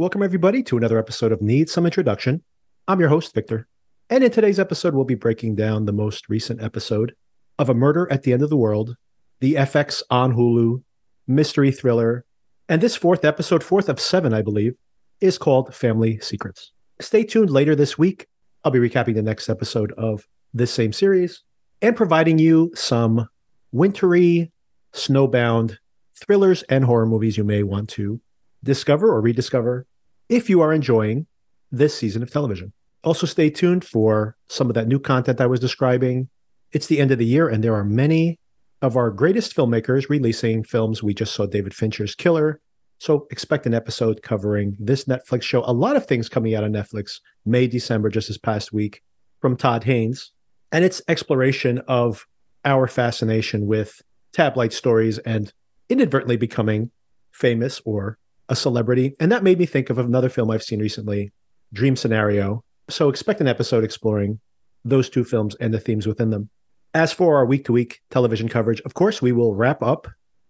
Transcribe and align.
Welcome, 0.00 0.22
everybody, 0.22 0.62
to 0.62 0.78
another 0.78 0.98
episode 0.98 1.30
of 1.30 1.42
Need 1.42 1.68
Some 1.68 1.84
Introduction. 1.84 2.42
I'm 2.88 3.00
your 3.00 3.10
host, 3.10 3.34
Victor. 3.34 3.68
And 4.08 4.24
in 4.24 4.30
today's 4.30 4.58
episode, 4.58 4.94
we'll 4.94 5.04
be 5.04 5.14
breaking 5.14 5.56
down 5.56 5.84
the 5.84 5.92
most 5.92 6.30
recent 6.30 6.62
episode 6.62 7.14
of 7.58 7.68
A 7.68 7.74
Murder 7.74 8.10
at 8.10 8.22
the 8.22 8.32
End 8.32 8.40
of 8.40 8.48
the 8.48 8.56
World, 8.56 8.96
the 9.40 9.56
FX 9.56 10.02
on 10.08 10.34
Hulu 10.34 10.82
mystery 11.26 11.70
thriller. 11.70 12.24
And 12.66 12.80
this 12.80 12.96
fourth 12.96 13.26
episode, 13.26 13.62
fourth 13.62 13.90
of 13.90 14.00
seven, 14.00 14.32
I 14.32 14.40
believe, 14.40 14.72
is 15.20 15.36
called 15.36 15.74
Family 15.74 16.18
Secrets. 16.20 16.72
Stay 16.98 17.22
tuned 17.22 17.50
later 17.50 17.76
this 17.76 17.98
week. 17.98 18.26
I'll 18.64 18.72
be 18.72 18.78
recapping 18.78 19.16
the 19.16 19.22
next 19.22 19.50
episode 19.50 19.92
of 19.98 20.26
this 20.54 20.72
same 20.72 20.94
series 20.94 21.42
and 21.82 21.94
providing 21.94 22.38
you 22.38 22.72
some 22.74 23.28
wintry, 23.70 24.50
snowbound 24.94 25.76
thrillers 26.18 26.62
and 26.70 26.86
horror 26.86 27.04
movies 27.04 27.36
you 27.36 27.44
may 27.44 27.62
want 27.62 27.90
to 27.90 28.18
discover 28.64 29.12
or 29.12 29.20
rediscover 29.20 29.86
if 30.30 30.48
you 30.48 30.60
are 30.62 30.72
enjoying 30.72 31.26
this 31.70 31.94
season 31.94 32.22
of 32.22 32.30
television. 32.30 32.72
Also, 33.02 33.26
stay 33.26 33.50
tuned 33.50 33.84
for 33.84 34.36
some 34.48 34.68
of 34.68 34.74
that 34.74 34.86
new 34.86 35.00
content 35.00 35.40
I 35.40 35.46
was 35.46 35.60
describing. 35.60 36.28
It's 36.72 36.86
the 36.86 37.00
end 37.00 37.10
of 37.10 37.18
the 37.18 37.26
year, 37.26 37.48
and 37.48 37.64
there 37.64 37.74
are 37.74 37.84
many 37.84 38.38
of 38.80 38.96
our 38.96 39.10
greatest 39.10 39.54
filmmakers 39.54 40.08
releasing 40.08 40.62
films. 40.62 41.02
We 41.02 41.14
just 41.14 41.34
saw 41.34 41.46
David 41.46 41.74
Fincher's 41.74 42.14
Killer. 42.14 42.60
So, 42.98 43.26
expect 43.30 43.66
an 43.66 43.74
episode 43.74 44.22
covering 44.22 44.76
this 44.78 45.06
Netflix 45.06 45.42
show. 45.42 45.64
A 45.66 45.72
lot 45.72 45.96
of 45.96 46.06
things 46.06 46.28
coming 46.28 46.54
out 46.54 46.64
on 46.64 46.72
Netflix, 46.72 47.20
May, 47.44 47.66
December, 47.66 48.08
just 48.08 48.28
this 48.28 48.38
past 48.38 48.72
week, 48.72 49.02
from 49.40 49.56
Todd 49.56 49.84
Haynes, 49.84 50.32
and 50.70 50.84
its 50.84 51.02
exploration 51.08 51.78
of 51.88 52.26
our 52.64 52.86
fascination 52.86 53.66
with 53.66 54.00
tabloid 54.32 54.72
stories 54.72 55.18
and 55.18 55.52
inadvertently 55.88 56.36
becoming 56.36 56.90
famous 57.32 57.80
or 57.84 58.18
a 58.50 58.56
celebrity. 58.56 59.14
And 59.18 59.32
that 59.32 59.44
made 59.44 59.58
me 59.58 59.64
think 59.64 59.88
of 59.88 59.98
another 59.98 60.28
film 60.28 60.50
I've 60.50 60.62
seen 60.62 60.80
recently, 60.80 61.32
Dream 61.72 61.96
Scenario. 61.96 62.64
So 62.90 63.08
expect 63.08 63.40
an 63.40 63.48
episode 63.48 63.84
exploring 63.84 64.40
those 64.84 65.08
two 65.08 65.24
films 65.24 65.54
and 65.60 65.72
the 65.72 65.80
themes 65.80 66.06
within 66.06 66.30
them. 66.30 66.50
As 66.92 67.12
for 67.12 67.36
our 67.36 67.46
week 67.46 67.64
to 67.66 67.72
week 67.72 68.00
television 68.10 68.48
coverage, 68.48 68.80
of 68.80 68.94
course, 68.94 69.22
we 69.22 69.30
will 69.30 69.54
wrap 69.54 69.82
up 69.82 70.08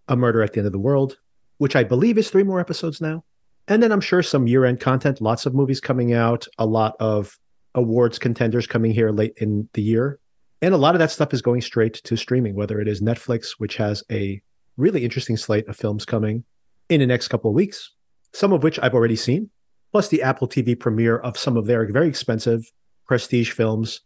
A 0.09 0.17
Murder 0.17 0.43
at 0.43 0.55
the 0.55 0.61
End 0.61 0.67
of 0.67 0.73
the 0.73 0.79
World, 0.79 1.19
which 1.59 1.77
I 1.77 1.85
believe 1.85 2.17
is 2.17 2.31
three 2.31 2.43
more 2.43 2.59
episodes 2.59 3.01
now. 3.01 3.25
And 3.69 3.83
then 3.83 3.93
I'm 3.93 4.01
sure 4.01 4.23
some 4.23 4.47
year 4.47 4.65
end 4.65 4.81
content, 4.81 5.21
lots 5.21 5.45
of 5.45 5.55
movies 5.55 5.81
coming 5.81 6.15
out, 6.15 6.47
a 6.59 6.65
lot 6.65 6.97
of 6.99 7.39
awards 7.75 8.19
contenders 8.19 8.67
coming 8.67 8.93
here 8.93 9.11
late 9.11 9.35
in 9.37 9.69
the 9.75 9.83
year. 9.83 10.19
And 10.63 10.75
a 10.75 10.79
lot 10.79 10.95
of 10.95 10.99
that 11.01 11.11
stuff 11.11 11.35
is 11.35 11.43
going 11.43 11.61
straight 11.61 11.95
to 11.95 12.17
streaming, 12.17 12.55
whether 12.55 12.81
it 12.81 12.89
is 12.89 13.03
Netflix, 13.03 13.53
which 13.59 13.77
has 13.77 14.03
a 14.11 14.41
really 14.79 15.05
interesting 15.05 15.37
slate 15.37 15.69
of 15.69 15.77
films 15.77 16.07
coming, 16.07 16.45
in 16.91 17.01
the 17.01 17.07
next 17.07 17.29
couple 17.29 17.51
of 17.51 17.55
weeks, 17.55 17.93
some 18.35 18.53
of 18.53 18.63
which 18.63 18.79
I've 18.83 18.95
already 18.95 19.17
seen, 19.17 19.49
plus 19.93 20.09
the 20.09 20.23
Apple 20.23 20.49
TV 20.49 20.79
premiere 20.79 21.19
of 21.19 21.39
some 21.39 21.57
of 21.57 21.67
their 21.67 21.91
very 21.91 22.09
expensive 22.09 22.71
prestige 23.07 23.53
films. 23.53 24.01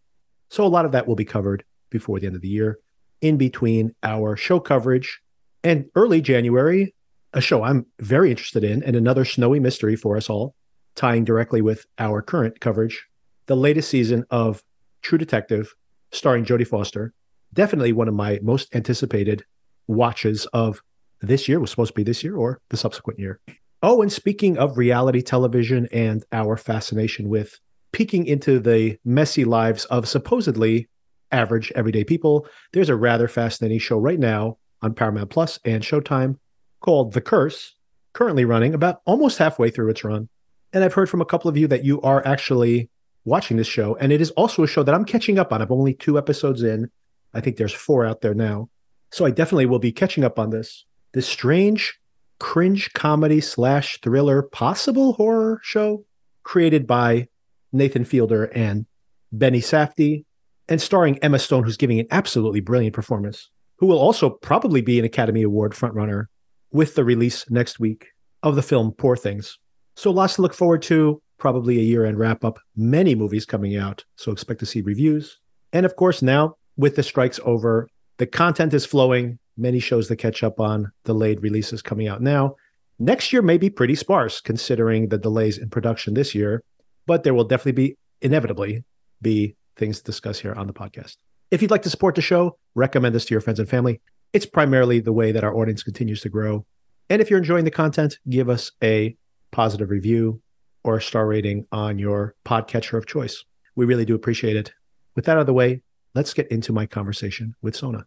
So 0.50 0.64
a 0.64 0.68
lot 0.68 0.84
of 0.84 0.92
that 0.92 1.08
will 1.08 1.16
be 1.16 1.24
covered 1.24 1.64
before 1.90 2.20
the 2.20 2.26
end 2.26 2.36
of 2.36 2.42
the 2.42 2.48
year, 2.48 2.78
in 3.20 3.36
between 3.38 3.94
our 4.02 4.36
show 4.36 4.60
coverage 4.60 5.20
and 5.64 5.86
early 5.94 6.20
January, 6.20 6.94
a 7.32 7.40
show 7.40 7.62
I'm 7.62 7.86
very 7.98 8.30
interested 8.30 8.62
in 8.62 8.82
and 8.82 8.94
another 8.94 9.24
snowy 9.24 9.60
mystery 9.60 9.96
for 9.96 10.16
us 10.16 10.28
all, 10.28 10.54
tying 10.94 11.24
directly 11.24 11.62
with 11.62 11.86
our 11.98 12.20
current 12.20 12.60
coverage, 12.60 13.06
the 13.46 13.56
latest 13.56 13.88
season 13.88 14.24
of 14.30 14.62
True 15.02 15.18
Detective, 15.18 15.74
starring 16.12 16.44
Jodie 16.44 16.66
Foster. 16.66 17.14
Definitely 17.52 17.92
one 17.92 18.08
of 18.08 18.14
my 18.14 18.38
most 18.42 18.74
anticipated 18.74 19.44
watches 19.86 20.46
of 20.52 20.82
this 21.26 21.48
year 21.48 21.60
was 21.60 21.70
supposed 21.70 21.92
to 21.92 21.94
be 21.94 22.02
this 22.02 22.24
year 22.24 22.36
or 22.36 22.60
the 22.70 22.76
subsequent 22.76 23.18
year. 23.18 23.40
Oh, 23.82 24.00
and 24.00 24.12
speaking 24.12 24.56
of 24.56 24.78
reality 24.78 25.20
television 25.20 25.88
and 25.92 26.24
our 26.32 26.56
fascination 26.56 27.28
with 27.28 27.60
peeking 27.92 28.26
into 28.26 28.58
the 28.58 28.98
messy 29.04 29.44
lives 29.44 29.84
of 29.86 30.08
supposedly 30.08 30.88
average 31.30 31.70
everyday 31.74 32.04
people, 32.04 32.46
there's 32.72 32.88
a 32.88 32.96
rather 32.96 33.28
fascinating 33.28 33.78
show 33.78 33.98
right 33.98 34.18
now 34.18 34.58
on 34.80 34.94
Paramount 34.94 35.30
Plus 35.30 35.58
and 35.64 35.82
Showtime 35.82 36.38
called 36.80 37.12
The 37.12 37.20
Curse, 37.20 37.74
currently 38.12 38.44
running 38.44 38.74
about 38.74 39.00
almost 39.04 39.38
halfway 39.38 39.70
through 39.70 39.90
its 39.90 40.04
run. 40.04 40.28
And 40.72 40.82
I've 40.82 40.94
heard 40.94 41.10
from 41.10 41.20
a 41.20 41.26
couple 41.26 41.48
of 41.48 41.56
you 41.56 41.66
that 41.68 41.84
you 41.84 42.00
are 42.02 42.26
actually 42.26 42.90
watching 43.24 43.56
this 43.56 43.66
show. 43.66 43.96
And 43.96 44.12
it 44.12 44.20
is 44.20 44.30
also 44.32 44.62
a 44.62 44.66
show 44.66 44.82
that 44.82 44.94
I'm 44.94 45.04
catching 45.04 45.38
up 45.38 45.52
on. 45.52 45.62
I'm 45.62 45.72
only 45.72 45.94
two 45.94 46.18
episodes 46.18 46.62
in. 46.62 46.90
I 47.32 47.40
think 47.40 47.56
there's 47.56 47.72
four 47.72 48.04
out 48.04 48.20
there 48.20 48.34
now. 48.34 48.68
So 49.10 49.24
I 49.24 49.30
definitely 49.30 49.66
will 49.66 49.78
be 49.78 49.92
catching 49.92 50.24
up 50.24 50.38
on 50.38 50.50
this 50.50 50.84
this 51.14 51.26
strange 51.26 51.98
cringe 52.38 52.92
comedy 52.92 53.40
slash 53.40 53.98
thriller 54.02 54.42
possible 54.42 55.14
horror 55.14 55.60
show 55.62 56.04
created 56.42 56.86
by 56.86 57.28
Nathan 57.72 58.04
Fielder 58.04 58.44
and 58.46 58.86
Benny 59.32 59.60
Safdie 59.60 60.24
and 60.68 60.82
starring 60.82 61.18
Emma 61.18 61.38
Stone, 61.38 61.64
who's 61.64 61.76
giving 61.76 62.00
an 62.00 62.06
absolutely 62.10 62.60
brilliant 62.60 62.94
performance, 62.94 63.48
who 63.78 63.86
will 63.86 63.98
also 63.98 64.28
probably 64.28 64.82
be 64.82 64.98
an 64.98 65.04
Academy 65.04 65.42
Award 65.42 65.72
frontrunner 65.72 66.26
with 66.72 66.96
the 66.96 67.04
release 67.04 67.48
next 67.50 67.78
week 67.78 68.08
of 68.42 68.56
the 68.56 68.62
film 68.62 68.92
Poor 68.92 69.16
Things. 69.16 69.58
So 69.96 70.10
lots 70.10 70.34
to 70.34 70.42
look 70.42 70.54
forward 70.54 70.82
to, 70.82 71.22
probably 71.38 71.78
a 71.78 71.82
year 71.82 72.04
end 72.04 72.18
wrap 72.18 72.44
up, 72.44 72.58
many 72.76 73.14
movies 73.14 73.46
coming 73.46 73.76
out. 73.76 74.04
So 74.16 74.32
expect 74.32 74.60
to 74.60 74.66
see 74.66 74.80
reviews. 74.80 75.38
And 75.72 75.86
of 75.86 75.94
course, 75.96 76.22
now 76.22 76.56
with 76.76 76.96
the 76.96 77.02
strikes 77.02 77.38
over, 77.44 77.88
the 78.18 78.26
content 78.26 78.74
is 78.74 78.84
flowing 78.84 79.38
many 79.56 79.78
shows 79.78 80.08
that 80.08 80.16
catch 80.16 80.42
up 80.42 80.60
on 80.60 80.92
delayed 81.04 81.42
releases 81.42 81.82
coming 81.82 82.08
out 82.08 82.20
now. 82.22 82.56
Next 82.98 83.32
year 83.32 83.42
may 83.42 83.58
be 83.58 83.70
pretty 83.70 83.94
sparse 83.94 84.40
considering 84.40 85.08
the 85.08 85.18
delays 85.18 85.58
in 85.58 85.68
production 85.70 86.14
this 86.14 86.34
year, 86.34 86.62
but 87.06 87.24
there 87.24 87.34
will 87.34 87.44
definitely 87.44 87.72
be 87.72 87.96
inevitably 88.20 88.84
be 89.20 89.56
things 89.76 89.98
to 89.98 90.04
discuss 90.04 90.38
here 90.38 90.54
on 90.54 90.66
the 90.66 90.72
podcast. 90.72 91.16
If 91.50 91.62
you'd 91.62 91.70
like 91.70 91.82
to 91.82 91.90
support 91.90 92.14
the 92.14 92.22
show, 92.22 92.58
recommend 92.74 93.14
this 93.14 93.24
to 93.26 93.34
your 93.34 93.40
friends 93.40 93.58
and 93.58 93.68
family. 93.68 94.00
It's 94.32 94.46
primarily 94.46 95.00
the 95.00 95.12
way 95.12 95.32
that 95.32 95.44
our 95.44 95.54
audience 95.54 95.82
continues 95.82 96.20
to 96.22 96.28
grow. 96.28 96.66
And 97.10 97.20
if 97.20 97.30
you're 97.30 97.38
enjoying 97.38 97.64
the 97.64 97.70
content, 97.70 98.18
give 98.28 98.48
us 98.48 98.72
a 98.82 99.16
positive 99.50 99.90
review 99.90 100.40
or 100.82 100.96
a 100.96 101.02
star 101.02 101.26
rating 101.26 101.66
on 101.72 101.98
your 101.98 102.34
podcatcher 102.44 102.98
of 102.98 103.06
choice. 103.06 103.44
We 103.76 103.86
really 103.86 104.04
do 104.04 104.14
appreciate 104.14 104.56
it. 104.56 104.72
With 105.14 105.24
that 105.26 105.36
out 105.36 105.40
of 105.40 105.46
the 105.46 105.52
way, 105.52 105.82
let's 106.14 106.34
get 106.34 106.50
into 106.50 106.72
my 106.72 106.86
conversation 106.86 107.54
with 107.62 107.76
Sona. 107.76 108.06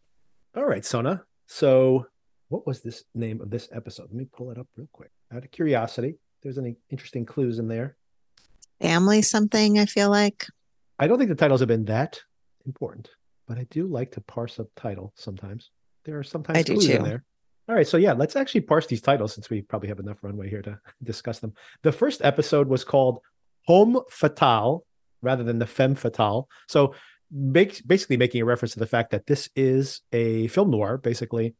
All 0.55 0.65
right, 0.65 0.83
Sona, 0.83 1.23
so, 1.47 2.05
what 2.49 2.67
was 2.67 2.81
this 2.81 3.03
name 3.15 3.41
of 3.41 3.49
this 3.49 3.67
episode? 3.71 4.03
Let 4.03 4.13
me 4.13 4.27
pull 4.31 4.51
it 4.51 4.57
up 4.57 4.67
real 4.75 4.89
quick. 4.91 5.11
Out 5.33 5.43
of 5.43 5.51
curiosity, 5.51 6.15
there's 6.43 6.57
any 6.57 6.75
interesting 6.89 7.25
clues 7.25 7.59
in 7.59 7.67
there. 7.67 7.97
Family 8.81 9.21
something, 9.21 9.79
I 9.79 9.85
feel 9.85 10.09
like. 10.09 10.45
I 10.99 11.07
don't 11.07 11.17
think 11.17 11.29
the 11.29 11.35
titles 11.35 11.61
have 11.61 11.67
been 11.67 11.85
that 11.85 12.21
important, 12.65 13.09
but 13.47 13.57
I 13.57 13.63
do 13.69 13.87
like 13.87 14.11
to 14.11 14.21
parse 14.21 14.59
a 14.59 14.67
title 14.75 15.13
sometimes. 15.15 15.71
There 16.05 16.17
are 16.17 16.23
sometimes 16.23 16.59
I 16.59 16.63
do 16.63 16.73
clues 16.73 16.87
too. 16.87 16.93
in 16.93 17.03
there. 17.03 17.23
All 17.69 17.75
right, 17.75 17.87
so 17.87 17.97
yeah, 17.97 18.13
let's 18.13 18.35
actually 18.35 18.61
parse 18.61 18.87
these 18.87 19.01
titles 19.01 19.33
since 19.33 19.49
we 19.49 19.61
probably 19.61 19.89
have 19.89 19.99
enough 19.99 20.23
runway 20.23 20.49
here 20.49 20.61
to 20.61 20.79
discuss 21.03 21.39
them. 21.39 21.53
The 21.83 21.91
first 21.91 22.21
episode 22.23 22.67
was 22.67 22.83
called 22.83 23.19
Home 23.65 24.01
Fatale 24.09 24.85
rather 25.21 25.43
than 25.43 25.59
the 25.59 25.65
Femme 25.65 25.95
Fatale. 25.95 26.47
So 26.67 26.93
make, 27.31 27.85
basically 27.87 28.17
making 28.17 28.41
a 28.41 28.45
reference 28.45 28.73
to 28.73 28.79
the 28.79 28.87
fact 28.87 29.11
that 29.11 29.27
this 29.27 29.49
is 29.55 30.01
a 30.11 30.47
film 30.47 30.71
noir. 30.71 30.97
Basically, 30.97 31.55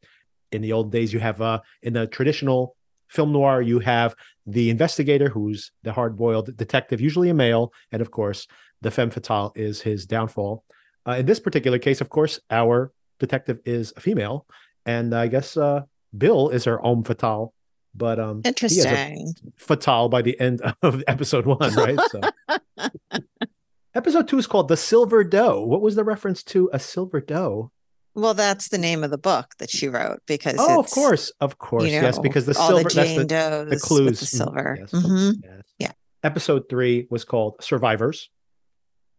in 0.51 0.61
the 0.61 0.73
old 0.73 0.91
days, 0.91 1.13
you 1.13 1.19
have 1.19 1.41
uh, 1.41 1.59
in 1.81 1.94
the 1.94 2.07
traditional 2.07 2.75
film 3.09 3.31
noir, 3.31 3.61
you 3.61 3.79
have 3.79 4.16
the 4.45 4.69
investigator 4.69 5.29
who's 5.29 5.72
the 5.83 5.94
hard-boiled 5.94 6.56
detective, 6.57 7.01
usually 7.01 7.29
a 7.29 7.33
male, 7.33 7.72
and 7.91 8.01
of 8.01 8.11
course, 8.11 8.47
the 8.81 8.91
femme 8.91 9.09
fatale 9.09 9.51
is 9.56 9.81
his 9.81 10.06
downfall. 10.06 10.63
Uh, 11.07 11.13
in 11.19 11.25
this 11.25 11.39
particular 11.39 11.79
case, 11.79 12.01
of 12.01 12.09
course, 12.09 12.39
our 12.51 12.91
detective 13.19 13.59
is 13.66 13.94
a 13.95 14.01
female, 14.01 14.45
and 14.85 15.13
I 15.13 15.27
guess 15.27 15.57
uh, 15.57 15.81
Bill 16.17 16.50
is 16.50 16.66
her 16.66 16.77
homme 16.77 17.03
fatale. 17.03 17.53
But 17.95 18.19
um, 18.19 18.41
interesting 18.45 19.33
fatale 19.56 20.07
by 20.07 20.22
the 20.22 20.39
end 20.39 20.61
of 20.81 21.03
episode 21.07 21.45
one, 21.45 21.74
right? 21.74 22.00
So. 22.12 22.21
Episode 23.97 24.27
two 24.27 24.38
is 24.38 24.45
called 24.45 24.67
The 24.67 24.77
Silver 24.77 25.23
Doe. 25.23 25.63
What 25.63 25.81
was 25.81 25.95
the 25.95 26.03
reference 26.03 26.44
to 26.44 26.69
a 26.71 26.77
silver 26.77 27.19
doe? 27.19 27.71
Well, 28.13 28.35
that's 28.35 28.69
the 28.69 28.77
name 28.77 29.03
of 29.03 29.09
the 29.09 29.17
book 29.17 29.55
that 29.57 29.71
she 29.71 29.88
wrote 29.88 30.19
because 30.27 30.57
oh, 30.59 30.79
of 30.79 30.88
course, 30.91 31.31
of 31.41 31.57
course, 31.57 31.83
you 31.83 31.94
know, 31.94 32.01
yes, 32.03 32.19
because 32.19 32.45
the 32.45 32.53
silver 32.53 32.88
the 32.89 32.94
that's 32.94 33.15
the, 33.15 33.65
the 33.67 33.79
clues, 33.81 34.19
the 34.19 34.27
silver. 34.27 34.77
Yes, 34.79 34.91
mm-hmm. 34.91 35.39
yes. 35.44 35.63
Yeah. 35.79 35.91
Episode 36.21 36.69
three 36.69 37.07
was 37.09 37.25
called 37.25 37.55
Survivors. 37.63 38.29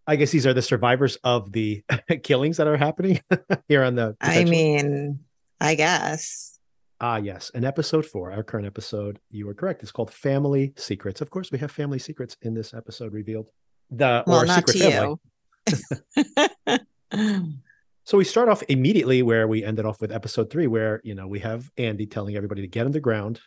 I 0.07 0.15
guess 0.15 0.31
these 0.31 0.47
are 0.47 0.55
the 0.55 0.63
survivors 0.63 1.19
of 1.25 1.51
the 1.51 1.83
killings 2.23 2.59
that 2.59 2.69
are 2.69 2.77
happening 2.77 3.21
here 3.69 3.83
on 3.83 3.97
the. 3.97 4.17
I 4.21 4.45
mean, 4.45 5.19
I 5.61 5.75
guess. 5.75 6.57
Ah, 7.01 7.17
yes. 7.17 7.51
And 7.53 7.65
episode 7.65 8.07
four, 8.07 8.31
our 8.31 8.45
current 8.45 8.67
episode, 8.69 9.19
you 9.29 9.45
were 9.47 9.55
correct. 9.55 9.83
It's 9.83 9.91
called 9.91 10.13
Family 10.13 10.73
Secrets. 10.77 11.21
Of 11.21 11.31
course, 11.31 11.51
we 11.51 11.59
have 11.59 11.73
family 11.73 11.99
secrets 11.99 12.37
in 12.43 12.55
this 12.55 12.73
episode 12.73 13.13
revealed 13.13 13.51
the 13.91 14.23
well, 14.27 14.43
or 14.43 14.47
not 14.47 14.69
secret 14.69 14.83
to 14.83 15.19
family. 17.13 17.49
so 18.05 18.19
we 18.19 18.25
start 18.25 18.49
off 18.49 18.63
immediately 18.69 19.23
where 19.23 19.47
we 19.49 19.65
ended 19.65 19.85
off 19.85 20.01
with 20.01 20.13
episode 20.13 20.51
three, 20.51 20.67
where 20.67 21.01
you 21.05 21.15
know 21.15 21.27
we 21.27 21.41
have 21.41 21.71
Andy 21.77 22.07
telling 22.07 22.37
everybody 22.37 22.63
to 22.63 22.69
get 22.69 22.87
underground, 22.87 23.41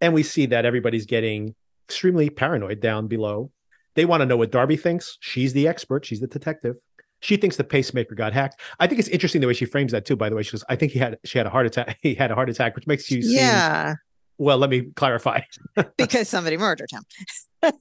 and 0.00 0.14
we 0.14 0.22
see 0.22 0.46
that 0.46 0.64
everybody's 0.64 1.06
getting 1.06 1.54
extremely 1.88 2.30
paranoid 2.30 2.80
down 2.80 3.08
below. 3.08 3.50
They 3.94 4.04
want 4.04 4.22
to 4.22 4.26
know 4.26 4.36
what 4.36 4.50
Darby 4.50 4.76
thinks. 4.76 5.18
She's 5.20 5.52
the 5.52 5.68
expert. 5.68 6.06
She's 6.06 6.20
the 6.20 6.26
detective. 6.26 6.76
She 7.20 7.36
thinks 7.36 7.56
the 7.56 7.64
pacemaker 7.64 8.14
got 8.14 8.32
hacked. 8.32 8.60
I 8.80 8.86
think 8.86 8.98
it's 8.98 9.08
interesting 9.08 9.40
the 9.40 9.46
way 9.46 9.52
she 9.52 9.64
frames 9.64 9.92
that 9.92 10.04
too. 10.04 10.16
By 10.16 10.28
the 10.28 10.34
way, 10.34 10.42
she 10.42 10.52
goes, 10.52 10.64
"I 10.68 10.76
think 10.76 10.92
he 10.92 10.98
had 10.98 11.18
she 11.24 11.38
had 11.38 11.46
a 11.46 11.50
heart 11.50 11.66
attack. 11.66 11.98
He 12.02 12.14
had 12.14 12.30
a 12.30 12.34
heart 12.34 12.50
attack," 12.50 12.74
which 12.74 12.86
makes 12.86 13.10
you 13.10 13.22
seem, 13.22 13.36
Yeah, 13.36 13.94
well. 14.38 14.58
Let 14.58 14.70
me 14.70 14.90
clarify. 14.96 15.42
because 15.96 16.28
somebody 16.28 16.56
murdered 16.56 16.90
him. 16.90 17.02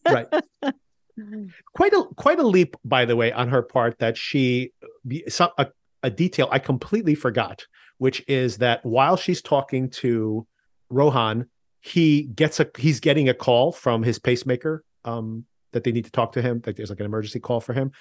right. 0.06 0.28
Quite 1.74 1.94
a 1.94 2.04
quite 2.16 2.40
a 2.40 2.48
leap, 2.48 2.76
by 2.86 3.06
the 3.06 3.16
way, 3.16 3.32
on 3.32 3.50
her 3.50 3.62
part 3.62 4.00
that 4.00 4.18
she 4.18 4.72
some 5.28 5.50
a, 5.58 5.68
a 6.04 6.10
detail 6.10 6.48
I 6.52 6.60
completely 6.60 7.16
forgot, 7.16 7.66
which 7.98 8.24
is 8.28 8.58
that 8.58 8.86
while 8.86 9.18
she's 9.18 9.42
talking 9.42 9.90
to 9.92 10.48
Rohan, 10.90 11.48
he 11.82 12.24
gets 12.24 12.60
a 12.60 12.70
he's 12.78 13.00
getting 13.00 13.30
a 13.30 13.34
call 13.34 13.72
from 13.72 14.04
his 14.04 14.20
pacemaker 14.20 14.84
um, 15.06 15.46
that 15.72 15.84
they 15.84 15.92
need 15.92 16.06
to 16.06 16.12
talk 16.12 16.32
to 16.34 16.42
him. 16.42 16.62
Like 16.66 16.76
there's 16.76 16.90
like 16.90 17.00
an 17.00 17.06
emergency 17.06 17.40
call 17.40 17.60
for 17.60 17.74
him. 17.74 17.92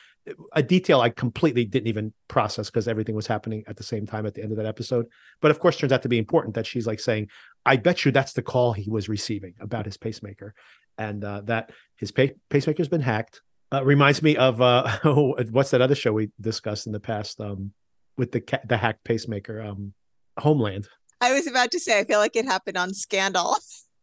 A 0.52 0.62
detail 0.62 1.00
I 1.00 1.08
completely 1.08 1.64
didn't 1.64 1.88
even 1.88 2.12
process 2.28 2.68
because 2.68 2.88
everything 2.88 3.14
was 3.14 3.26
happening 3.26 3.64
at 3.66 3.76
the 3.76 3.82
same 3.82 4.06
time 4.06 4.26
at 4.26 4.34
the 4.34 4.42
end 4.42 4.52
of 4.52 4.58
that 4.58 4.66
episode. 4.66 5.06
But 5.40 5.50
of 5.50 5.60
course, 5.60 5.76
turns 5.76 5.92
out 5.92 6.02
to 6.02 6.08
be 6.08 6.18
important 6.18 6.54
that 6.54 6.66
she's 6.66 6.86
like 6.86 7.00
saying, 7.00 7.28
"I 7.64 7.76
bet 7.76 8.04
you 8.04 8.12
that's 8.12 8.34
the 8.34 8.42
call 8.42 8.72
he 8.72 8.90
was 8.90 9.08
receiving 9.08 9.54
about 9.60 9.86
his 9.86 9.96
pacemaker, 9.96 10.54
and 10.98 11.24
uh, 11.24 11.42
that 11.44 11.70
his 11.96 12.12
pa- 12.12 12.34
pacemaker's 12.48 12.88
been 12.88 13.00
hacked." 13.00 13.40
Uh, 13.72 13.84
reminds 13.84 14.20
me 14.20 14.36
of 14.36 14.60
uh, 14.60 14.98
what's 15.50 15.70
that 15.70 15.80
other 15.80 15.94
show 15.94 16.12
we 16.12 16.30
discussed 16.40 16.86
in 16.86 16.92
the 16.92 16.98
past 16.98 17.40
um, 17.40 17.72
with 18.16 18.32
the 18.32 18.40
ca- 18.40 18.60
the 18.66 18.76
hacked 18.76 19.04
pacemaker, 19.04 19.62
um, 19.62 19.92
Homeland. 20.38 20.88
I 21.20 21.32
was 21.32 21.46
about 21.46 21.70
to 21.72 21.80
say, 21.80 21.98
I 21.98 22.04
feel 22.04 22.18
like 22.18 22.34
it 22.34 22.46
happened 22.46 22.76
on 22.76 22.94
Scandal. 22.94 23.56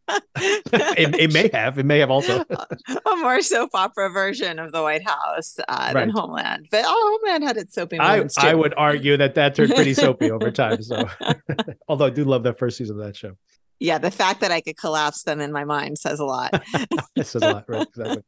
it, 0.37 1.15
it, 1.19 1.33
may 1.33 1.49
have. 1.51 1.77
It 1.77 1.85
may 1.85 1.99
have 1.99 2.09
also 2.09 2.43
a 2.49 3.15
more 3.17 3.41
soap 3.41 3.71
opera 3.73 4.09
version 4.09 4.57
of 4.59 4.71
the 4.71 4.81
White 4.81 5.05
House 5.05 5.57
uh, 5.67 5.91
right. 5.93 5.93
than 5.93 6.09
Homeland. 6.11 6.67
But 6.71 6.83
oh, 6.85 7.19
Homeland 7.19 7.43
had 7.43 7.57
its 7.57 7.73
soapy 7.73 7.97
moments 7.97 8.37
I, 8.37 8.41
too. 8.41 8.47
I 8.47 8.53
would 8.53 8.73
argue 8.77 9.17
that 9.17 9.35
that 9.35 9.55
turned 9.55 9.75
pretty 9.75 9.93
soapy 9.93 10.31
over 10.31 10.49
time. 10.51 10.81
So, 10.81 11.09
although 11.89 12.05
I 12.05 12.09
do 12.09 12.23
love 12.23 12.43
that 12.43 12.57
first 12.57 12.77
season 12.77 12.99
of 12.99 13.05
that 13.05 13.17
show. 13.17 13.33
Yeah, 13.79 13.97
the 13.99 14.11
fact 14.11 14.41
that 14.41 14.51
I 14.51 14.61
could 14.61 14.77
collapse 14.77 15.23
them 15.23 15.39
in 15.39 15.51
my 15.51 15.63
mind 15.63 15.99
says 15.99 16.19
a 16.19 16.25
lot. 16.25 16.63
it 17.15 17.27
says 17.27 17.43
a 17.43 17.53
lot, 17.53 17.65
right? 17.67 17.87
Exactly. 17.87 18.23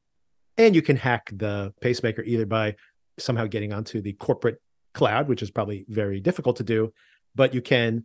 And 0.57 0.75
you 0.75 0.81
can 0.81 0.95
hack 0.95 1.31
the 1.33 1.73
pacemaker 1.81 2.21
either 2.21 2.45
by 2.45 2.75
somehow 3.17 3.47
getting 3.47 3.73
onto 3.73 4.01
the 4.01 4.13
corporate 4.13 4.61
cloud, 4.93 5.27
which 5.27 5.41
is 5.41 5.51
probably 5.51 5.85
very 5.87 6.19
difficult 6.19 6.57
to 6.57 6.63
do, 6.63 6.93
but 7.35 7.53
you 7.53 7.61
can 7.61 8.03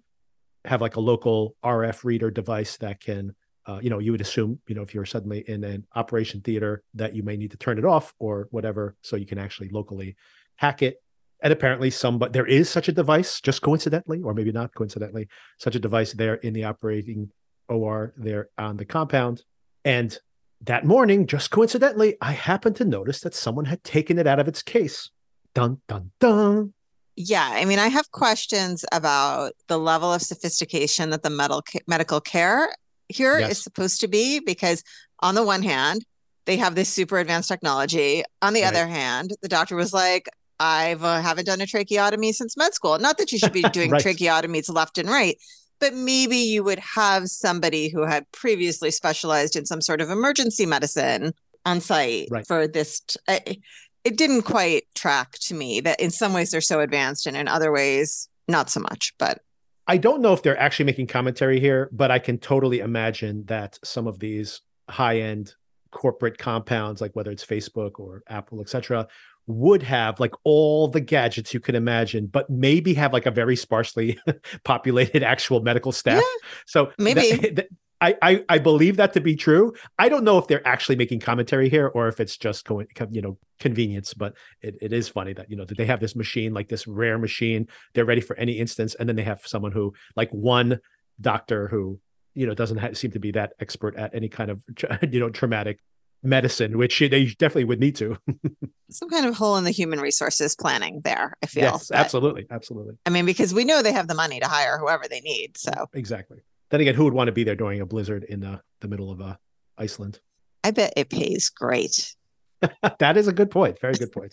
have 0.65 0.81
like 0.81 0.97
a 0.97 1.01
local 1.01 1.57
RF 1.65 2.05
reader 2.05 2.31
device 2.31 2.77
that 2.79 3.01
can, 3.01 3.35
uh, 3.67 3.81
you 3.83 3.91
know, 3.91 3.99
you 3.99 4.13
would 4.13 4.21
assume, 4.21 4.61
you 4.67 4.75
know, 4.75 4.83
if 4.83 4.95
you're 4.95 5.05
suddenly 5.05 5.45
in 5.47 5.65
an 5.65 5.87
operation 5.95 6.41
theater 6.41 6.83
that 6.95 7.15
you 7.15 7.23
may 7.23 7.37
need 7.37 7.51
to 7.51 7.57
turn 7.57 7.79
it 7.79 7.85
off 7.85 8.15
or 8.19 8.49
whatever, 8.51 8.97
so 9.03 9.17
you 9.17 9.27
can 9.27 9.39
actually 9.39 9.69
locally 9.69 10.17
hack 10.57 10.83
it. 10.83 11.03
And 11.45 11.53
apparently, 11.53 11.91
some, 11.91 12.19
but 12.19 12.33
there 12.33 12.47
is 12.47 12.71
such 12.71 12.89
a 12.89 12.93
device, 12.93 13.41
just 13.43 13.61
coincidentally, 13.61 14.23
or 14.23 14.33
maybe 14.33 14.51
not 14.51 14.75
coincidentally, 14.75 15.29
such 15.59 15.77
a 15.77 15.79
device 15.79 16.15
there 16.15 16.37
in 16.37 16.55
the 16.55 16.65
operating 16.65 17.31
OR 17.69 18.15
there 18.17 18.49
on 18.57 18.79
the 18.79 18.87
compound. 18.87 19.45
And 19.85 20.19
that 20.63 20.87
morning, 20.87 21.27
just 21.27 21.51
coincidentally, 21.51 22.17
I 22.23 22.33
happened 22.33 22.77
to 22.77 22.87
notice 22.87 23.21
that 23.21 23.35
someone 23.35 23.67
had 23.67 23.85
taken 23.85 24.19
it 24.19 24.27
out 24.27 24.41
of 24.41 24.49
its 24.49 24.63
case. 24.63 25.11
Dun, 25.55 25.83
dun, 25.87 26.11
dun 26.19 26.73
yeah 27.17 27.51
i 27.53 27.65
mean 27.65 27.79
i 27.79 27.87
have 27.87 28.11
questions 28.11 28.85
about 28.93 29.53
the 29.69 29.79
level 29.79 30.13
of 30.13 30.21
sophistication 30.21 31.11
that 31.11 31.23
the 31.23 31.31
medical 31.31 31.63
medical 31.87 32.21
care 32.21 32.75
here 33.09 33.39
yes. 33.39 33.53
is 33.53 33.63
supposed 33.63 34.01
to 34.01 34.09
be 34.09 34.41
because 34.41 34.83
on 35.21 35.37
the 35.37 35.45
one 35.45 35.63
hand 35.63 36.05
they 36.47 36.57
have 36.57 36.75
this 36.75 36.89
super 36.89 37.19
advanced 37.19 37.49
technology 37.49 38.25
on 38.43 38.53
the 38.53 38.63
right. 38.63 38.69
other 38.69 38.87
hand 38.89 39.33
the 39.43 39.49
doctor 39.49 39.77
was 39.77 39.93
like 39.93 40.29
i've 40.61 41.05
uh, 41.05 41.21
haven't 41.21 41.47
done 41.47 41.61
a 41.61 41.67
tracheotomy 41.67 42.33
since 42.33 42.57
med 42.57 42.75
school 42.75 42.99
not 42.99 43.19
that 43.19 43.33
you 43.33 43.39
should 43.39 43.53
be 43.53 43.63
doing 43.73 43.91
right. 43.91 44.03
tracheotomies 44.03 44.73
left 44.73 44.99
and 44.99 45.09
right 45.09 45.37
but 45.81 45.95
maybe 45.95 46.37
you 46.37 46.63
would 46.65 46.79
have 46.79 47.29
somebody 47.29 47.89
who 47.89 48.05
had 48.05 48.31
previously 48.33 48.91
specialized 48.91 49.57
in 49.57 49.67
some 49.67 49.81
sort 49.81 50.01
of 50.01 50.11
emergency 50.11 50.67
medicine 50.67 51.33
on 51.67 51.81
site 51.81 52.29
right. 52.31 52.47
for 52.47 52.67
this 52.67 53.01
t- 53.01 53.61
it 54.05 54.17
didn't 54.17 54.43
quite 54.43 54.85
track 54.95 55.33
to 55.33 55.55
me 55.55 55.81
that 55.81 56.01
in 56.01 56.11
some 56.11 56.33
ways 56.33 56.51
they're 56.51 56.61
so 56.61 56.81
advanced 56.81 57.27
and 57.27 57.37
in 57.37 57.49
other 57.49 57.73
ways 57.73 58.29
not 58.49 58.71
so 58.71 58.81
much 58.81 59.15
but 59.19 59.41
i 59.87 59.97
don't 59.97 60.21
know 60.21 60.33
if 60.33 60.43
they're 60.43 60.59
actually 60.59 60.85
making 60.85 61.07
commentary 61.07 61.59
here 61.59 61.89
but 61.93 62.11
i 62.11 62.19
can 62.19 62.39
totally 62.39 62.81
imagine 62.81 63.45
that 63.47 63.79
some 63.83 64.07
of 64.07 64.19
these 64.19 64.61
high 64.89 65.19
end 65.19 65.55
corporate 65.91 66.37
compounds 66.39 67.01
like 67.01 67.15
whether 67.15 67.31
it's 67.31 67.45
facebook 67.45 67.99
or 67.99 68.23
apple 68.29 68.61
etc 68.61 69.07
would 69.47 69.83
have 69.83 70.21
like 70.21 70.33
all 70.45 70.89
the 70.89 71.01
gadgets 71.01 71.53
you 71.53 71.61
can 71.61 71.75
imagine, 71.75 72.27
but 72.27 72.49
maybe 72.49 72.95
have 72.95 73.13
like 73.13 73.27
a 73.27 73.31
very 73.31 73.57
sparsely 73.57 74.19
populated 74.65 75.23
actual 75.23 75.61
medical 75.61 75.93
staff. 75.93 76.23
Yeah, 76.23 76.49
so 76.67 76.93
maybe 76.99 77.33
that, 77.33 77.55
that, 77.57 77.69
I, 78.01 78.17
I, 78.21 78.45
I 78.49 78.59
believe 78.59 78.97
that 78.97 79.13
to 79.15 79.21
be 79.21 79.37
true. 79.37 79.73
I 79.99 80.09
don't 80.09 80.25
know 80.25 80.39
if 80.39 80.47
they're 80.47 80.67
actually 80.67 80.97
making 80.97 81.21
commentary 81.21 81.69
here 81.69 81.89
or 81.89 82.09
if 82.09 82.21
it's 82.21 82.37
just 82.37 82.67
co- 82.67 82.85
you 83.11 83.23
know 83.23 83.39
convenience, 83.61 84.15
but 84.15 84.35
it, 84.61 84.77
it 84.81 84.93
is 84.93 85.09
funny 85.09 85.33
that 85.35 85.51
you 85.51 85.57
know 85.57 85.65
that 85.65 85.79
they 85.79 85.87
have 85.87 86.01
this 86.01 86.17
machine 86.17 86.53
like 86.53 86.69
this 86.69 86.87
rare 86.87 87.19
machine. 87.19 87.69
They're 87.95 88.05
ready 88.05 88.21
for 88.21 88.37
any 88.37 88.59
instance, 88.59 88.95
and 88.95 89.09
then 89.09 89.17
they 89.17 89.23
have 89.23 89.47
someone 89.47 89.73
who 89.73 89.95
like 90.17 90.31
one 90.31 90.81
doctor 91.21 91.69
who 91.69 92.01
you 92.35 92.47
know 92.47 92.55
doesn't 92.55 92.79
have, 92.79 92.97
seem 92.99 93.13
to 93.13 93.21
be 93.21 93.31
that 93.33 93.53
expert 93.61 93.97
at 93.97 94.15
any 94.15 94.29
kind 94.29 94.51
of 94.51 94.61
you 95.11 95.21
know 95.21 95.31
traumatic 95.31 95.79
medicine, 96.25 96.79
which 96.79 96.99
they 96.99 97.27
definitely 97.27 97.65
would 97.65 97.81
need 97.81 97.97
to. 97.97 98.17
Some 98.91 99.11
kind 99.11 99.27
of 99.27 99.37
hole 99.37 99.57
in 99.57 99.65
the 99.65 99.71
human 99.71 100.01
resources 100.01 100.57
planning 100.57 101.01
there. 101.05 101.37
I 101.43 101.47
feel. 101.47 101.65
Yes, 101.65 101.89
but, 101.89 101.99
absolutely, 101.99 102.47
absolutely. 102.51 102.95
I 103.07 103.11
mean, 103.11 103.27
because 103.27 103.53
we 103.55 103.65
know 103.65 103.83
they 103.83 103.93
have 103.93 104.09
the 104.09 104.15
money 104.15 104.41
to 104.41 104.49
hire 104.49 104.79
whoever 104.79 105.05
they 105.09 105.21
need. 105.21 105.57
So 105.57 105.73
exactly. 105.93 106.39
Then 106.71 106.81
again, 106.81 106.95
who 106.95 107.05
would 107.05 107.15
want 107.15 107.29
to 107.29 107.33
be 107.33 107.45
there 107.45 107.55
during 107.55 107.81
a 107.81 107.87
blizzard 107.87 108.25
in 108.25 108.41
the, 108.41 108.61
the 108.81 108.89
middle 108.89 109.11
of 109.11 109.21
uh, 109.21 109.37
Iceland? 109.79 110.21
I 110.65 110.71
bet 110.71 110.95
it 110.97 111.11
pays 111.11 111.51
great. 111.51 112.17
that 112.99 113.17
is 113.17 113.29
a 113.29 113.33
good 113.33 113.51
point. 113.51 113.81
Very 113.81 113.95
good 113.95 114.13
point. 114.13 114.33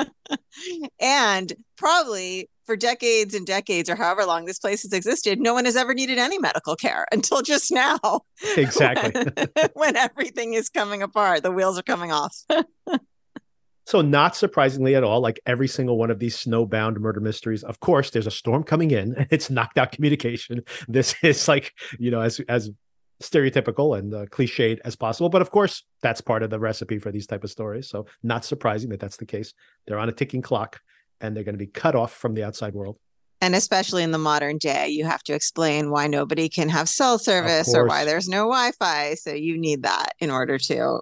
and 1.00 1.52
probably 1.76 2.48
for 2.66 2.76
decades 2.76 3.34
and 3.34 3.46
decades, 3.46 3.90
or 3.90 3.96
however 3.96 4.24
long 4.24 4.46
this 4.46 4.58
place 4.58 4.82
has 4.82 4.92
existed, 4.92 5.40
no 5.40 5.52
one 5.52 5.64
has 5.64 5.76
ever 5.76 5.94
needed 5.94 6.18
any 6.18 6.38
medical 6.38 6.76
care 6.76 7.06
until 7.12 7.42
just 7.42 7.70
now. 7.70 7.98
Exactly. 8.56 9.12
when, 9.54 9.68
when 9.74 9.96
everything 9.96 10.54
is 10.54 10.68
coming 10.68 11.02
apart, 11.02 11.42
the 11.42 11.52
wheels 11.52 11.78
are 11.78 11.82
coming 11.82 12.12
off. 12.12 12.44
So, 13.86 14.00
not 14.00 14.34
surprisingly 14.34 14.94
at 14.94 15.04
all, 15.04 15.20
like 15.20 15.40
every 15.44 15.68
single 15.68 15.98
one 15.98 16.10
of 16.10 16.18
these 16.18 16.36
snowbound 16.36 16.96
murder 16.98 17.20
mysteries, 17.20 17.62
of 17.62 17.80
course, 17.80 18.10
there's 18.10 18.26
a 18.26 18.30
storm 18.30 18.62
coming 18.62 18.90
in. 18.90 19.26
It's 19.30 19.50
knocked 19.50 19.76
out 19.76 19.92
communication. 19.92 20.62
This 20.88 21.14
is 21.22 21.48
like, 21.48 21.74
you 21.98 22.10
know, 22.10 22.20
as 22.20 22.40
as 22.48 22.70
stereotypical 23.24 23.98
and 23.98 24.14
uh, 24.14 24.26
cliched 24.26 24.80
as 24.84 24.96
possible. 24.96 25.28
But 25.28 25.42
of 25.42 25.50
course, 25.50 25.82
that's 26.02 26.20
part 26.20 26.42
of 26.42 26.50
the 26.50 26.58
recipe 26.58 26.98
for 26.98 27.10
these 27.10 27.26
type 27.26 27.44
of 27.44 27.50
stories. 27.50 27.88
So, 27.88 28.06
not 28.22 28.44
surprising 28.44 28.90
that 28.90 29.00
that's 29.00 29.16
the 29.16 29.26
case. 29.26 29.52
They're 29.86 29.98
on 29.98 30.08
a 30.08 30.12
ticking 30.12 30.42
clock, 30.42 30.80
and 31.20 31.36
they're 31.36 31.44
going 31.44 31.54
to 31.54 31.58
be 31.58 31.66
cut 31.66 31.94
off 31.94 32.12
from 32.12 32.34
the 32.34 32.44
outside 32.44 32.74
world. 32.74 32.98
And 33.40 33.54
especially 33.54 34.02
in 34.02 34.10
the 34.10 34.18
modern 34.18 34.58
day, 34.58 34.88
you 34.88 35.04
have 35.04 35.22
to 35.24 35.34
explain 35.34 35.90
why 35.90 36.06
nobody 36.06 36.48
can 36.48 36.68
have 36.70 36.88
cell 36.88 37.18
service 37.18 37.74
or 37.74 37.86
why 37.86 38.04
there's 38.04 38.28
no 38.28 38.44
Wi-Fi. 38.44 39.14
So 39.14 39.32
you 39.32 39.58
need 39.58 39.82
that 39.82 40.14
in 40.18 40.30
order 40.30 40.56
to 40.58 41.00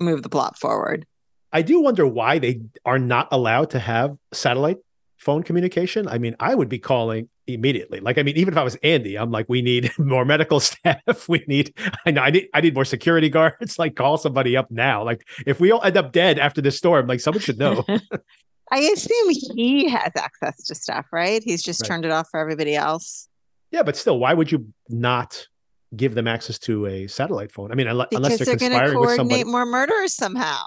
move 0.00 0.22
the 0.22 0.28
plot 0.28 0.58
forward. 0.58 1.06
I 1.52 1.62
do 1.62 1.80
wonder 1.80 2.04
why 2.04 2.40
they 2.40 2.62
are 2.84 2.98
not 2.98 3.28
allowed 3.30 3.70
to 3.70 3.78
have 3.78 4.16
satellite 4.32 4.78
phone 5.24 5.42
communication. 5.42 6.06
I 6.06 6.18
mean, 6.18 6.36
I 6.38 6.54
would 6.54 6.68
be 6.68 6.78
calling 6.78 7.28
immediately. 7.46 8.00
Like, 8.00 8.18
I 8.18 8.22
mean, 8.22 8.36
even 8.36 8.52
if 8.52 8.58
I 8.58 8.62
was 8.62 8.76
Andy, 8.82 9.16
I'm 9.16 9.30
like, 9.30 9.46
we 9.48 9.62
need 9.62 9.90
more 9.98 10.24
medical 10.24 10.60
staff. 10.70 11.28
We 11.28 11.42
need, 11.48 11.74
I 12.06 12.10
know, 12.10 12.22
I 12.22 12.30
need, 12.30 12.48
I 12.52 12.60
need 12.60 12.74
more 12.74 12.84
security 12.84 13.28
guards. 13.28 13.78
Like, 13.84 13.96
call 13.96 14.18
somebody 14.18 14.56
up 14.56 14.70
now. 14.70 15.02
Like, 15.04 15.26
if 15.46 15.60
we 15.60 15.72
all 15.72 15.82
end 15.82 15.96
up 15.96 16.12
dead 16.12 16.38
after 16.38 16.60
this 16.60 16.76
storm, 16.76 17.06
like, 17.06 17.20
someone 17.20 17.40
should 17.40 17.58
know. 17.58 17.84
I 18.70 18.78
assume 18.78 19.30
he 19.56 19.88
has 19.88 20.12
access 20.16 20.62
to 20.64 20.74
stuff, 20.74 21.06
right? 21.12 21.42
He's 21.42 21.62
just 21.62 21.82
right. 21.82 21.88
turned 21.88 22.04
it 22.04 22.10
off 22.10 22.28
for 22.30 22.38
everybody 22.40 22.76
else. 22.76 23.28
Yeah, 23.72 23.82
but 23.82 23.96
still, 23.96 24.18
why 24.18 24.32
would 24.32 24.52
you 24.52 24.72
not 24.88 25.48
give 25.96 26.14
them 26.14 26.28
access 26.28 26.58
to 26.60 26.86
a 26.86 27.06
satellite 27.08 27.52
phone? 27.52 27.72
I 27.72 27.74
mean, 27.74 27.88
unless, 27.88 28.08
because 28.10 28.38
they're, 28.38 28.56
they're 28.56 28.70
going 28.70 28.86
to 28.86 28.92
coordinate 28.92 29.46
more 29.46 29.66
murders 29.66 30.14
somehow. 30.14 30.64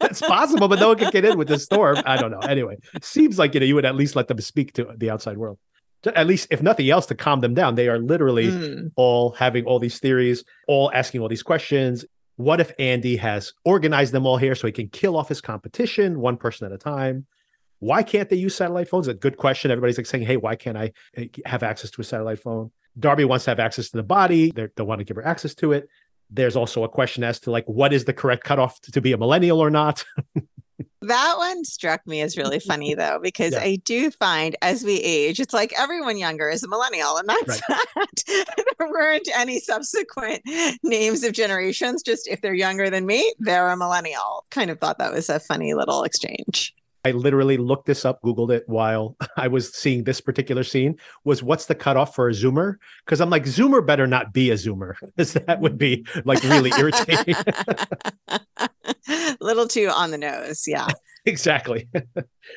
That's 0.00 0.20
possible, 0.20 0.68
but 0.68 0.78
no 0.78 0.88
one 0.88 0.98
can 0.98 1.10
get 1.10 1.24
in 1.24 1.38
with 1.38 1.48
this 1.48 1.64
storm. 1.64 1.98
I 2.04 2.16
don't 2.16 2.30
know. 2.30 2.40
Anyway, 2.40 2.76
seems 3.02 3.38
like 3.38 3.54
you 3.54 3.60
know 3.60 3.66
you 3.66 3.74
would 3.74 3.84
at 3.84 3.94
least 3.94 4.16
let 4.16 4.28
them 4.28 4.40
speak 4.40 4.72
to 4.74 4.88
the 4.96 5.10
outside 5.10 5.38
world. 5.38 5.58
At 6.04 6.26
least, 6.26 6.48
if 6.50 6.60
nothing 6.62 6.90
else, 6.90 7.06
to 7.06 7.14
calm 7.14 7.40
them 7.40 7.54
down. 7.54 7.76
They 7.76 7.88
are 7.88 7.98
literally 7.98 8.48
mm. 8.48 8.90
all 8.96 9.30
having 9.30 9.64
all 9.64 9.78
these 9.78 10.00
theories, 10.00 10.44
all 10.66 10.90
asking 10.92 11.20
all 11.20 11.28
these 11.28 11.44
questions. 11.44 12.04
What 12.36 12.60
if 12.60 12.72
Andy 12.78 13.16
has 13.16 13.52
organized 13.64 14.12
them 14.12 14.26
all 14.26 14.36
here 14.36 14.54
so 14.54 14.66
he 14.66 14.72
can 14.72 14.88
kill 14.88 15.16
off 15.16 15.28
his 15.28 15.40
competition 15.40 16.18
one 16.18 16.36
person 16.36 16.66
at 16.66 16.72
a 16.72 16.78
time? 16.78 17.26
Why 17.78 18.02
can't 18.02 18.28
they 18.28 18.36
use 18.36 18.54
satellite 18.54 18.88
phones? 18.88 19.06
A 19.06 19.14
good 19.14 19.36
question. 19.36 19.70
Everybody's 19.70 19.96
like 19.96 20.06
saying, 20.06 20.24
"Hey, 20.24 20.36
why 20.36 20.56
can't 20.56 20.76
I 20.76 20.92
eh, 21.16 21.26
have 21.44 21.62
access 21.62 21.90
to 21.92 22.00
a 22.00 22.04
satellite 22.04 22.40
phone?" 22.40 22.72
Darby 22.98 23.24
wants 23.24 23.44
to 23.44 23.52
have 23.52 23.60
access 23.60 23.90
to 23.90 23.96
the 23.96 24.02
body. 24.02 24.50
They're, 24.50 24.72
they 24.76 24.82
want 24.82 24.98
to 24.98 25.04
give 25.04 25.16
her 25.16 25.26
access 25.26 25.54
to 25.56 25.72
it 25.72 25.88
There's 26.32 26.56
also 26.56 26.84
a 26.84 26.88
question 26.88 27.24
as 27.24 27.38
to 27.40 27.50
like 27.50 27.64
what 27.66 27.92
is 27.92 28.04
the 28.04 28.12
correct 28.12 28.44
cutoff 28.44 28.80
to, 28.82 28.92
to 28.92 29.00
be 29.00 29.12
a 29.12 29.18
millennial 29.18 29.60
or 29.60 29.70
not. 29.70 30.04
that 31.02 31.34
one 31.36 31.64
struck 31.64 32.06
me 32.06 32.20
as 32.20 32.36
really 32.36 32.60
funny 32.60 32.94
though, 32.98 33.18
because 33.22 33.52
yeah. 33.52 33.60
I 33.60 33.76
do 33.84 34.10
find 34.10 34.56
as 34.62 34.84
we 34.84 34.96
age, 34.96 35.40
it's 35.40 35.54
like 35.54 35.72
everyone 35.78 36.16
younger 36.16 36.48
is 36.48 36.62
a 36.62 36.68
millennial, 36.68 37.16
and 37.16 37.28
that's 37.28 37.60
right. 37.68 37.78
that. 37.96 38.64
there 38.78 38.88
weren't 38.88 39.28
any 39.34 39.60
subsequent 39.60 40.42
names 40.82 41.22
of 41.24 41.32
generations. 41.32 42.02
Just 42.02 42.28
if 42.28 42.40
they're 42.40 42.54
younger 42.54 42.90
than 42.90 43.06
me, 43.06 43.32
they're 43.38 43.68
a 43.68 43.76
millennial. 43.76 44.44
Kind 44.50 44.70
of 44.70 44.78
thought 44.80 44.98
that 44.98 45.12
was 45.12 45.28
a 45.28 45.40
funny 45.40 45.74
little 45.74 46.04
exchange. 46.04 46.74
I 47.04 47.10
literally 47.10 47.56
looked 47.56 47.86
this 47.86 48.04
up, 48.04 48.22
Googled 48.22 48.52
it 48.52 48.64
while 48.66 49.16
I 49.36 49.48
was 49.48 49.74
seeing 49.74 50.04
this 50.04 50.20
particular 50.20 50.62
scene. 50.62 50.96
Was 51.24 51.42
what's 51.42 51.66
the 51.66 51.74
cutoff 51.74 52.14
for 52.14 52.28
a 52.28 52.32
Zoomer? 52.32 52.76
Because 53.04 53.20
I'm 53.20 53.30
like, 53.30 53.44
Zoomer 53.44 53.84
better 53.84 54.06
not 54.06 54.32
be 54.32 54.50
a 54.50 54.54
Zoomer, 54.54 54.94
because 55.00 55.32
that 55.34 55.60
would 55.60 55.78
be 55.78 56.06
like 56.24 56.42
really 56.44 56.70
irritating. 56.78 57.34
little 59.40 59.66
too 59.66 59.88
on 59.88 60.10
the 60.10 60.18
nose, 60.18 60.64
yeah. 60.66 60.86
exactly. 61.24 61.88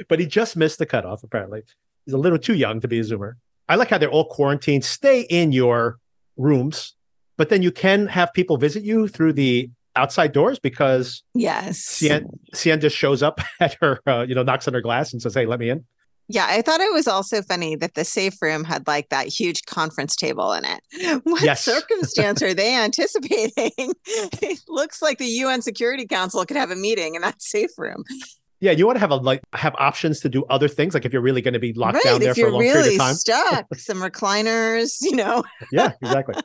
but 0.08 0.20
he 0.20 0.26
just 0.26 0.56
missed 0.56 0.78
the 0.78 0.86
cutoff. 0.86 1.24
Apparently, 1.24 1.62
he's 2.06 2.14
a 2.14 2.20
little 2.20 2.40
too 2.40 2.56
young 2.56 2.80
to 2.82 2.88
be 2.88 3.00
a 3.00 3.04
Zoomer. 3.04 3.34
I 3.68 3.76
like 3.76 3.90
how 3.90 3.98
they're 3.98 4.10
all 4.12 4.26
quarantined. 4.26 4.86
Stay 4.86 5.22
in 5.22 5.52
your 5.52 5.98
rooms, 6.38 6.96
but 7.36 7.50
then 7.50 7.64
you 7.64 7.72
can 7.72 8.08
have 8.08 8.32
people 8.34 8.58
visit 8.58 8.84
you 8.84 9.08
through 9.08 9.34
the 9.34 9.72
outside 9.96 10.32
doors 10.32 10.60
because 10.60 11.24
yes, 11.34 11.80
Sian, 11.80 12.28
Sian 12.54 12.80
just 12.80 12.96
shows 12.96 13.24
up 13.24 13.40
at 13.60 13.78
her, 13.82 14.00
uh, 14.08 14.26
you 14.28 14.36
know, 14.36 14.44
knocks 14.44 14.68
on 14.68 14.74
her 14.74 14.82
glass 14.82 15.14
and 15.14 15.22
says, 15.22 15.34
"Hey, 15.34 15.46
let 15.46 15.60
me 15.60 15.70
in." 15.70 15.86
Yeah, 16.28 16.48
I 16.50 16.64
thought 16.64 16.82
it 16.82 16.92
was 16.92 17.08
also 17.08 17.44
funny 17.44 17.76
that 17.76 17.94
the 17.94 18.04
safe 18.04 18.42
room 18.42 18.64
had 18.64 18.88
like 18.88 19.10
that 19.10 19.28
huge 19.28 19.64
conference 19.66 20.16
table 20.16 20.54
in 20.54 20.66
it. 20.66 21.22
What 21.24 21.44
yes. 21.44 21.64
circumstance 21.64 22.42
are 22.44 22.54
they 22.54 22.76
anticipating? 22.76 23.72
it 24.08 24.60
looks 24.68 25.02
like 25.02 25.18
the 25.18 25.26
UN 25.26 25.62
Security 25.62 26.08
Council 26.08 26.44
could 26.46 26.58
have 26.58 26.72
a 26.72 26.76
meeting 26.76 27.16
in 27.16 27.22
that 27.22 27.42
safe 27.42 27.72
room. 27.78 28.04
Yeah, 28.60 28.72
you 28.72 28.88
want 28.88 28.96
to 28.96 29.02
have 29.02 29.12
a 29.12 29.18
like 29.18 29.42
have 29.54 29.76
options 29.78 30.20
to 30.22 30.30
do 30.30 30.46
other 30.46 30.68
things, 30.68 30.94
like 30.94 31.06
if 31.06 31.14
you're 31.14 31.22
really 31.22 31.42
going 31.42 31.54
to 31.54 31.60
be 31.60 31.74
locked 31.74 31.96
right, 31.96 32.04
down 32.06 32.22
there 32.22 32.34
for 32.34 32.48
a 32.48 32.52
long 32.52 32.62
really 32.62 32.74
period 32.74 32.94
of 32.94 33.00
time. 33.00 33.16
Stuck, 33.16 33.76
some 33.76 33.98
recliners, 34.02 34.98
you 35.02 35.16
know. 35.16 35.44
yeah, 35.72 35.92
exactly. 36.02 36.36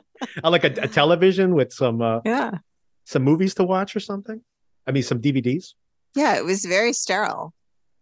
I 0.43 0.49
like 0.49 0.63
a, 0.63 0.73
a 0.81 0.87
television 0.87 1.55
with 1.55 1.73
some 1.73 2.01
uh, 2.01 2.19
yeah 2.23 2.51
some 3.11 3.23
movies 3.23 3.53
to 3.55 3.63
watch 3.63 3.95
or 3.95 3.99
something? 3.99 4.41
I 4.87 4.91
mean, 4.91 5.03
some 5.03 5.21
DVDs? 5.21 5.73
Yeah, 6.15 6.37
it 6.37 6.45
was 6.45 6.65
very 6.65 6.93
sterile. 6.93 7.53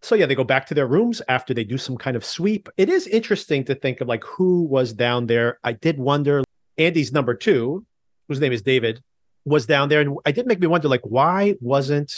So 0.01 0.15
yeah, 0.15 0.25
they 0.25 0.35
go 0.35 0.43
back 0.43 0.65
to 0.67 0.73
their 0.73 0.87
rooms 0.87 1.21
after 1.27 1.53
they 1.53 1.63
do 1.63 1.77
some 1.77 1.97
kind 1.97 2.15
of 2.15 2.23
sweep. 2.23 2.69
It 2.77 2.89
is 2.89 3.05
interesting 3.07 3.65
to 3.65 3.75
think 3.75 3.99
of 3.99 4.07
like 4.07 4.23
who 4.23 4.63
was 4.63 4.93
down 4.93 5.27
there. 5.27 5.59
I 5.63 5.73
did 5.73 5.97
wonder 5.97 6.43
Andy's 6.77 7.11
number 7.11 7.33
two, 7.33 7.85
whose 8.27 8.39
name 8.39 8.53
is 8.53 8.61
David, 8.61 9.03
was 9.45 9.65
down 9.65 9.89
there. 9.89 9.99
And 9.99 10.17
I 10.25 10.31
did 10.31 10.47
make 10.47 10.59
me 10.59 10.67
wonder, 10.67 10.87
like, 10.87 11.01
why 11.03 11.55
wasn't 11.59 12.13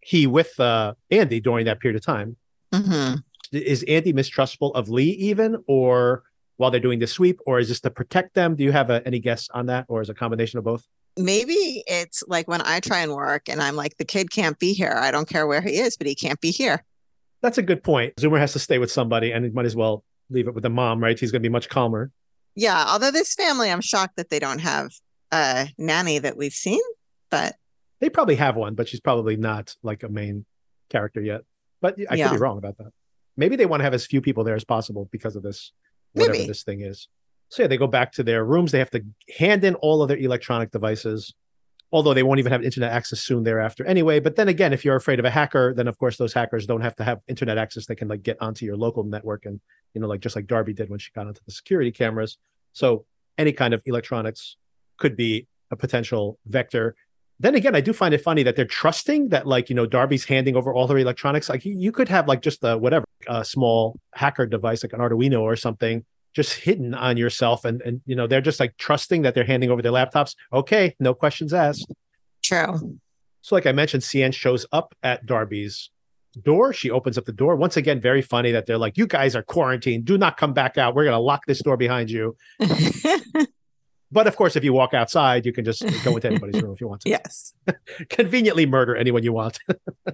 he 0.00 0.26
with 0.26 0.58
uh, 0.58 0.94
Andy 1.10 1.40
during 1.40 1.66
that 1.66 1.80
period 1.80 1.96
of 1.96 2.04
time? 2.04 2.36
Mm-hmm. 2.72 3.16
Is 3.52 3.82
Andy 3.84 4.12
mistrustful 4.12 4.72
of 4.74 4.88
Lee 4.88 5.10
even, 5.10 5.62
or 5.66 6.22
while 6.56 6.70
they're 6.70 6.80
doing 6.80 6.98
the 6.98 7.06
sweep, 7.06 7.38
or 7.46 7.58
is 7.58 7.68
this 7.68 7.80
to 7.80 7.90
protect 7.90 8.34
them? 8.34 8.56
Do 8.56 8.64
you 8.64 8.72
have 8.72 8.88
a, 8.88 9.06
any 9.06 9.18
guess 9.18 9.48
on 9.52 9.66
that, 9.66 9.84
or 9.88 10.00
is 10.00 10.08
a 10.08 10.14
combination 10.14 10.58
of 10.58 10.64
both? 10.64 10.86
Maybe 11.16 11.82
it's 11.86 12.22
like 12.26 12.48
when 12.48 12.62
I 12.64 12.80
try 12.80 13.00
and 13.00 13.12
work 13.14 13.48
and 13.48 13.62
I'm 13.62 13.76
like, 13.76 13.96
the 13.96 14.04
kid 14.04 14.30
can't 14.30 14.58
be 14.58 14.72
here. 14.72 14.94
I 14.96 15.10
don't 15.10 15.28
care 15.28 15.46
where 15.46 15.60
he 15.60 15.78
is, 15.78 15.96
but 15.96 16.06
he 16.06 16.14
can't 16.14 16.40
be 16.40 16.50
here. 16.50 16.84
That's 17.42 17.58
a 17.58 17.62
good 17.62 17.82
point. 17.82 18.16
Zoomer 18.16 18.38
has 18.38 18.52
to 18.54 18.58
stay 18.58 18.78
with 18.78 18.90
somebody 18.90 19.32
and 19.32 19.44
he 19.44 19.50
might 19.50 19.66
as 19.66 19.76
well 19.76 20.04
leave 20.30 20.48
it 20.48 20.54
with 20.54 20.62
the 20.62 20.70
mom, 20.70 21.02
right? 21.02 21.18
He's 21.18 21.30
going 21.30 21.42
to 21.42 21.48
be 21.48 21.52
much 21.52 21.68
calmer. 21.68 22.10
Yeah. 22.54 22.84
Although 22.88 23.10
this 23.10 23.34
family, 23.34 23.70
I'm 23.70 23.80
shocked 23.80 24.16
that 24.16 24.30
they 24.30 24.38
don't 24.38 24.60
have 24.60 24.90
a 25.32 25.68
nanny 25.78 26.18
that 26.18 26.36
we've 26.36 26.52
seen, 26.52 26.80
but 27.30 27.56
they 28.00 28.08
probably 28.08 28.36
have 28.36 28.56
one, 28.56 28.74
but 28.74 28.88
she's 28.88 29.00
probably 29.00 29.36
not 29.36 29.74
like 29.82 30.02
a 30.02 30.08
main 30.08 30.44
character 30.90 31.20
yet. 31.20 31.42
But 31.80 31.98
I 32.10 32.16
yeah. 32.16 32.28
could 32.28 32.36
be 32.36 32.40
wrong 32.40 32.58
about 32.58 32.78
that. 32.78 32.92
Maybe 33.36 33.56
they 33.56 33.66
want 33.66 33.80
to 33.80 33.84
have 33.84 33.94
as 33.94 34.06
few 34.06 34.20
people 34.20 34.44
there 34.44 34.54
as 34.54 34.64
possible 34.64 35.08
because 35.12 35.36
of 35.36 35.42
this, 35.42 35.72
whatever 36.12 36.32
Maybe. 36.32 36.46
this 36.46 36.62
thing 36.62 36.80
is. 36.80 37.08
So 37.48 37.62
yeah, 37.62 37.68
they 37.68 37.76
go 37.76 37.86
back 37.86 38.12
to 38.12 38.22
their 38.22 38.44
rooms. 38.44 38.72
They 38.72 38.78
have 38.78 38.90
to 38.90 39.04
hand 39.38 39.64
in 39.64 39.74
all 39.76 40.02
of 40.02 40.08
their 40.08 40.18
electronic 40.18 40.70
devices, 40.70 41.34
although 41.92 42.14
they 42.14 42.22
won't 42.22 42.40
even 42.40 42.52
have 42.52 42.62
internet 42.62 42.92
access 42.92 43.20
soon 43.20 43.44
thereafter 43.44 43.84
anyway. 43.84 44.20
But 44.20 44.36
then 44.36 44.48
again, 44.48 44.72
if 44.72 44.84
you're 44.84 44.96
afraid 44.96 45.18
of 45.18 45.24
a 45.24 45.30
hacker, 45.30 45.72
then 45.74 45.88
of 45.88 45.98
course 45.98 46.16
those 46.16 46.32
hackers 46.32 46.66
don't 46.66 46.80
have 46.80 46.96
to 46.96 47.04
have 47.04 47.20
internet 47.28 47.58
access. 47.58 47.86
They 47.86 47.94
can 47.94 48.08
like 48.08 48.22
get 48.22 48.36
onto 48.40 48.64
your 48.64 48.76
local 48.76 49.04
network 49.04 49.46
and 49.46 49.60
you 49.94 50.00
know, 50.00 50.08
like 50.08 50.20
just 50.20 50.36
like 50.36 50.46
Darby 50.46 50.74
did 50.74 50.90
when 50.90 50.98
she 50.98 51.10
got 51.12 51.26
onto 51.26 51.40
the 51.46 51.52
security 51.52 51.90
cameras. 51.90 52.38
So 52.72 53.06
any 53.38 53.52
kind 53.52 53.72
of 53.72 53.82
electronics 53.86 54.56
could 54.98 55.16
be 55.16 55.46
a 55.70 55.76
potential 55.76 56.38
vector. 56.46 56.96
Then 57.38 57.54
again, 57.54 57.74
I 57.74 57.80
do 57.80 57.92
find 57.92 58.14
it 58.14 58.22
funny 58.22 58.42
that 58.44 58.56
they're 58.56 58.64
trusting 58.64 59.28
that, 59.28 59.46
like, 59.46 59.68
you 59.68 59.76
know, 59.76 59.84
Darby's 59.84 60.24
handing 60.24 60.56
over 60.56 60.72
all 60.72 60.86
her 60.88 60.96
electronics. 60.96 61.50
Like, 61.50 61.66
you, 61.66 61.74
you 61.78 61.92
could 61.92 62.08
have, 62.08 62.28
like, 62.28 62.40
just 62.40 62.64
a 62.64 62.78
whatever, 62.78 63.04
a 63.28 63.44
small 63.44 64.00
hacker 64.14 64.46
device, 64.46 64.82
like 64.82 64.94
an 64.94 65.00
Arduino 65.00 65.42
or 65.42 65.54
something, 65.54 66.04
just 66.36 66.52
hidden 66.52 66.92
on 66.94 67.16
yourself 67.16 67.64
and 67.64 67.80
and 67.80 68.02
you 68.04 68.14
know 68.14 68.26
they're 68.26 68.42
just 68.42 68.60
like 68.60 68.76
trusting 68.76 69.22
that 69.22 69.34
they're 69.34 69.42
handing 69.42 69.70
over 69.70 69.80
their 69.80 69.90
laptops. 69.90 70.36
Okay 70.52 70.94
no 71.00 71.14
questions 71.14 71.54
asked. 71.54 71.90
True. 72.44 72.98
So 73.40 73.54
like 73.54 73.66
i 73.66 73.72
mentioned 73.72 74.02
sian 74.02 74.32
shows 74.32 74.66
up 74.70 74.94
at 75.02 75.24
darby's 75.24 75.90
door. 76.42 76.74
She 76.74 76.90
opens 76.90 77.16
up 77.16 77.24
the 77.24 77.32
door. 77.32 77.56
Once 77.56 77.78
again 77.78 77.98
very 78.02 78.20
funny 78.20 78.52
that 78.52 78.66
they're 78.66 78.76
like 78.76 78.98
you 78.98 79.06
guys 79.06 79.34
are 79.34 79.42
quarantined. 79.42 80.04
Do 80.04 80.18
not 80.18 80.36
come 80.36 80.52
back 80.52 80.76
out. 80.76 80.94
We're 80.94 81.04
going 81.04 81.14
to 81.14 81.18
lock 81.20 81.46
this 81.46 81.62
door 81.62 81.78
behind 81.78 82.10
you. 82.10 82.36
But 84.12 84.28
of 84.28 84.36
course 84.36 84.54
if 84.54 84.62
you 84.62 84.72
walk 84.72 84.94
outside 84.94 85.44
you 85.44 85.52
can 85.52 85.64
just 85.64 85.82
go 86.04 86.14
into 86.14 86.28
anybody's 86.28 86.62
room 86.62 86.72
if 86.72 86.80
you 86.80 86.86
want 86.86 87.00
to. 87.02 87.08
Yes. 87.08 87.54
Conveniently 88.08 88.64
murder 88.64 88.94
anyone 88.94 89.24
you 89.24 89.32
want. 89.32 89.58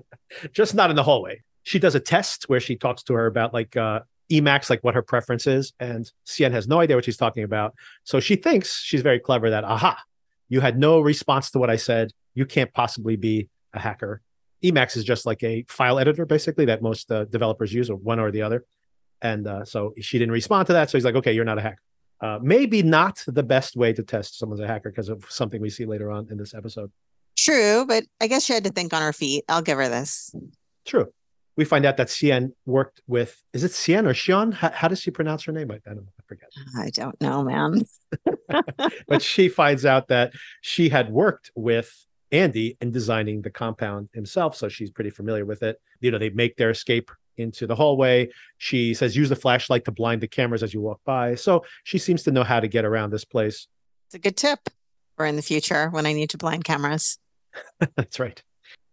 Just 0.52 0.74
not 0.74 0.88
in 0.88 0.96
the 0.96 1.02
hallway. 1.02 1.42
She 1.64 1.78
does 1.78 1.94
a 1.94 2.00
test 2.00 2.48
where 2.48 2.58
she 2.58 2.74
talks 2.74 3.02
to 3.04 3.12
her 3.12 3.26
about 3.26 3.52
like 3.52 3.76
uh, 3.76 4.00
Emacs 4.32 4.70
like 4.70 4.82
what 4.82 4.94
her 4.94 5.02
preference 5.02 5.46
is, 5.46 5.74
and 5.78 6.10
Sian 6.24 6.52
has 6.52 6.66
no 6.66 6.80
idea 6.80 6.96
what 6.96 7.04
she's 7.04 7.18
talking 7.18 7.44
about. 7.44 7.74
So 8.04 8.18
she 8.18 8.36
thinks 8.36 8.80
she's 8.80 9.02
very 9.02 9.20
clever 9.20 9.50
that, 9.50 9.62
aha, 9.62 10.02
you 10.48 10.60
had 10.60 10.78
no 10.78 11.00
response 11.00 11.50
to 11.50 11.58
what 11.58 11.68
I 11.68 11.76
said. 11.76 12.12
You 12.34 12.46
can't 12.46 12.72
possibly 12.72 13.16
be 13.16 13.48
a 13.74 13.78
hacker. 13.78 14.22
Emacs 14.64 14.96
is 14.96 15.04
just 15.04 15.26
like 15.26 15.42
a 15.42 15.64
file 15.68 15.98
editor, 15.98 16.24
basically, 16.24 16.64
that 16.66 16.80
most 16.80 17.12
uh, 17.12 17.24
developers 17.26 17.74
use, 17.74 17.90
or 17.90 17.96
one 17.96 18.18
or 18.18 18.30
the 18.30 18.42
other. 18.42 18.64
And 19.20 19.46
uh, 19.46 19.64
so 19.64 19.92
she 20.00 20.18
didn't 20.18 20.32
respond 20.32 20.66
to 20.68 20.72
that. 20.72 20.88
So 20.88 20.96
he's 20.96 21.04
like, 21.04 21.16
okay, 21.16 21.32
you're 21.32 21.44
not 21.44 21.58
a 21.58 21.62
hacker. 21.62 21.82
Uh, 22.20 22.38
maybe 22.40 22.82
not 22.82 23.22
the 23.26 23.42
best 23.42 23.76
way 23.76 23.92
to 23.92 24.02
test 24.02 24.38
someone's 24.38 24.60
a 24.60 24.66
hacker 24.66 24.90
because 24.90 25.08
of 25.08 25.24
something 25.28 25.60
we 25.60 25.68
see 25.68 25.84
later 25.84 26.10
on 26.10 26.28
in 26.30 26.38
this 26.38 26.54
episode. 26.54 26.90
True, 27.36 27.84
but 27.86 28.04
I 28.20 28.28
guess 28.28 28.44
she 28.44 28.54
had 28.54 28.64
to 28.64 28.70
think 28.70 28.94
on 28.94 29.02
her 29.02 29.12
feet. 29.12 29.44
I'll 29.48 29.62
give 29.62 29.76
her 29.76 29.88
this. 29.88 30.34
True 30.86 31.12
we 31.56 31.64
find 31.64 31.84
out 31.84 31.96
that 31.98 32.08
Cien 32.08 32.52
worked 32.66 33.02
with 33.06 33.42
is 33.52 33.64
it 33.64 33.72
Cien 33.72 34.06
or 34.06 34.14
Xion? 34.14 34.54
How, 34.54 34.70
how 34.70 34.88
does 34.88 35.00
she 35.00 35.10
pronounce 35.10 35.44
her 35.44 35.52
name? 35.52 35.70
I, 35.70 35.74
I, 35.86 35.92
I 35.92 36.22
forget. 36.26 36.48
I 36.78 36.90
don't 36.90 37.20
know, 37.20 37.42
man. 37.42 37.82
but 39.08 39.22
she 39.22 39.48
finds 39.48 39.84
out 39.84 40.08
that 40.08 40.32
she 40.60 40.88
had 40.88 41.10
worked 41.10 41.50
with 41.54 42.06
Andy 42.30 42.78
in 42.80 42.90
designing 42.90 43.42
the 43.42 43.50
compound 43.50 44.08
himself, 44.14 44.56
so 44.56 44.68
she's 44.68 44.90
pretty 44.90 45.10
familiar 45.10 45.44
with 45.44 45.62
it. 45.62 45.78
You 46.00 46.10
know, 46.10 46.18
they 46.18 46.30
make 46.30 46.56
their 46.56 46.70
escape 46.70 47.10
into 47.36 47.66
the 47.66 47.74
hallway. 47.74 48.30
She 48.58 48.94
says, 48.94 49.16
use 49.16 49.28
the 49.28 49.36
flashlight 49.36 49.84
to 49.84 49.90
blind 49.90 50.20
the 50.20 50.28
cameras 50.28 50.62
as 50.62 50.72
you 50.72 50.80
walk 50.80 51.00
by. 51.04 51.34
So 51.34 51.64
she 51.84 51.98
seems 51.98 52.22
to 52.24 52.30
know 52.30 52.44
how 52.44 52.60
to 52.60 52.68
get 52.68 52.84
around 52.84 53.10
this 53.10 53.24
place. 53.24 53.68
It's 54.06 54.14
a 54.14 54.18
good 54.18 54.36
tip 54.36 54.60
for 55.16 55.26
in 55.26 55.36
the 55.36 55.42
future 55.42 55.88
when 55.90 56.06
I 56.06 56.12
need 56.12 56.30
to 56.30 56.38
blind 56.38 56.64
cameras. 56.64 57.18
That's 57.96 58.18
right. 58.18 58.42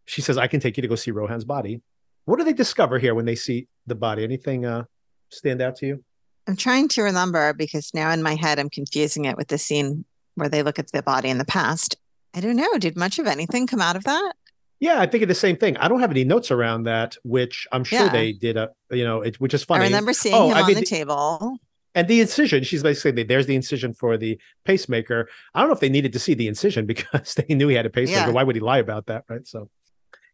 She 0.06 0.22
says, 0.22 0.38
I 0.38 0.48
can 0.48 0.60
take 0.60 0.78
you 0.78 0.82
to 0.82 0.88
go 0.88 0.96
see 0.96 1.12
Rohan's 1.12 1.46
body. 1.46 1.82
What 2.30 2.38
do 2.38 2.46
they 2.46 2.54
discover 2.54 3.00
here 3.00 3.16
when 3.16 3.26
they 3.26 3.34
see 3.34 3.68
the 3.88 3.96
body? 3.96 4.24
Anything 4.24 4.64
uh, 4.64 4.84
stand 5.30 5.64
out 5.64 5.78
to 5.78 5.88
you? 5.88 6.04
I'm 6.48 6.56
trying 6.56 6.88
to 6.90 7.02
remember 7.02 7.54
because 7.54 7.90
now 7.92 8.12
in 8.12 8.22
my 8.22 8.36
head 8.36 8.60
I'm 8.60 8.70
confusing 8.70 9.26
it 9.26 9.36
with 9.36 9.48
the 9.48 9.58
scene 9.58 10.06
where 10.36 10.48
they 10.48 10.62
look 10.62 10.78
at 10.78 10.92
the 10.92 11.02
body 11.02 11.30
in 11.30 11.40
the 11.40 11.46
past. 11.46 11.96
I 12.36 12.40
don't 12.40 12.56
know. 12.56 12.78
Did 12.78 12.96
much 12.96 13.18
of 13.18 13.26
anything 13.26 13.66
come 13.66 13.82
out 13.82 13.96
of 13.96 14.04
that? 14.04 14.34
Yeah, 14.80 15.02
I 15.02 15.08
think 15.08 15.24
of 15.24 15.28
the 15.28 15.34
same 15.34 15.58
thing. 15.58 15.76
I 15.78 15.88
don't 15.88 16.02
have 16.02 16.12
any 16.12 16.24
notes 16.24 16.52
around 16.52 16.84
that, 16.84 17.18
which 17.24 17.68
I'm 17.72 17.84
sure 17.84 18.02
yeah. 18.02 18.10
they 18.10 18.34
did. 18.34 18.58
A 18.58 18.70
you 18.92 19.06
know, 19.06 19.22
it, 19.22 19.40
which 19.42 19.56
is 19.56 19.64
funny. 19.64 19.86
I 19.86 19.88
remember 19.88 20.14
seeing 20.14 20.36
oh, 20.36 20.52
him 20.52 20.58
I 20.58 20.62
on 20.62 20.68
mean, 20.68 20.76
the 20.76 20.86
table. 20.86 21.58
And 21.96 22.08
the 22.08 22.22
incision, 22.22 22.64
she's 22.64 22.84
basically 22.84 23.24
there's 23.24 23.48
the 23.48 23.56
incision 23.56 23.96
for 23.96 24.18
the 24.18 24.40
pacemaker. 24.66 25.28
I 25.56 25.62
don't 25.62 25.70
know 25.70 25.74
if 25.74 25.80
they 25.80 25.90
needed 25.90 26.14
to 26.14 26.20
see 26.20 26.36
the 26.36 26.48
incision 26.48 26.86
because 26.94 27.34
they 27.34 27.56
knew 27.56 27.70
he 27.70 27.76
had 27.76 27.88
a 27.88 27.90
pacemaker. 27.90 28.28
Yeah. 28.28 28.34
Why 28.34 28.44
would 28.44 28.56
he 28.56 28.62
lie 28.62 28.78
about 28.78 29.08
that, 29.08 29.24
right? 29.28 29.48
So 29.48 29.72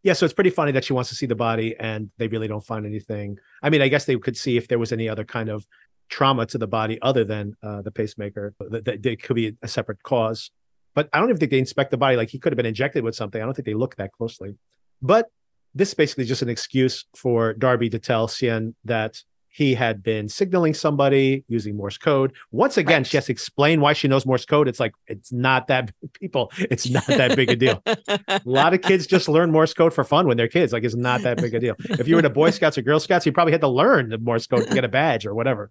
yeah, 0.05 0.13
so 0.13 0.23
it's 0.23 0.35
pretty 0.35 0.51
funny 0.51 0.71
that 0.73 0.85
she 0.85 0.93
wants 0.93 1.09
to 1.09 1.15
see 1.15 1.25
the 1.25 1.35
body 1.35 1.75
and 1.79 2.11
they 2.19 2.27
really 2.27 2.47
don't 2.47 2.63
find 2.63 2.85
anything. 2.85 3.39
I 3.63 3.71
mean, 3.71 3.81
I 3.81 3.87
guess 3.87 4.05
they 4.05 4.15
could 4.17 4.37
see 4.37 4.55
if 4.55 4.67
there 4.67 4.77
was 4.77 4.91
any 4.91 5.09
other 5.09 5.25
kind 5.25 5.49
of 5.49 5.67
trauma 6.09 6.45
to 6.45 6.59
the 6.59 6.67
body 6.67 7.01
other 7.01 7.23
than 7.23 7.55
uh, 7.63 7.81
the 7.81 7.89
pacemaker. 7.89 8.53
That, 8.59 9.01
that 9.01 9.23
could 9.23 9.35
be 9.35 9.57
a 9.63 9.67
separate 9.67 10.03
cause. 10.03 10.51
But 10.93 11.09
I 11.11 11.19
don't 11.19 11.29
even 11.29 11.39
think 11.39 11.49
they 11.49 11.57
inspect 11.57 11.89
the 11.89 11.97
body. 11.97 12.17
Like 12.17 12.29
he 12.29 12.37
could 12.37 12.53
have 12.53 12.55
been 12.55 12.67
injected 12.67 13.03
with 13.03 13.15
something. 13.15 13.41
I 13.41 13.45
don't 13.45 13.55
think 13.55 13.65
they 13.65 13.73
look 13.73 13.95
that 13.95 14.11
closely. 14.11 14.55
But 15.01 15.31
this 15.73 15.89
is 15.89 15.95
basically 15.95 16.25
just 16.25 16.43
an 16.43 16.49
excuse 16.49 17.05
for 17.15 17.53
Darby 17.53 17.89
to 17.89 17.97
tell 17.97 18.27
Sian 18.27 18.75
that 18.83 19.23
he 19.55 19.73
had 19.73 20.03
been 20.03 20.27
signaling 20.27 20.73
somebody 20.73 21.45
using 21.47 21.77
Morse 21.77 21.97
code. 21.97 22.33
Once 22.51 22.75
again, 22.75 22.99
right. 22.99 23.07
she 23.07 23.15
has 23.15 23.27
to 23.27 23.31
explain 23.31 23.79
why 23.79 23.93
she 23.93 24.09
knows 24.09 24.25
Morse 24.25 24.43
code. 24.43 24.67
It's 24.67 24.81
like 24.81 24.91
it's 25.07 25.31
not 25.31 25.67
that 25.67 25.93
people, 26.13 26.51
it's 26.57 26.89
not 26.89 27.07
that 27.07 27.37
big 27.37 27.49
a 27.49 27.55
deal. 27.55 27.81
a 27.85 28.41
lot 28.43 28.73
of 28.73 28.81
kids 28.81 29.07
just 29.07 29.29
learn 29.29 29.53
Morse 29.53 29.73
code 29.73 29.93
for 29.93 30.03
fun 30.03 30.27
when 30.27 30.35
they're 30.35 30.49
kids. 30.49 30.73
Like 30.73 30.83
it's 30.83 30.97
not 30.97 31.21
that 31.21 31.37
big 31.37 31.53
a 31.55 31.61
deal. 31.61 31.75
If 31.79 32.05
you 32.05 32.15
were 32.15 32.19
in 32.19 32.25
a 32.25 32.29
Boy 32.29 32.49
Scouts 32.49 32.77
or 32.77 32.81
Girl 32.81 32.99
Scouts, 32.99 33.25
you 33.25 33.31
probably 33.31 33.53
had 33.53 33.61
to 33.61 33.69
learn 33.69 34.09
the 34.09 34.17
Morse 34.17 34.45
code 34.45 34.67
to 34.67 34.73
get 34.73 34.83
a 34.83 34.89
badge 34.89 35.25
or 35.25 35.33
whatever. 35.33 35.69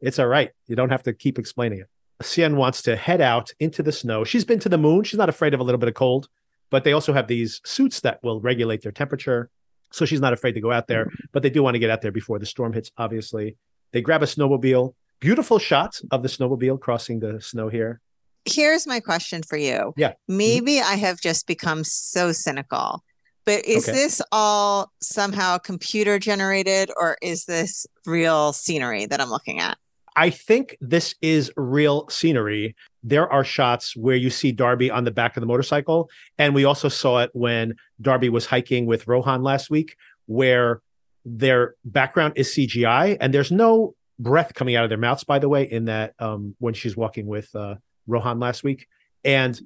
It's 0.00 0.20
all 0.20 0.28
right. 0.28 0.52
You 0.68 0.76
don't 0.76 0.90
have 0.90 1.02
to 1.02 1.12
keep 1.12 1.36
explaining 1.36 1.80
it. 1.80 1.88
Sian 2.22 2.54
wants 2.54 2.82
to 2.82 2.94
head 2.94 3.20
out 3.20 3.50
into 3.58 3.82
the 3.82 3.90
snow. 3.90 4.22
She's 4.22 4.44
been 4.44 4.60
to 4.60 4.68
the 4.68 4.78
moon. 4.78 5.02
She's 5.02 5.18
not 5.18 5.28
afraid 5.28 5.54
of 5.54 5.60
a 5.60 5.64
little 5.64 5.80
bit 5.80 5.88
of 5.88 5.96
cold, 5.96 6.28
but 6.70 6.84
they 6.84 6.92
also 6.92 7.12
have 7.12 7.26
these 7.26 7.60
suits 7.64 7.98
that 8.02 8.22
will 8.22 8.40
regulate 8.40 8.82
their 8.82 8.92
temperature. 8.92 9.50
So 9.94 10.04
she's 10.04 10.20
not 10.20 10.32
afraid 10.32 10.52
to 10.52 10.60
go 10.60 10.72
out 10.72 10.88
there, 10.88 11.08
but 11.30 11.44
they 11.44 11.50
do 11.50 11.62
want 11.62 11.76
to 11.76 11.78
get 11.78 11.88
out 11.88 12.02
there 12.02 12.10
before 12.10 12.40
the 12.40 12.46
storm 12.46 12.72
hits, 12.72 12.90
obviously. 12.98 13.56
They 13.92 14.02
grab 14.02 14.24
a 14.24 14.26
snowmobile. 14.26 14.92
Beautiful 15.20 15.60
shot 15.60 16.00
of 16.10 16.22
the 16.22 16.28
snowmobile 16.28 16.80
crossing 16.80 17.20
the 17.20 17.40
snow 17.40 17.68
here. 17.68 18.00
Here's 18.44 18.88
my 18.88 18.98
question 18.98 19.44
for 19.44 19.56
you. 19.56 19.94
Yeah. 19.96 20.14
Maybe 20.26 20.74
mm-hmm. 20.74 20.92
I 20.92 20.96
have 20.96 21.20
just 21.20 21.46
become 21.46 21.84
so 21.84 22.32
cynical, 22.32 23.04
but 23.44 23.64
is 23.64 23.88
okay. 23.88 23.96
this 23.96 24.20
all 24.32 24.90
somehow 25.00 25.58
computer 25.58 26.18
generated 26.18 26.90
or 26.96 27.16
is 27.22 27.44
this 27.44 27.86
real 28.04 28.52
scenery 28.52 29.06
that 29.06 29.20
I'm 29.20 29.30
looking 29.30 29.60
at? 29.60 29.78
I 30.16 30.30
think 30.30 30.76
this 30.80 31.14
is 31.20 31.52
real 31.56 32.08
scenery. 32.08 32.76
There 33.02 33.30
are 33.30 33.44
shots 33.44 33.96
where 33.96 34.16
you 34.16 34.30
see 34.30 34.52
Darby 34.52 34.90
on 34.90 35.04
the 35.04 35.10
back 35.10 35.36
of 35.36 35.40
the 35.40 35.46
motorcycle. 35.46 36.08
And 36.38 36.54
we 36.54 36.64
also 36.64 36.88
saw 36.88 37.18
it 37.18 37.30
when 37.32 37.74
Darby 38.00 38.28
was 38.28 38.46
hiking 38.46 38.86
with 38.86 39.08
Rohan 39.08 39.42
last 39.42 39.70
week, 39.70 39.96
where 40.26 40.82
their 41.24 41.74
background 41.84 42.34
is 42.36 42.48
CGI 42.50 43.16
and 43.20 43.32
there's 43.32 43.50
no 43.50 43.94
breath 44.18 44.54
coming 44.54 44.76
out 44.76 44.84
of 44.84 44.90
their 44.90 44.98
mouths, 44.98 45.24
by 45.24 45.38
the 45.38 45.48
way, 45.48 45.64
in 45.64 45.86
that 45.86 46.14
um, 46.18 46.54
when 46.58 46.74
she's 46.74 46.96
walking 46.96 47.26
with 47.26 47.54
uh, 47.54 47.74
Rohan 48.06 48.38
last 48.38 48.62
week. 48.62 48.86
And 49.24 49.60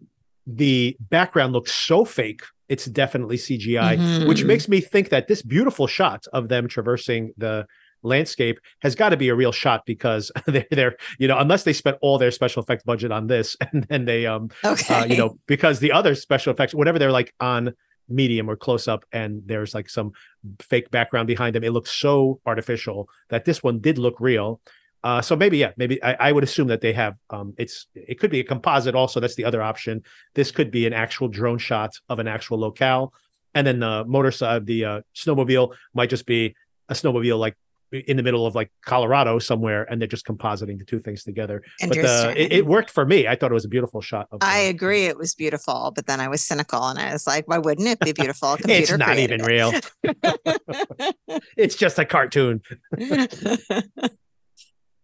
the 0.47 0.97
background 1.01 1.53
looks 1.53 1.73
so 1.73 2.05
fake. 2.05 2.43
It's 2.69 2.87
definitely 2.87 3.37
CGI, 3.37 3.99
mm-hmm. 3.99 4.29
which 4.29 4.45
makes 4.45 4.69
me 4.69 4.81
think 4.81 5.11
that 5.11 5.29
this 5.29 5.43
beautiful 5.43 5.87
shot 5.87 6.27
of 6.33 6.49
them 6.49 6.69
traversing 6.69 7.33
the 7.37 7.67
landscape 8.03 8.61
has 8.81 8.95
got 8.95 9.11
to 9.11 9.17
be 9.17 9.29
a 9.29 9.35
real 9.35 9.53
shot 9.53 9.85
because 9.87 10.31
they're, 10.47 10.67
they're 10.71 10.97
you 11.19 11.29
know 11.29 11.39
unless 11.39 11.65
they 11.65 11.73
spent 11.73 11.97
all 12.01 12.19
their 12.19 12.31
special 12.31 12.63
effects 12.63 12.85
budget 12.85 13.11
on 13.13 13.27
this 13.27 13.57
and 13.73 13.85
then 13.85 14.05
they 14.05 14.27
um 14.27 14.51
okay. 14.65 14.95
Uh, 14.95 15.05
you 15.05 15.17
know 15.17 15.39
because 15.47 15.81
the 15.81 15.93
other 15.93 16.15
special 16.15 16.53
effects 16.53 16.75
whatever 16.75 16.99
they're 16.99 17.13
like 17.13 17.35
on 17.41 17.75
medium 18.09 18.49
or 18.49 18.57
close 18.57 18.89
up 18.89 19.05
and 19.13 19.43
there's 19.47 19.75
like 19.75 19.89
some 19.89 20.13
fake 20.61 20.91
background 20.91 21.27
behind 21.27 21.55
them 21.55 21.65
it 21.65 21.73
looks 21.73 21.91
so 21.91 22.41
artificial 22.47 23.09
that 23.29 23.45
this 23.45 23.63
one 23.63 23.81
did 23.81 23.99
look 23.99 24.19
real. 24.21 24.61
Uh, 25.05 25.23
so 25.23 25.37
maybe 25.37 25.59
yeah 25.59 25.71
maybe 25.77 26.03
I, 26.03 26.29
I, 26.29 26.33
would 26.33 26.43
assume 26.43 26.67
that 26.69 26.81
they 26.81 26.93
have 26.93 27.15
um, 27.31 27.55
it's 27.57 27.87
it 27.95 28.19
could 28.19 28.33
be 28.33 28.41
a 28.41 28.45
composite 28.45 28.97
also 28.97 29.21
that's 29.21 29.37
the 29.37 29.45
other 29.45 29.63
option. 29.63 30.03
This 30.35 30.51
could 30.51 30.73
be 30.73 30.89
an 30.89 30.93
actual 30.93 31.29
drone 31.29 31.59
shot 31.59 31.95
of 32.09 32.19
an 32.19 32.27
actual 32.27 32.59
locale. 32.59 33.13
And 33.55 33.65
then 33.65 33.79
the 33.79 34.05
motor 34.07 34.33
side 34.33 34.67
the 34.67 34.85
uh, 34.85 35.01
snowmobile 35.15 35.73
might 35.95 36.11
just 36.11 36.27
be 36.27 36.57
a 36.89 36.95
snowmobile 36.95 37.39
like 37.39 37.57
in 37.93 38.17
the 38.17 38.23
middle 38.23 38.47
of 38.47 38.55
like 38.55 38.71
Colorado 38.85 39.39
somewhere, 39.39 39.87
and 39.91 40.01
they're 40.01 40.09
just 40.09 40.27
compositing 40.27 40.79
the 40.79 40.85
two 40.85 41.01
things 41.01 41.25
together. 41.25 41.63
But 41.81 41.99
uh, 41.99 42.35
it, 42.37 42.53
it, 42.53 42.67
worked 42.67 42.91
for 42.91 43.07
me. 43.07 43.27
I 43.27 43.35
thought 43.35 43.51
it 43.51 43.55
was 43.55 43.65
a 43.65 43.69
beautiful 43.69 44.01
shot. 44.01 44.29
Of, 44.31 44.39
I 44.43 44.59
agree, 44.59 45.07
it 45.07 45.17
was 45.17 45.35
beautiful. 45.35 45.93
But 45.95 46.07
then 46.07 46.21
I 46.21 46.29
was 46.29 46.45
cynical, 46.45 46.85
and 46.85 46.99
I 46.99 47.13
was 47.13 47.27
like, 47.27 47.49
"Why 47.49 47.59
wouldn't 47.59 47.89
it 47.89 48.01
be 48.01 48.13
beautiful?" 48.13 48.57
it's 48.65 48.93
not 48.93 49.19
even 49.19 49.41
it. 49.41 49.47
real. 49.47 49.73
it's 51.57 51.77
just 51.77 51.99
a 51.99 52.05
cartoon. 52.05 52.63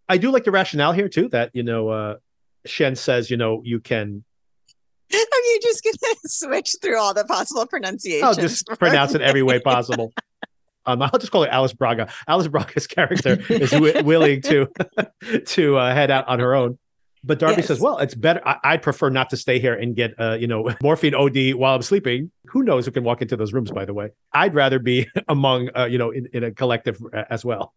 I 0.07 0.19
do 0.19 0.31
like 0.31 0.45
the 0.45 0.51
rationale 0.51 0.93
here 0.93 1.09
too. 1.09 1.29
That 1.29 1.51
you 1.55 1.63
know, 1.63 1.89
uh, 1.89 2.17
Shen 2.67 2.97
says, 2.97 3.31
you 3.31 3.39
know, 3.39 3.63
you 3.65 3.81
can 3.81 4.25
are 5.13 5.17
you 5.17 5.61
just 5.63 5.85
gonna 5.85 6.15
switch 6.27 6.77
through 6.83 6.99
all 6.99 7.15
the 7.15 7.25
possible 7.25 7.67
pronunciations? 7.67 8.25
I'll 8.25 8.35
just 8.35 8.67
pronounce 8.79 9.15
it 9.15 9.21
every 9.21 9.43
way 9.43 9.61
possible. 9.61 10.13
Um, 10.87 11.03
I'll 11.03 11.19
just 11.19 11.33
call 11.33 11.45
it 11.45 11.51
Alice 11.51 11.73
Braga. 11.73 12.13
Alice 12.29 12.49
Braga's 12.49 12.87
character 12.87 13.39
is 13.49 13.71
w- 13.71 14.03
willing 14.03 14.43
to 14.43 14.69
to 15.47 15.77
uh, 15.77 15.95
head 15.95 16.11
out 16.11 16.29
on 16.29 16.39
her 16.41 16.55
own. 16.55 16.79
But 17.27 17.39
Darby 17.39 17.57
yes. 17.57 17.69
says, 17.69 17.81
"Well, 17.81 17.99
it's 17.99 18.15
better. 18.15 18.43
I- 18.45 18.75
would 18.75 18.83
prefer 18.83 19.09
not 19.09 19.31
to 19.31 19.37
stay 19.37 19.59
here 19.59 19.73
and 19.75 19.97
get, 19.97 20.15
uh, 20.19 20.37
you 20.39 20.47
know, 20.47 20.75
morphine 20.83 21.15
OD 21.15 21.55
while 21.55 21.75
I'm 21.75 21.83
sleeping. 21.83 22.31
Who 22.49 22.63
knows 22.63 22.85
who 22.85 22.93
can 22.93 23.03
walk 23.03 23.23
into 23.23 23.37
those 23.37 23.53
rooms? 23.53 23.71
By 23.71 23.87
the 23.87 23.95
way, 23.95 24.11
I'd 24.33 24.55
rather 24.55 24.79
be 24.79 25.09
among, 25.29 25.71
uh, 25.75 25.87
you 25.87 25.97
know, 25.97 26.11
in, 26.11 26.29
in 26.35 26.45
a 26.45 26.51
collective 26.51 27.01
uh, 27.15 27.25
as 27.31 27.45
well, 27.45 27.73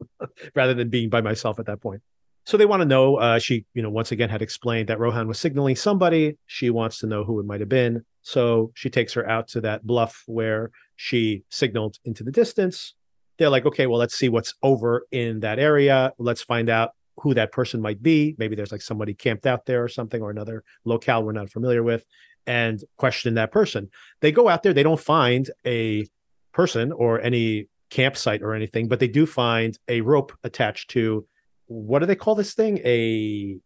rather 0.54 0.74
than 0.74 0.90
being 0.90 1.10
by 1.10 1.22
myself 1.22 1.60
at 1.60 1.66
that 1.68 1.82
point." 1.82 2.02
So 2.46 2.58
they 2.58 2.66
want 2.66 2.82
to 2.82 2.86
know. 2.86 3.16
Uh, 3.16 3.40
she, 3.40 3.66
you 3.74 3.82
know, 3.82 3.90
once 3.90 4.12
again 4.12 4.30
had 4.30 4.42
explained 4.42 4.90
that 4.90 5.00
Rohan 5.00 5.28
was 5.28 5.40
signaling 5.40 5.76
somebody. 5.76 6.38
She 6.46 6.70
wants 6.70 7.00
to 7.00 7.08
know 7.08 7.24
who 7.24 7.40
it 7.40 7.46
might 7.46 7.62
have 7.62 7.70
been. 7.70 8.06
So 8.22 8.72
she 8.74 8.90
takes 8.90 9.14
her 9.14 9.30
out 9.30 9.48
to 9.50 9.62
that 9.62 9.88
bluff 9.88 10.24
where 10.26 10.72
she 10.98 11.44
signaled 11.50 11.98
into 12.04 12.24
the 12.24 12.32
distance 12.32 12.94
they're 13.38 13.50
like, 13.50 13.66
okay, 13.66 13.88
well, 13.88 14.00
let's 14.00 14.18
see 14.18 14.30
what's 14.30 14.54
over 14.64 15.06
in 15.12 15.42
that 15.42 15.60
area. 15.60 16.14
Let's 16.18 16.42
find 16.42 16.70
out 16.70 16.92
who 17.18 17.34
that 17.34 17.52
person 17.52 17.82
might 17.82 18.02
be. 18.02 18.36
Maybe 18.38 18.56
there's 18.56 18.72
like 18.72 18.82
somebody 18.82 19.14
camped 19.14 19.46
out 19.46 19.66
there 19.66 19.84
or 19.84 19.88
something, 19.88 20.22
or 20.22 20.30
another 20.30 20.64
locale 20.86 21.24
we're 21.24 21.32
not 21.32 21.50
familiar 21.50 21.84
with, 21.84 22.06
and 22.46 22.84
question 22.98 23.36
that 23.36 23.52
person. 23.52 23.90
They 24.22 24.32
go 24.32 24.48
out 24.48 24.64
there, 24.64 24.74
they 24.74 24.84
don't 24.84 25.00
find 25.00 25.50
a 25.66 26.08
person 26.54 26.92
or 26.92 27.22
any 27.22 27.68
campsite 27.90 28.42
or 28.42 28.54
anything, 28.54 28.88
but 28.88 29.00
they 29.00 29.08
do 29.08 29.26
find 29.26 29.78
a 29.88 30.02
rope 30.02 30.34
attached 30.44 30.90
to 30.92 31.26
what 31.68 32.00
do 32.00 32.06
they 32.06 32.16
call 32.16 32.36
this 32.36 32.54
thing? 32.54 32.80
A 32.86 33.58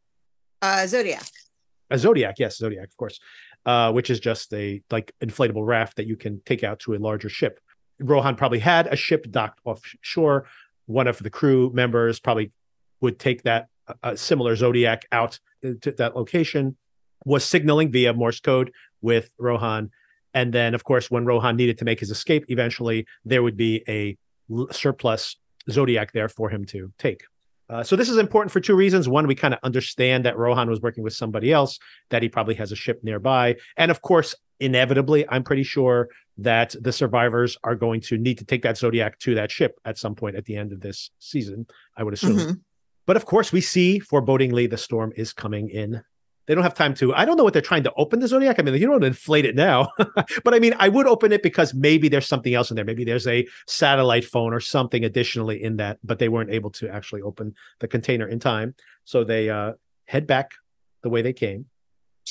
uh, 0.62 0.88
zodiac. 0.88 1.28
A 1.90 1.98
zodiac, 1.98 2.36
yes, 2.40 2.58
zodiac, 2.58 2.88
of 2.88 2.98
course, 2.98 3.20
uh, 3.66 3.92
which 3.92 4.10
is 4.10 4.20
just 4.20 4.54
a 4.54 4.82
like 4.92 5.12
inflatable 5.22 5.66
raft 5.66 5.98
that 5.98 6.08
you 6.08 6.16
can 6.16 6.42
take 6.46 6.64
out 6.64 6.80
to 6.80 6.94
a 6.94 7.00
larger 7.00 7.30
ship. 7.30 7.60
Rohan 8.02 8.36
probably 8.36 8.60
had 8.60 8.88
a 8.88 8.96
ship 8.96 9.32
docked 9.32 9.60
offshore. 9.64 10.46
One 10.86 11.08
of 11.08 11.20
the 11.20 11.30
crew 11.30 11.72
members 11.74 12.20
probably 12.20 12.52
would 13.00 13.20
take 13.20 13.44
that 13.44 13.68
similar 14.16 14.56
Zodiac 14.56 15.06
out 15.12 15.40
to 15.62 15.92
that 15.92 16.16
location, 16.16 16.76
was 17.26 17.44
signaling 17.44 17.92
via 17.92 18.14
Morse 18.14 18.40
code 18.40 18.72
with 19.02 19.32
Rohan. 19.38 19.92
And 20.34 20.54
then, 20.54 20.74
of 20.74 20.84
course, 20.84 21.12
when 21.12 21.26
Rohan 21.26 21.56
needed 21.56 21.78
to 21.80 21.86
make 21.86 22.00
his 22.00 22.10
escape, 22.10 22.46
eventually 22.48 23.06
there 23.26 23.44
would 23.44 23.58
be 23.58 23.84
a 23.88 24.18
surplus 24.72 25.36
Zodiac 25.70 26.14
there 26.14 26.30
for 26.30 26.50
him 26.50 26.66
to 26.66 26.92
take. 26.98 27.24
Uh, 27.70 27.84
so 27.84 27.96
this 27.96 28.10
is 28.10 28.18
important 28.18 28.52
for 28.52 28.60
two 28.60 28.76
reasons. 28.76 29.08
One, 29.08 29.28
we 29.28 29.36
kind 29.36 29.54
of 29.54 29.60
understand 29.64 30.26
that 30.26 30.38
Rohan 30.38 30.70
was 30.70 30.82
working 30.82 31.04
with 31.04 31.14
somebody 31.14 31.54
else, 31.54 31.80
that 32.10 32.22
he 32.22 32.28
probably 32.28 32.56
has 32.56 32.72
a 32.72 32.76
ship 32.76 33.02
nearby, 33.04 33.56
and 33.78 33.92
of 33.92 34.02
course, 34.02 34.36
inevitably, 34.62 35.26
I'm 35.28 35.44
pretty 35.44 35.64
sure 35.64 36.10
that 36.38 36.76
the 36.80 36.92
survivors 36.92 37.58
are 37.64 37.76
going 37.76 38.02
to 38.02 38.18
need 38.18 38.38
to 38.38 38.46
take 38.46 38.64
that 38.64 38.78
Zodiac 38.78 39.20
to 39.20 39.36
that 39.36 39.52
ship 39.52 39.80
at 39.86 39.98
some 39.98 40.16
point 40.16 40.36
at 40.36 40.46
the 40.46 40.56
end 40.56 40.72
of 40.72 40.82
this 40.82 41.12
season. 41.20 41.68
I 41.98 42.04
would 42.04 42.14
assume. 42.14 42.38
Mm-hmm. 42.38 42.52
But 43.06 43.18
of 43.18 43.26
course, 43.26 43.52
we 43.52 43.62
see 43.62 44.00
forebodingly 44.00 44.70
the 44.70 44.78
storm 44.78 45.12
is 45.16 45.34
coming 45.34 45.70
in 45.70 46.04
they 46.48 46.56
don't 46.56 46.64
have 46.64 46.74
time 46.74 46.94
to. 46.96 47.14
I 47.14 47.24
don't 47.24 47.38
know 47.38 47.44
what 47.44 47.54
they're 47.54 47.62
trying 47.62 47.84
to 47.84 47.94
open 47.96 48.20
the 48.20 48.28
Zodiac. 48.28 48.60
I 48.60 48.64
mean, 48.64 48.74
you 48.76 48.88
don't 48.88 49.04
inflate 49.04 49.46
it 49.46 49.56
now, 49.56 49.90
but 50.44 50.54
I 50.54 50.60
mean, 50.60 50.74
I 50.80 50.90
would 50.90 51.08
open 51.08 51.32
it 51.32 51.44
because 51.44 51.74
maybe 51.74 52.10
there's 52.10 52.28
something 52.28 52.54
else 52.54 52.72
in 52.72 52.76
there. 52.76 52.84
Maybe 52.84 53.06
there's 53.06 53.28
a 53.28 53.48
satellite 53.68 54.26
phone 54.26 54.54
or 54.54 54.60
something 54.60 55.06
additionally 55.06 55.64
in 55.64 55.78
that, 55.78 56.00
but 56.04 56.20
they 56.20 56.30
weren't 56.30 56.50
able 56.50 56.72
to 56.72 56.90
actually 56.90 57.22
open 57.22 57.54
the 57.80 57.88
container 57.88 58.28
in 58.28 58.40
time. 58.40 58.76
So 59.06 59.24
they 59.24 59.50
uh, 59.50 59.74
head 60.06 60.28
back 60.28 60.52
the 61.04 61.10
way 61.10 61.22
they 61.22 61.32
came. 61.32 61.68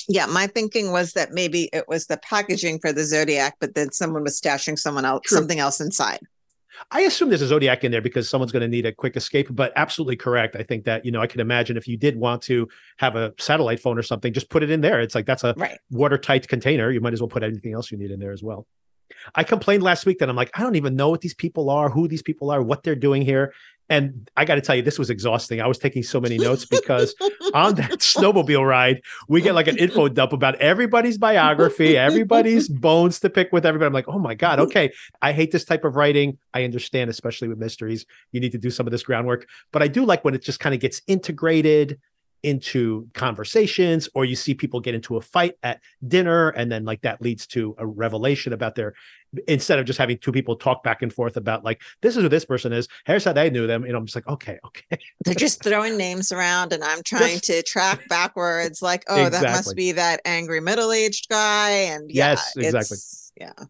Yeah, 0.07 0.25
my 0.25 0.47
thinking 0.47 0.91
was 0.91 1.13
that 1.13 1.31
maybe 1.31 1.69
it 1.73 1.85
was 1.87 2.07
the 2.07 2.17
packaging 2.17 2.79
for 2.79 2.91
the 2.91 3.03
Zodiac, 3.03 3.55
but 3.59 3.75
then 3.75 3.91
someone 3.91 4.23
was 4.23 4.39
stashing 4.39 4.77
someone 4.77 5.05
else, 5.05 5.21
True. 5.25 5.37
something 5.37 5.59
else 5.59 5.79
inside. 5.79 6.19
I 6.89 7.01
assume 7.01 7.29
there's 7.29 7.41
a 7.41 7.47
Zodiac 7.47 7.83
in 7.83 7.91
there 7.91 8.01
because 8.01 8.29
someone's 8.29 8.51
going 8.51 8.61
to 8.61 8.67
need 8.67 8.85
a 8.85 8.91
quick 8.91 9.15
escape, 9.15 9.47
but 9.51 9.71
absolutely 9.75 10.15
correct. 10.15 10.55
I 10.55 10.63
think 10.63 10.85
that, 10.85 11.05
you 11.05 11.11
know, 11.11 11.21
I 11.21 11.27
can 11.27 11.39
imagine 11.39 11.77
if 11.77 11.87
you 11.87 11.97
did 11.97 12.15
want 12.15 12.41
to 12.43 12.67
have 12.97 13.15
a 13.15 13.33
satellite 13.37 13.79
phone 13.79 13.99
or 13.99 14.03
something, 14.03 14.33
just 14.33 14.49
put 14.49 14.63
it 14.63 14.71
in 14.71 14.81
there. 14.81 14.99
It's 14.99 15.13
like 15.13 15.25
that's 15.25 15.43
a 15.43 15.53
right. 15.57 15.77
watertight 15.91 16.47
container. 16.47 16.89
You 16.89 17.01
might 17.01 17.13
as 17.13 17.21
well 17.21 17.27
put 17.27 17.43
anything 17.43 17.73
else 17.73 17.91
you 17.91 17.97
need 17.97 18.09
in 18.09 18.19
there 18.19 18.31
as 18.31 18.41
well. 18.41 18.65
I 19.35 19.43
complained 19.43 19.83
last 19.83 20.05
week 20.05 20.19
that 20.19 20.29
I'm 20.29 20.35
like, 20.35 20.51
I 20.57 20.61
don't 20.61 20.75
even 20.75 20.95
know 20.95 21.09
what 21.09 21.21
these 21.21 21.33
people 21.33 21.69
are, 21.69 21.89
who 21.89 22.07
these 22.07 22.21
people 22.21 22.49
are, 22.49 22.61
what 22.61 22.83
they're 22.83 22.95
doing 22.95 23.21
here. 23.21 23.53
And 23.91 24.31
I 24.37 24.45
got 24.45 24.55
to 24.55 24.61
tell 24.61 24.73
you, 24.73 24.81
this 24.81 24.97
was 24.97 25.09
exhausting. 25.09 25.59
I 25.59 25.67
was 25.67 25.77
taking 25.77 26.01
so 26.01 26.21
many 26.21 26.37
notes 26.37 26.63
because 26.63 27.13
on 27.53 27.75
that 27.75 27.99
snowmobile 27.99 28.65
ride, 28.65 29.01
we 29.27 29.41
get 29.41 29.53
like 29.53 29.67
an 29.67 29.77
info 29.77 30.07
dump 30.07 30.31
about 30.31 30.55
everybody's 30.61 31.17
biography, 31.17 31.97
everybody's 31.97 32.69
bones 32.69 33.19
to 33.19 33.29
pick 33.29 33.51
with 33.51 33.65
everybody. 33.65 33.87
I'm 33.87 33.93
like, 33.93 34.07
oh 34.07 34.17
my 34.17 34.33
God, 34.33 34.61
okay. 34.61 34.93
I 35.21 35.33
hate 35.33 35.51
this 35.51 35.65
type 35.65 35.83
of 35.83 35.97
writing. 35.97 36.37
I 36.53 36.63
understand, 36.63 37.09
especially 37.09 37.49
with 37.49 37.57
mysteries. 37.57 38.05
You 38.31 38.39
need 38.39 38.53
to 38.53 38.57
do 38.57 38.69
some 38.69 38.87
of 38.87 38.91
this 38.91 39.03
groundwork. 39.03 39.45
But 39.73 39.83
I 39.83 39.89
do 39.89 40.05
like 40.05 40.23
when 40.23 40.35
it 40.35 40.41
just 40.41 40.61
kind 40.61 40.73
of 40.73 40.79
gets 40.79 41.01
integrated 41.07 41.99
into 42.43 43.07
conversations 43.13 44.09
or 44.15 44.25
you 44.25 44.35
see 44.35 44.53
people 44.53 44.79
get 44.79 44.95
into 44.95 45.17
a 45.17 45.21
fight 45.21 45.55
at 45.63 45.79
dinner 46.07 46.49
and 46.49 46.71
then 46.71 46.83
like 46.85 47.01
that 47.01 47.21
leads 47.21 47.45
to 47.47 47.75
a 47.77 47.85
revelation 47.85 48.53
about 48.53 48.75
their 48.75 48.93
instead 49.47 49.79
of 49.79 49.85
just 49.85 49.99
having 49.99 50.17
two 50.17 50.31
people 50.31 50.55
talk 50.55 50.83
back 50.83 51.01
and 51.01 51.13
forth 51.13 51.37
about 51.37 51.63
like 51.63 51.81
this 52.01 52.17
is 52.17 52.23
who 52.23 52.29
this 52.29 52.45
person 52.45 52.73
is. 52.73 52.87
Here's 53.05 53.23
how 53.23 53.33
they 53.33 53.49
knew 53.49 53.67
them. 53.67 53.85
You 53.85 53.91
know 53.91 53.97
i'm 53.97 54.05
just 54.05 54.15
like 54.15 54.27
okay 54.27 54.59
okay. 54.65 54.97
They're 55.23 55.35
just 55.35 55.63
throwing 55.63 55.97
names 55.97 56.31
around 56.31 56.73
and 56.73 56.83
i'm 56.83 57.03
trying 57.03 57.39
just, 57.39 57.45
to 57.45 57.63
track 57.63 58.07
backwards 58.09 58.81
like 58.81 59.03
oh 59.07 59.25
exactly. 59.25 59.47
that 59.47 59.55
must 59.55 59.75
be 59.75 59.91
that 59.93 60.21
angry 60.25 60.61
middle-aged 60.61 61.29
guy 61.29 61.69
and 61.69 62.09
yeah, 62.09 62.31
yes 62.31 62.53
exactly. 62.57 62.97
yeah. 63.39 63.65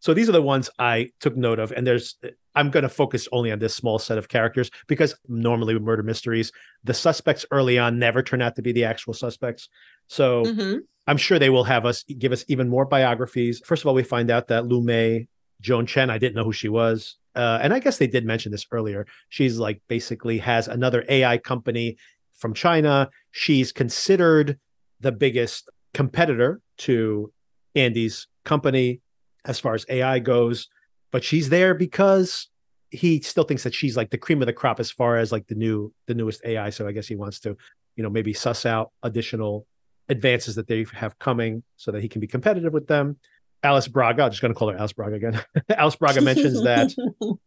So 0.00 0.14
these 0.14 0.28
are 0.30 0.32
the 0.32 0.42
ones 0.42 0.70
I 0.78 1.10
took 1.20 1.36
note 1.36 1.58
of, 1.58 1.72
and 1.72 1.86
there's 1.86 2.16
I'm 2.54 2.70
going 2.70 2.82
to 2.82 2.88
focus 2.88 3.28
only 3.32 3.52
on 3.52 3.58
this 3.58 3.74
small 3.74 3.98
set 3.98 4.18
of 4.18 4.28
characters 4.28 4.70
because 4.88 5.14
normally 5.28 5.74
with 5.74 5.82
murder 5.82 6.02
mysteries, 6.02 6.52
the 6.84 6.94
suspects 6.94 7.46
early 7.50 7.78
on 7.78 7.98
never 7.98 8.22
turn 8.22 8.42
out 8.42 8.56
to 8.56 8.62
be 8.62 8.72
the 8.72 8.84
actual 8.84 9.14
suspects. 9.14 9.68
So 10.08 10.44
mm-hmm. 10.44 10.78
I'm 11.06 11.16
sure 11.16 11.38
they 11.38 11.50
will 11.50 11.64
have 11.64 11.86
us 11.86 12.02
give 12.04 12.32
us 12.32 12.44
even 12.48 12.68
more 12.68 12.84
biographies. 12.84 13.60
First 13.64 13.82
of 13.82 13.86
all, 13.86 13.94
we 13.94 14.02
find 14.02 14.30
out 14.30 14.48
that 14.48 14.66
Lu 14.66 14.82
Mei, 14.82 15.28
Joan 15.60 15.86
Chen, 15.86 16.10
I 16.10 16.18
didn't 16.18 16.34
know 16.34 16.44
who 16.44 16.52
she 16.52 16.68
was. 16.68 17.16
Uh, 17.34 17.60
and 17.62 17.72
I 17.72 17.78
guess 17.78 17.98
they 17.98 18.08
did 18.08 18.24
mention 18.24 18.50
this 18.50 18.66
earlier. 18.72 19.06
She's 19.28 19.58
like 19.58 19.80
basically 19.88 20.38
has 20.38 20.66
another 20.66 21.04
AI 21.08 21.38
company 21.38 21.96
from 22.34 22.54
China. 22.54 23.10
She's 23.30 23.70
considered 23.70 24.58
the 25.00 25.12
biggest 25.12 25.68
competitor 25.94 26.60
to 26.78 27.32
Andy's 27.74 28.26
company 28.44 29.00
as 29.44 29.58
far 29.58 29.74
as 29.74 29.86
AI 29.88 30.18
goes, 30.18 30.68
but 31.10 31.24
she's 31.24 31.48
there 31.48 31.74
because 31.74 32.48
he 32.90 33.20
still 33.20 33.44
thinks 33.44 33.62
that 33.62 33.74
she's 33.74 33.96
like 33.96 34.10
the 34.10 34.18
cream 34.18 34.42
of 34.42 34.46
the 34.46 34.52
crop 34.52 34.80
as 34.80 34.90
far 34.90 35.16
as 35.16 35.30
like 35.32 35.46
the 35.46 35.54
new 35.54 35.92
the 36.06 36.14
newest 36.14 36.42
AI. 36.44 36.70
So 36.70 36.86
I 36.86 36.92
guess 36.92 37.06
he 37.06 37.16
wants 37.16 37.40
to, 37.40 37.56
you 37.96 38.02
know, 38.02 38.10
maybe 38.10 38.32
suss 38.32 38.66
out 38.66 38.90
additional 39.02 39.66
advances 40.08 40.56
that 40.56 40.66
they 40.66 40.84
have 40.94 41.18
coming 41.18 41.62
so 41.76 41.92
that 41.92 42.02
he 42.02 42.08
can 42.08 42.20
be 42.20 42.26
competitive 42.26 42.72
with 42.72 42.88
them. 42.88 43.16
Alice 43.62 43.88
Braga, 43.88 44.24
I'm 44.24 44.30
just 44.30 44.42
going 44.42 44.52
to 44.52 44.58
call 44.58 44.70
her 44.70 44.76
Alice 44.76 44.92
Braga 44.92 45.16
again. 45.16 45.44
Alice 45.68 45.96
Braga 45.96 46.20
mentions 46.20 46.62
that 46.62 46.92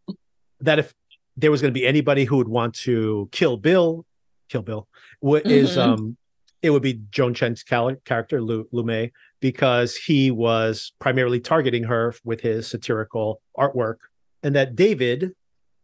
that 0.61 0.79
if 0.79 0.93
there 1.35 1.51
was 1.51 1.61
going 1.61 1.73
to 1.73 1.77
be 1.77 1.85
anybody 1.85 2.25
who 2.25 2.37
would 2.37 2.47
want 2.47 2.75
to 2.75 3.27
kill 3.31 3.57
Bill, 3.57 4.05
kill 4.47 4.61
Bill, 4.61 4.87
what 5.19 5.43
mm-hmm. 5.43 5.51
is 5.51 5.77
um 5.77 6.17
it 6.61 6.69
would 6.69 6.81
be 6.81 7.01
Joan 7.11 7.33
Chen's 7.33 7.61
character, 7.61 8.41
Lu, 8.41 8.65
Lu 8.71 8.83
Mei, 8.83 9.11
because 9.43 9.97
he 9.97 10.31
was 10.31 10.93
primarily 10.99 11.41
targeting 11.41 11.83
her 11.83 12.15
with 12.23 12.39
his 12.39 12.65
satirical 12.65 13.41
artwork. 13.57 13.97
And 14.41 14.55
that 14.55 14.73
David 14.73 15.33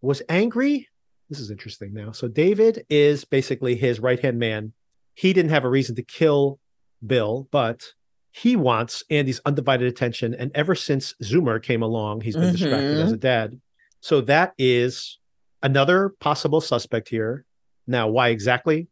was 0.01 0.21
angry. 0.29 0.87
This 1.29 1.41
is 1.41 1.51
interesting 1.51 1.93
now. 1.93 2.13
So, 2.13 2.29
David 2.29 2.85
is 2.89 3.25
basically 3.25 3.75
his 3.75 3.99
right 3.99 4.17
hand 4.17 4.39
man. 4.39 4.71
He 5.13 5.33
didn't 5.33 5.51
have 5.51 5.65
a 5.65 5.69
reason 5.69 5.93
to 5.97 6.03
kill 6.03 6.57
Bill, 7.05 7.49
but 7.51 7.83
he 8.31 8.55
wants 8.55 9.03
Andy's 9.09 9.41
undivided 9.43 9.89
attention. 9.89 10.33
And 10.33 10.51
ever 10.55 10.73
since 10.73 11.13
Zoomer 11.21 11.61
came 11.61 11.83
along, 11.83 12.21
he's 12.21 12.35
been 12.35 12.45
mm-hmm. 12.45 12.51
distracted 12.53 12.97
as 12.97 13.11
a 13.11 13.17
dad. 13.17 13.59
So, 13.99 14.21
that 14.21 14.53
is 14.57 15.19
another 15.61 16.15
possible 16.21 16.61
suspect 16.61 17.09
here. 17.09 17.43
Now, 17.85 18.07
why 18.07 18.29
exactly 18.29 18.87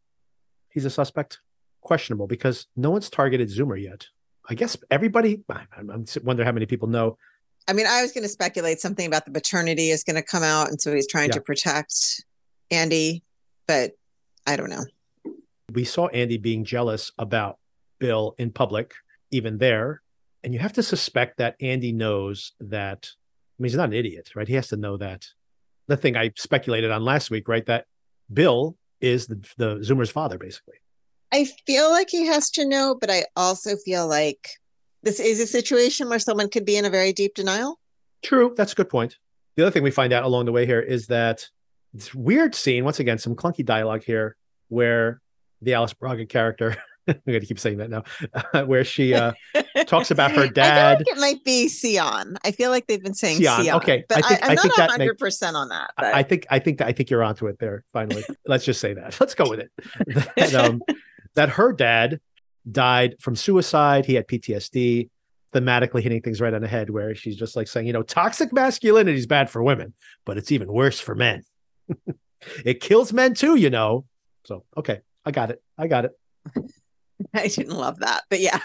he's 0.68 0.84
a 0.84 0.90
suspect? 0.90 1.40
questionable 1.80 2.26
because 2.26 2.66
no 2.76 2.90
one's 2.90 3.08
targeted 3.08 3.48
Zoomer 3.48 3.82
yet. 3.82 4.06
I 4.48 4.54
guess 4.54 4.76
everybody. 4.90 5.42
I'm 5.48 6.04
wonder 6.24 6.44
how 6.44 6.52
many 6.52 6.66
people 6.66 6.88
know. 6.88 7.18
I 7.68 7.74
mean, 7.74 7.86
I 7.86 8.00
was 8.00 8.12
going 8.12 8.22
to 8.22 8.30
speculate 8.30 8.80
something 8.80 9.06
about 9.06 9.26
the 9.26 9.30
paternity 9.30 9.90
is 9.90 10.02
going 10.02 10.16
to 10.16 10.22
come 10.22 10.42
out, 10.42 10.68
and 10.68 10.80
so 10.80 10.94
he's 10.94 11.06
trying 11.06 11.28
yeah. 11.28 11.34
to 11.34 11.40
protect 11.42 12.24
Andy, 12.70 13.22
but 13.66 13.92
I 14.46 14.56
don't 14.56 14.70
know. 14.70 14.84
We 15.72 15.84
saw 15.84 16.06
Andy 16.08 16.38
being 16.38 16.64
jealous 16.64 17.12
about 17.18 17.58
Bill 17.98 18.34
in 18.38 18.50
public, 18.52 18.94
even 19.30 19.58
there, 19.58 20.00
and 20.42 20.54
you 20.54 20.60
have 20.60 20.72
to 20.74 20.82
suspect 20.82 21.36
that 21.38 21.56
Andy 21.60 21.92
knows 21.92 22.52
that. 22.58 23.10
I 23.12 23.62
mean, 23.62 23.70
he's 23.70 23.76
not 23.76 23.88
an 23.88 23.94
idiot, 23.94 24.30
right? 24.34 24.48
He 24.48 24.54
has 24.54 24.68
to 24.68 24.76
know 24.76 24.96
that. 24.96 25.26
The 25.88 25.96
thing 25.96 26.16
I 26.16 26.30
speculated 26.36 26.90
on 26.90 27.04
last 27.04 27.30
week, 27.30 27.48
right? 27.48 27.66
That 27.66 27.86
Bill 28.32 28.76
is 29.00 29.26
the, 29.26 29.46
the 29.58 29.76
Zoomer's 29.76 30.10
father, 30.10 30.38
basically. 30.38 30.76
I 31.32 31.46
feel 31.66 31.90
like 31.90 32.08
he 32.10 32.26
has 32.26 32.50
to 32.52 32.66
know, 32.66 32.96
but 32.98 33.10
I 33.10 33.24
also 33.36 33.76
feel 33.76 34.06
like 34.06 34.48
this 35.02 35.20
is 35.20 35.40
a 35.40 35.46
situation 35.46 36.08
where 36.08 36.18
someone 36.18 36.48
could 36.48 36.64
be 36.64 36.76
in 36.76 36.84
a 36.84 36.90
very 36.90 37.12
deep 37.12 37.34
denial. 37.34 37.78
True. 38.22 38.54
That's 38.56 38.72
a 38.72 38.76
good 38.76 38.88
point. 38.88 39.16
The 39.56 39.62
other 39.64 39.70
thing 39.70 39.82
we 39.82 39.90
find 39.90 40.12
out 40.12 40.24
along 40.24 40.46
the 40.46 40.52
way 40.52 40.66
here 40.66 40.80
is 40.80 41.06
that 41.08 41.48
this 41.92 42.14
weird 42.14 42.54
scene, 42.54 42.84
once 42.84 43.00
again, 43.00 43.18
some 43.18 43.34
clunky 43.34 43.64
dialogue 43.64 44.04
here 44.04 44.36
where 44.68 45.20
the 45.62 45.74
Alice 45.74 45.92
Braga 45.92 46.26
character, 46.26 46.76
I'm 47.08 47.20
going 47.26 47.40
to 47.40 47.46
keep 47.46 47.58
saying 47.58 47.78
that 47.78 47.90
now, 47.90 48.64
where 48.66 48.84
she 48.84 49.14
uh, 49.14 49.32
talks 49.86 50.10
about 50.10 50.32
her 50.32 50.46
dad. 50.48 50.98
Like 50.98 51.08
it 51.08 51.18
might 51.18 51.44
be 51.44 51.68
Sion. 51.68 52.38
I 52.44 52.52
feel 52.52 52.70
like 52.70 52.86
they've 52.86 53.02
been 53.02 53.14
saying 53.14 53.40
Sion. 53.40 53.64
Sion. 53.64 53.74
Okay. 53.76 54.04
But 54.08 54.24
I 54.24 54.28
think, 54.28 54.42
I, 54.42 54.48
am 54.48 54.54
not 54.76 54.90
100% 55.00 55.20
makes, 55.20 55.42
on 55.42 55.68
that. 55.70 55.90
But. 55.96 56.14
I 56.14 56.22
think, 56.22 56.46
I 56.50 56.58
think, 56.58 56.78
that, 56.78 56.88
I 56.88 56.92
think 56.92 57.10
you're 57.10 57.24
onto 57.24 57.46
it 57.46 57.58
there, 57.58 57.84
finally. 57.92 58.24
Let's 58.46 58.64
just 58.64 58.80
say 58.80 58.94
that. 58.94 59.18
Let's 59.20 59.34
go 59.34 59.48
with 59.48 59.60
it. 59.60 60.54
um, 60.54 60.82
that 61.38 61.50
her 61.50 61.72
dad 61.72 62.18
died 62.68 63.14
from 63.20 63.36
suicide. 63.36 64.04
He 64.04 64.14
had 64.14 64.26
PTSD, 64.26 65.08
thematically 65.54 66.02
hitting 66.02 66.20
things 66.20 66.40
right 66.40 66.52
on 66.52 66.62
the 66.62 66.66
head, 66.66 66.90
where 66.90 67.14
she's 67.14 67.36
just 67.36 67.54
like 67.54 67.68
saying, 67.68 67.86
you 67.86 67.92
know, 67.92 68.02
toxic 68.02 68.52
masculinity 68.52 69.16
is 69.16 69.28
bad 69.28 69.48
for 69.48 69.62
women, 69.62 69.94
but 70.26 70.36
it's 70.36 70.50
even 70.50 70.66
worse 70.66 70.98
for 70.98 71.14
men. 71.14 71.44
it 72.64 72.80
kills 72.80 73.12
men 73.12 73.34
too, 73.34 73.54
you 73.54 73.70
know. 73.70 74.04
So, 74.46 74.64
okay, 74.76 75.00
I 75.24 75.30
got 75.30 75.50
it. 75.50 75.62
I 75.78 75.86
got 75.86 76.06
it. 76.06 76.12
I 77.34 77.46
didn't 77.46 77.76
love 77.76 78.00
that, 78.00 78.24
but 78.28 78.40
yeah. 78.40 78.58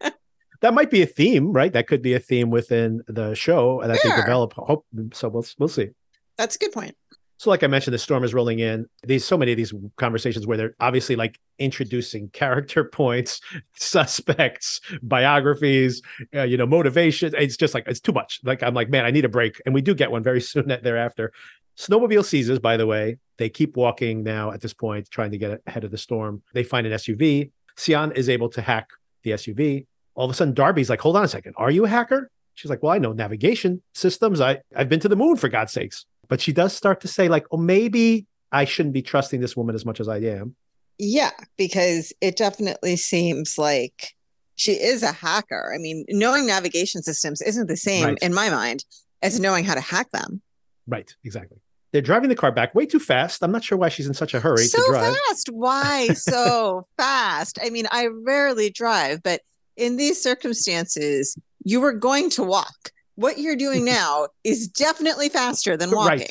that 0.60 0.74
might 0.74 0.90
be 0.90 1.02
a 1.02 1.06
theme, 1.06 1.52
right? 1.52 1.72
That 1.72 1.86
could 1.86 2.02
be 2.02 2.14
a 2.14 2.20
theme 2.20 2.50
within 2.50 3.02
the 3.06 3.34
show 3.34 3.80
that 3.84 3.96
sure. 4.00 4.10
they 4.10 4.16
develop. 4.16 4.54
Hope 4.54 4.84
so. 5.12 5.28
We'll 5.28 5.46
we'll 5.56 5.68
see. 5.68 5.90
That's 6.36 6.56
a 6.56 6.58
good 6.58 6.72
point. 6.72 6.96
So, 7.38 7.50
like 7.50 7.62
I 7.62 7.66
mentioned, 7.66 7.92
the 7.92 7.98
storm 7.98 8.24
is 8.24 8.32
rolling 8.32 8.60
in. 8.60 8.86
These 9.02 9.24
so 9.24 9.36
many 9.36 9.52
of 9.52 9.56
these 9.56 9.74
conversations 9.96 10.46
where 10.46 10.56
they're 10.56 10.74
obviously 10.80 11.16
like 11.16 11.38
introducing 11.58 12.28
character 12.32 12.84
points, 12.84 13.40
suspects, 13.74 14.80
biographies, 15.02 16.00
uh, 16.34 16.42
you 16.42 16.56
know, 16.56 16.66
motivation. 16.66 17.34
It's 17.36 17.56
just 17.56 17.74
like 17.74 17.86
it's 17.86 18.00
too 18.00 18.12
much. 18.12 18.40
Like 18.42 18.62
I'm 18.62 18.74
like, 18.74 18.88
man, 18.88 19.04
I 19.04 19.10
need 19.10 19.24
a 19.24 19.28
break, 19.28 19.60
and 19.66 19.74
we 19.74 19.82
do 19.82 19.94
get 19.94 20.10
one 20.10 20.22
very 20.22 20.40
soon 20.52 20.68
thereafter. 20.82 21.32
Snowmobile 21.76 22.24
seizes, 22.24 22.58
by 22.58 22.76
the 22.76 22.86
way. 22.86 23.18
They 23.36 23.50
keep 23.50 23.76
walking 23.76 24.22
now 24.22 24.50
at 24.52 24.62
this 24.62 24.72
point, 24.72 25.10
trying 25.10 25.30
to 25.32 25.38
get 25.38 25.60
ahead 25.66 25.84
of 25.84 25.90
the 25.90 25.98
storm. 25.98 26.42
They 26.54 26.64
find 26.64 26.86
an 26.86 26.94
SUV. 26.94 27.50
Sian 27.76 28.12
is 28.12 28.30
able 28.30 28.48
to 28.50 28.62
hack 28.62 28.88
the 29.24 29.32
SUV. 29.32 29.86
All 30.14 30.24
of 30.24 30.30
a 30.30 30.34
sudden, 30.34 30.54
Darby's 30.54 30.88
like, 30.88 31.02
hold 31.02 31.16
on 31.16 31.24
a 31.24 31.28
second. 31.28 31.52
Are 31.58 31.70
you 31.70 31.84
a 31.84 31.88
hacker? 31.88 32.30
She's 32.54 32.70
like, 32.70 32.82
well, 32.82 32.92
I 32.92 32.98
know 32.98 33.12
navigation 33.12 33.82
systems. 33.92 34.40
I, 34.40 34.60
I've 34.74 34.88
been 34.88 35.00
to 35.00 35.08
the 35.08 35.16
moon 35.16 35.36
for 35.36 35.50
God's 35.50 35.72
sakes. 35.72 36.06
But 36.28 36.40
she 36.40 36.52
does 36.52 36.74
start 36.74 37.00
to 37.02 37.08
say, 37.08 37.28
like, 37.28 37.46
oh, 37.50 37.56
maybe 37.56 38.26
I 38.52 38.64
shouldn't 38.64 38.94
be 38.94 39.02
trusting 39.02 39.40
this 39.40 39.56
woman 39.56 39.74
as 39.74 39.84
much 39.84 40.00
as 40.00 40.08
I 40.08 40.18
am. 40.18 40.56
Yeah, 40.98 41.32
because 41.56 42.12
it 42.20 42.36
definitely 42.36 42.96
seems 42.96 43.58
like 43.58 44.14
she 44.54 44.72
is 44.72 45.02
a 45.02 45.12
hacker. 45.12 45.72
I 45.74 45.78
mean, 45.78 46.04
knowing 46.08 46.46
navigation 46.46 47.02
systems 47.02 47.42
isn't 47.42 47.68
the 47.68 47.76
same 47.76 48.04
right. 48.04 48.18
in 48.22 48.32
my 48.32 48.48
mind 48.48 48.84
as 49.22 49.38
knowing 49.38 49.64
how 49.64 49.74
to 49.74 49.80
hack 49.80 50.10
them. 50.10 50.40
Right, 50.86 51.14
exactly. 51.24 51.58
They're 51.92 52.02
driving 52.02 52.28
the 52.28 52.34
car 52.34 52.52
back 52.52 52.74
way 52.74 52.86
too 52.86 52.98
fast. 52.98 53.42
I'm 53.42 53.52
not 53.52 53.64
sure 53.64 53.78
why 53.78 53.88
she's 53.88 54.06
in 54.06 54.14
such 54.14 54.34
a 54.34 54.40
hurry 54.40 54.66
so 54.66 54.82
to 54.82 54.88
drive. 54.90 55.16
fast. 55.28 55.48
Why 55.52 56.08
so 56.14 56.86
fast? 56.96 57.58
I 57.62 57.70
mean, 57.70 57.86
I 57.90 58.08
rarely 58.08 58.70
drive, 58.70 59.22
but 59.22 59.42
in 59.76 59.96
these 59.96 60.22
circumstances, 60.22 61.36
you 61.64 61.80
were 61.80 61.92
going 61.92 62.30
to 62.30 62.42
walk 62.42 62.90
what 63.16 63.38
you're 63.38 63.56
doing 63.56 63.84
now 63.84 64.28
is 64.44 64.68
definitely 64.68 65.28
faster 65.28 65.76
than 65.76 65.90
walking. 65.90 66.18
Right. 66.18 66.30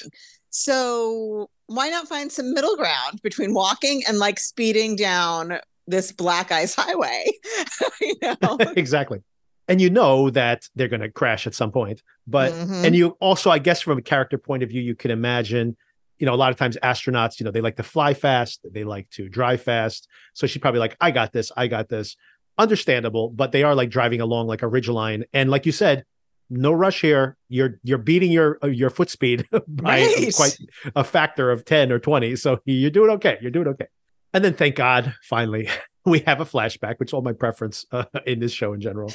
So 0.50 1.50
why 1.68 1.90
not 1.90 2.08
find 2.08 2.32
some 2.32 2.54
middle 2.54 2.78
ground 2.78 3.22
between 3.22 3.54
walking 3.54 4.04
and 4.08 4.20
like 4.20 4.40
speeding 4.40 4.96
down 4.96 5.60
this 5.88 6.12
black 6.12 6.52
ice 6.52 6.76
highway? 6.76 7.26
you 8.02 8.16
know? 8.42 8.58
exactly. 8.78 9.22
And 9.68 9.82
you 9.82 9.90
know 9.90 10.30
that 10.30 10.70
they're 10.76 10.88
going 10.88 11.02
to 11.02 11.10
crash 11.10 11.48
at 11.48 11.56
some 11.56 11.72
point. 11.72 12.04
But, 12.28 12.54
mm-hmm. 12.54 12.86
and 12.86 12.96
you 12.96 13.18
also, 13.20 13.50
I 13.50 13.58
guess, 13.58 13.82
from 13.82 13.98
a 13.98 14.02
character 14.02 14.38
point 14.38 14.62
of 14.62 14.70
view, 14.70 14.82
you 14.82 14.96
can 14.96 15.10
imagine, 15.10 15.76
you 16.20 16.28
know, 16.28 16.36
a 16.36 16.38
lot 16.38 16.52
of 16.52 16.58
times 16.58 16.78
astronauts, 16.84 17.40
you 17.40 17.46
know, 17.46 17.52
they 17.52 17.62
like 17.62 17.78
to 17.78 17.84
fly 17.84 18.14
fast, 18.14 18.62
they 18.72 18.84
like 18.84 19.10
to 19.12 19.28
drive 19.28 19.62
fast. 19.62 20.08
So 20.34 20.46
she's 20.46 20.62
probably 20.62 20.80
like, 20.80 20.96
I 21.02 21.10
got 21.10 21.34
this, 21.34 21.52
I 21.58 21.66
got 21.66 21.90
this. 21.90 22.16
Understandable, 22.58 23.30
but 23.30 23.52
they 23.52 23.64
are 23.64 23.76
like 23.76 23.90
driving 23.90 24.22
along 24.22 24.48
like 24.48 24.62
a 24.62 24.68
ridge 24.68 24.88
line. 24.88 25.26
And 25.34 25.50
like 25.50 25.66
you 25.66 25.74
said, 25.74 26.06
no 26.50 26.72
rush 26.72 27.02
here. 27.02 27.38
You're 27.50 27.80
you're 27.84 27.98
beating 27.98 28.32
your 28.32 28.60
uh, 28.64 28.68
your 28.68 28.90
foot 28.90 29.10
speed 29.10 29.48
by 29.68 30.02
right. 30.02 30.34
quite 30.36 30.58
a 30.96 31.04
factor 31.04 31.52
of 31.52 31.66
10 31.66 31.92
or 31.92 32.00
20. 32.00 32.36
So 32.36 32.60
you're 32.66 32.92
doing 32.92 33.10
okay. 33.12 33.38
You're 33.42 33.52
doing 33.52 33.68
okay. 33.70 33.88
And 34.34 34.44
then 34.44 34.54
thank 34.54 34.76
God, 34.76 35.16
finally, 35.24 35.70
we 36.06 36.20
have 36.28 36.42
a 36.42 36.46
flashback, 36.46 37.00
which 37.00 37.10
is 37.10 37.14
all 37.14 37.22
my 37.22 37.34
preference 37.34 37.86
uh, 37.92 38.06
in 38.26 38.40
this 38.40 38.52
show 38.52 38.74
in 38.74 38.82
general. 38.82 39.12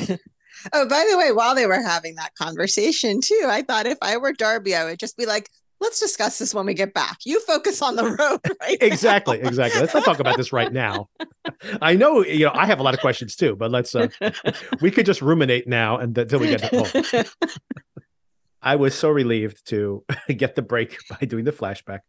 oh, 0.73 0.89
by 0.89 1.07
the 1.11 1.19
way, 1.19 1.33
while 1.33 1.55
they 1.55 1.67
were 1.67 1.83
having 1.83 2.15
that 2.17 2.35
conversation 2.35 3.21
too, 3.21 3.45
I 3.47 3.63
thought 3.63 3.87
if 3.87 3.99
I 4.03 4.17
were 4.17 4.33
Darby, 4.33 4.75
I 4.75 4.85
would 4.85 4.99
just 4.99 5.17
be 5.17 5.27
like, 5.27 5.49
let's 5.81 5.99
discuss 5.99 6.39
this 6.39 6.55
when 6.55 6.67
we 6.67 6.75
get 6.75 6.95
back. 6.95 7.19
You 7.25 7.41
focus 7.41 7.83
on 7.83 7.97
the 7.97 8.05
road, 8.05 8.41
right? 8.61 8.79
exactly, 8.81 9.41
exactly. 9.41 9.81
Let's 9.81 9.95
not 9.95 10.05
talk 10.05 10.21
about 10.21 10.37
this 10.37 10.53
right 10.53 10.73
now. 10.73 11.09
I 11.83 11.97
know, 11.97 12.25
you 12.25 12.47
know, 12.47 12.53
I 12.55 12.67
have 12.67 12.81
a 12.81 12.83
lot 12.83 12.95
of 12.95 13.01
questions 13.01 13.37
too, 13.37 13.57
but 13.57 13.71
let's 13.71 13.95
uh 13.95 14.09
we 14.81 14.91
could 14.91 15.07
just 15.07 15.23
ruminate 15.23 15.67
now 15.67 15.97
and 15.99 16.17
until 16.17 16.41
we 16.41 16.49
get 16.49 16.63
home. 16.63 16.87
I 18.63 18.77
was 18.77 18.95
so 18.95 19.09
relieved 19.09 19.67
to 19.69 20.05
get 20.29 20.55
the 20.55 20.63
break 20.63 20.99
by 21.09 21.27
doing 21.27 21.45
the 21.45 21.53
flashback. 21.53 22.01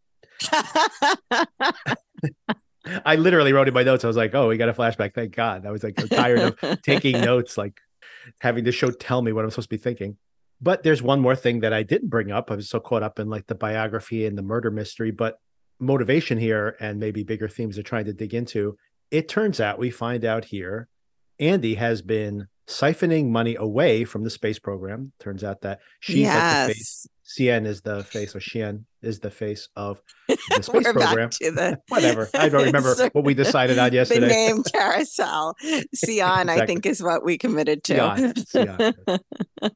I 3.04 3.16
literally 3.16 3.52
wrote 3.52 3.68
in 3.68 3.74
my 3.74 3.84
notes. 3.84 4.04
I 4.04 4.08
was 4.08 4.16
like, 4.16 4.34
"Oh, 4.34 4.48
we 4.48 4.56
got 4.56 4.68
a 4.68 4.74
flashback! 4.74 5.14
Thank 5.14 5.34
God!" 5.34 5.64
I 5.64 5.70
was 5.70 5.82
like, 5.82 5.98
I'm 6.00 6.08
tired 6.08 6.40
of 6.40 6.82
taking 6.82 7.20
notes, 7.20 7.56
like 7.56 7.80
having 8.40 8.64
the 8.64 8.72
show 8.72 8.90
tell 8.90 9.22
me 9.22 9.32
what 9.32 9.44
I'm 9.44 9.50
supposed 9.50 9.70
to 9.70 9.76
be 9.76 9.82
thinking. 9.82 10.16
But 10.62 10.84
there's 10.84 11.02
one 11.02 11.20
more 11.20 11.34
thing 11.34 11.60
that 11.60 11.72
I 11.72 11.82
didn't 11.82 12.08
bring 12.08 12.30
up. 12.30 12.50
I 12.50 12.54
was 12.54 12.70
so 12.70 12.78
caught 12.78 13.02
up 13.02 13.18
in 13.18 13.28
like 13.28 13.48
the 13.48 13.54
biography 13.54 14.26
and 14.26 14.38
the 14.38 14.42
murder 14.42 14.70
mystery, 14.70 15.10
but 15.10 15.38
motivation 15.80 16.38
here 16.38 16.76
and 16.78 17.00
maybe 17.00 17.24
bigger 17.24 17.48
themes 17.48 17.74
they're 17.74 17.82
trying 17.82 18.04
to 18.04 18.12
dig 18.12 18.32
into. 18.32 18.76
It 19.10 19.28
turns 19.28 19.60
out 19.60 19.78
we 19.78 19.90
find 19.90 20.24
out 20.24 20.44
here 20.44 20.88
Andy 21.40 21.74
has 21.74 22.00
been 22.02 22.46
siphoning 22.68 23.28
money 23.28 23.56
away 23.56 24.04
from 24.04 24.22
the 24.22 24.30
space 24.30 24.60
program. 24.60 25.12
Turns 25.18 25.42
out 25.42 25.62
that 25.62 25.80
she's 25.98 26.18
yes. 26.18 26.34
like 26.34 26.68
the 26.68 26.74
face. 26.74 27.06
Cien 27.24 27.66
is 27.66 27.80
the 27.80 28.04
face, 28.04 28.36
or 28.36 28.40
Xian 28.40 28.84
is 29.00 29.20
the 29.20 29.30
face 29.30 29.68
of 29.74 30.00
the 30.28 30.36
space 30.62 30.92
program. 30.92 31.30
The... 31.30 31.80
Whatever. 31.88 32.28
I 32.34 32.48
don't 32.48 32.64
remember 32.64 32.94
what 33.12 33.24
we 33.24 33.34
decided 33.34 33.78
on 33.78 33.92
yesterday. 33.92 34.20
The 34.20 34.26
name 34.26 34.62
carousel. 34.62 35.56
Xian, 35.64 35.82
exactly. 35.92 36.62
I 36.62 36.66
think, 36.66 36.86
is 36.86 37.02
what 37.02 37.24
we 37.24 37.38
committed 37.38 37.84
to. 37.84 37.94
Xian. 37.94 38.94
Xian. 39.14 39.70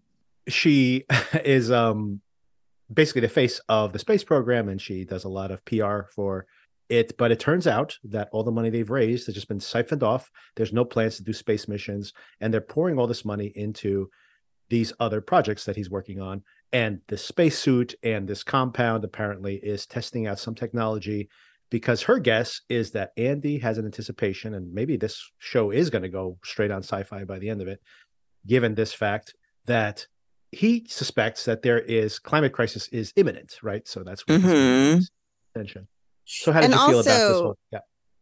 She 0.48 1.04
is 1.44 1.70
um 1.70 2.20
basically 2.92 3.22
the 3.22 3.28
face 3.28 3.60
of 3.68 3.92
the 3.92 3.98
space 3.98 4.24
program, 4.24 4.68
and 4.68 4.80
she 4.80 5.04
does 5.04 5.24
a 5.24 5.28
lot 5.28 5.50
of 5.50 5.64
PR 5.64 6.02
for 6.14 6.46
it 6.88 7.16
but 7.18 7.32
it 7.32 7.40
turns 7.40 7.66
out 7.66 7.98
that 8.04 8.28
all 8.32 8.44
the 8.44 8.52
money 8.52 8.70
they've 8.70 8.90
raised 8.90 9.26
has 9.26 9.34
just 9.34 9.48
been 9.48 9.60
siphoned 9.60 10.02
off. 10.02 10.30
There's 10.54 10.72
no 10.72 10.84
plans 10.84 11.16
to 11.16 11.24
do 11.24 11.32
space 11.32 11.68
missions 11.68 12.12
and 12.40 12.52
they're 12.52 12.60
pouring 12.60 12.98
all 12.98 13.06
this 13.06 13.24
money 13.24 13.52
into 13.56 14.08
these 14.68 14.92
other 15.00 15.20
projects 15.20 15.64
that 15.64 15.76
he's 15.76 15.90
working 15.90 16.20
on. 16.20 16.42
And 16.72 17.00
the 17.08 17.16
spacesuit 17.16 17.94
and 18.02 18.28
this 18.28 18.42
compound 18.42 19.04
apparently 19.04 19.56
is 19.56 19.86
testing 19.86 20.26
out 20.26 20.38
some 20.38 20.54
technology 20.54 21.28
because 21.70 22.02
her 22.02 22.18
guess 22.18 22.60
is 22.68 22.92
that 22.92 23.12
Andy 23.16 23.58
has 23.58 23.78
an 23.78 23.84
anticipation 23.84 24.54
and 24.54 24.72
maybe 24.72 24.96
this 24.96 25.20
show 25.38 25.70
is 25.70 25.90
going 25.90 26.02
to 26.02 26.08
go 26.08 26.38
straight 26.44 26.70
on 26.70 26.82
sci-fi 26.82 27.24
by 27.24 27.38
the 27.38 27.50
end 27.50 27.60
of 27.60 27.68
it 27.68 27.80
given 28.46 28.74
this 28.74 28.92
fact 28.92 29.34
that 29.66 30.06
he 30.56 30.84
suspects 30.88 31.44
that 31.44 31.62
there 31.62 31.80
is 31.80 32.18
climate 32.18 32.52
crisis 32.52 32.88
is 32.88 33.12
imminent 33.16 33.58
right 33.62 33.86
so 33.86 34.02
that's 34.02 34.26
what 34.26 34.40
mm-hmm. 34.40 34.98
attention 35.54 35.86
so 36.26 36.52
how 36.52 36.60
did 36.60 36.72
and 36.72 36.74
you 36.74 36.86
feel 36.86 36.96
also, 36.96 37.10
about 37.10 37.28
this 37.28 37.40
whole? 37.40 37.58
Yeah. 37.72 37.78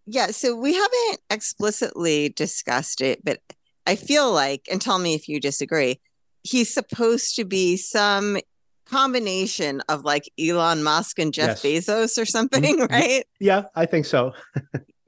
Yeah. 0.07 0.27
So 0.29 0.55
we 0.55 0.75
haven't 0.75 1.21
explicitly 1.31 2.29
discussed 2.29 3.01
it, 3.01 3.25
but 3.25 3.41
I 3.87 3.97
feel 3.97 4.33
like, 4.33 4.69
and 4.71 4.81
tell 4.81 4.99
me 4.99 5.15
if 5.15 5.29
you 5.29 5.41
disagree, 5.41 6.01
he's 6.43 6.73
supposed 6.73 7.37
to 7.37 7.45
be 7.45 7.77
some 7.77 8.39
combination 8.87 9.81
of 9.89 10.05
like 10.05 10.31
Elon 10.39 10.83
Musk 10.83 11.19
and 11.19 11.33
Jeff 11.33 11.65
yes. 11.65 11.87
Bezos 11.87 12.21
or 12.21 12.27
something, 12.27 12.63
mm-hmm. 12.79 12.93
right? 12.93 13.25
Yeah, 13.41 13.65
I 13.75 13.87
think 13.87 14.05
so. 14.05 14.33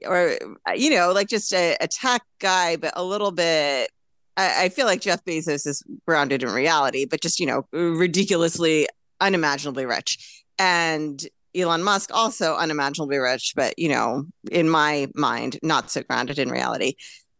or 0.05 0.35
uh, 0.67 0.73
you 0.73 0.89
know, 0.89 1.11
like 1.11 1.27
just 1.27 1.53
a, 1.53 1.77
a 1.79 1.87
tech 1.87 2.23
guy, 2.39 2.75
but 2.75 2.93
a 2.95 3.03
little 3.03 3.31
bit. 3.31 3.91
I, 4.37 4.65
I 4.65 4.69
feel 4.69 4.85
like 4.85 5.01
Jeff 5.01 5.25
Bezos 5.25 5.67
is 5.67 5.83
grounded 6.07 6.43
in 6.43 6.49
reality, 6.49 7.05
but 7.05 7.21
just 7.21 7.39
you 7.39 7.45
know, 7.45 7.67
ridiculously, 7.71 8.87
unimaginably 9.19 9.85
rich. 9.85 10.43
And 10.59 11.21
Elon 11.55 11.83
Musk 11.83 12.11
also 12.13 12.55
unimaginably 12.55 13.17
rich, 13.17 13.53
but 13.55 13.77
you 13.77 13.89
know, 13.89 14.25
in 14.51 14.69
my 14.69 15.07
mind, 15.15 15.59
not 15.63 15.91
so 15.91 16.03
grounded 16.03 16.39
in 16.39 16.49
reality. 16.49 16.93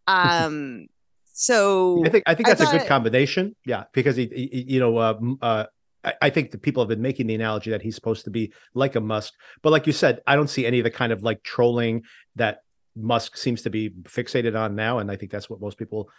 Um, 0.07 0.87
so 1.33 2.03
I 2.05 2.09
think 2.09 2.23
I 2.25 2.33
think 2.33 2.47
that's 2.47 2.61
I 2.61 2.75
a 2.75 2.79
good 2.79 2.87
combination. 2.87 3.55
Yeah, 3.65 3.83
because 3.93 4.15
he, 4.15 4.25
he 4.25 4.65
you 4.67 4.79
know, 4.79 4.97
uh, 4.97 5.19
uh, 5.41 5.65
I, 6.03 6.13
I 6.23 6.29
think 6.31 6.51
the 6.51 6.57
people 6.57 6.81
have 6.81 6.89
been 6.89 7.01
making 7.01 7.27
the 7.27 7.35
analogy 7.35 7.69
that 7.71 7.81
he's 7.81 7.95
supposed 7.95 8.25
to 8.25 8.31
be 8.31 8.51
like 8.73 8.95
a 8.95 9.01
Musk, 9.01 9.33
but 9.61 9.71
like 9.71 9.85
you 9.85 9.93
said, 9.93 10.21
I 10.25 10.35
don't 10.35 10.49
see 10.49 10.65
any 10.65 10.79
of 10.79 10.83
the 10.83 10.91
kind 10.91 11.11
of 11.11 11.21
like 11.21 11.43
trolling 11.43 12.03
that 12.35 12.61
Musk 12.95 13.37
seems 13.37 13.61
to 13.61 13.69
be 13.69 13.91
fixated 14.03 14.59
on 14.59 14.75
now, 14.75 14.99
and 14.99 15.11
I 15.11 15.15
think 15.15 15.31
that's 15.31 15.49
what 15.49 15.61
most 15.61 15.77
people, 15.77 16.09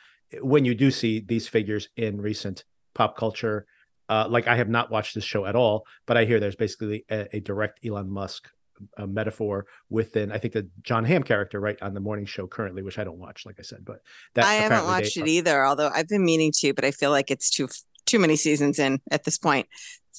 when 0.41 0.65
you 0.65 0.75
do 0.75 0.91
see 0.91 1.21
these 1.21 1.49
figures 1.49 1.89
in 1.97 2.21
recent 2.21 2.65
pop 2.95 3.17
culture 3.17 3.67
uh, 4.09 4.27
like 4.29 4.47
I 4.49 4.57
have 4.57 4.69
not 4.69 4.91
watched 4.91 5.15
this 5.15 5.25
show 5.25 5.45
at 5.45 5.55
all, 5.55 5.87
but 6.07 6.17
I 6.17 6.25
hear 6.25 6.41
there's 6.41 6.57
basically 6.57 7.05
a, 7.11 7.37
a 7.37 7.41
direct 7.41 7.85
Elon 7.85 8.11
Musk 8.11 8.49
uh, 8.97 9.07
metaphor 9.07 9.67
within. 9.91 10.33
I 10.33 10.39
think 10.39 10.55
the 10.55 10.69
Jon 10.83 11.05
Hamm 11.05 11.23
character, 11.23 11.61
right, 11.61 11.81
on 11.83 11.95
the 11.95 12.01
morning 12.01 12.25
show 12.25 12.47
currently, 12.47 12.83
which 12.83 12.99
I 12.99 13.05
don't 13.05 13.19
watch, 13.19 13.45
like 13.45 13.57
I 13.59 13.63
said, 13.63 13.85
but 13.85 14.01
that 14.35 14.45
I 14.45 14.55
haven't 14.55 14.85
watched 14.85 15.17
it 15.17 15.29
either. 15.29 15.65
Although 15.65 15.91
I've 15.93 16.09
been 16.09 16.25
meaning 16.25 16.53
to, 16.59 16.73
but 16.73 16.85
I 16.85 16.91
feel 16.91 17.11
like 17.11 17.31
it's 17.31 17.51
too 17.51 17.69
too 18.07 18.19
many 18.19 18.37
seasons 18.37 18.79
in 18.79 19.01
at 19.11 19.25
this 19.25 19.37
point 19.37 19.69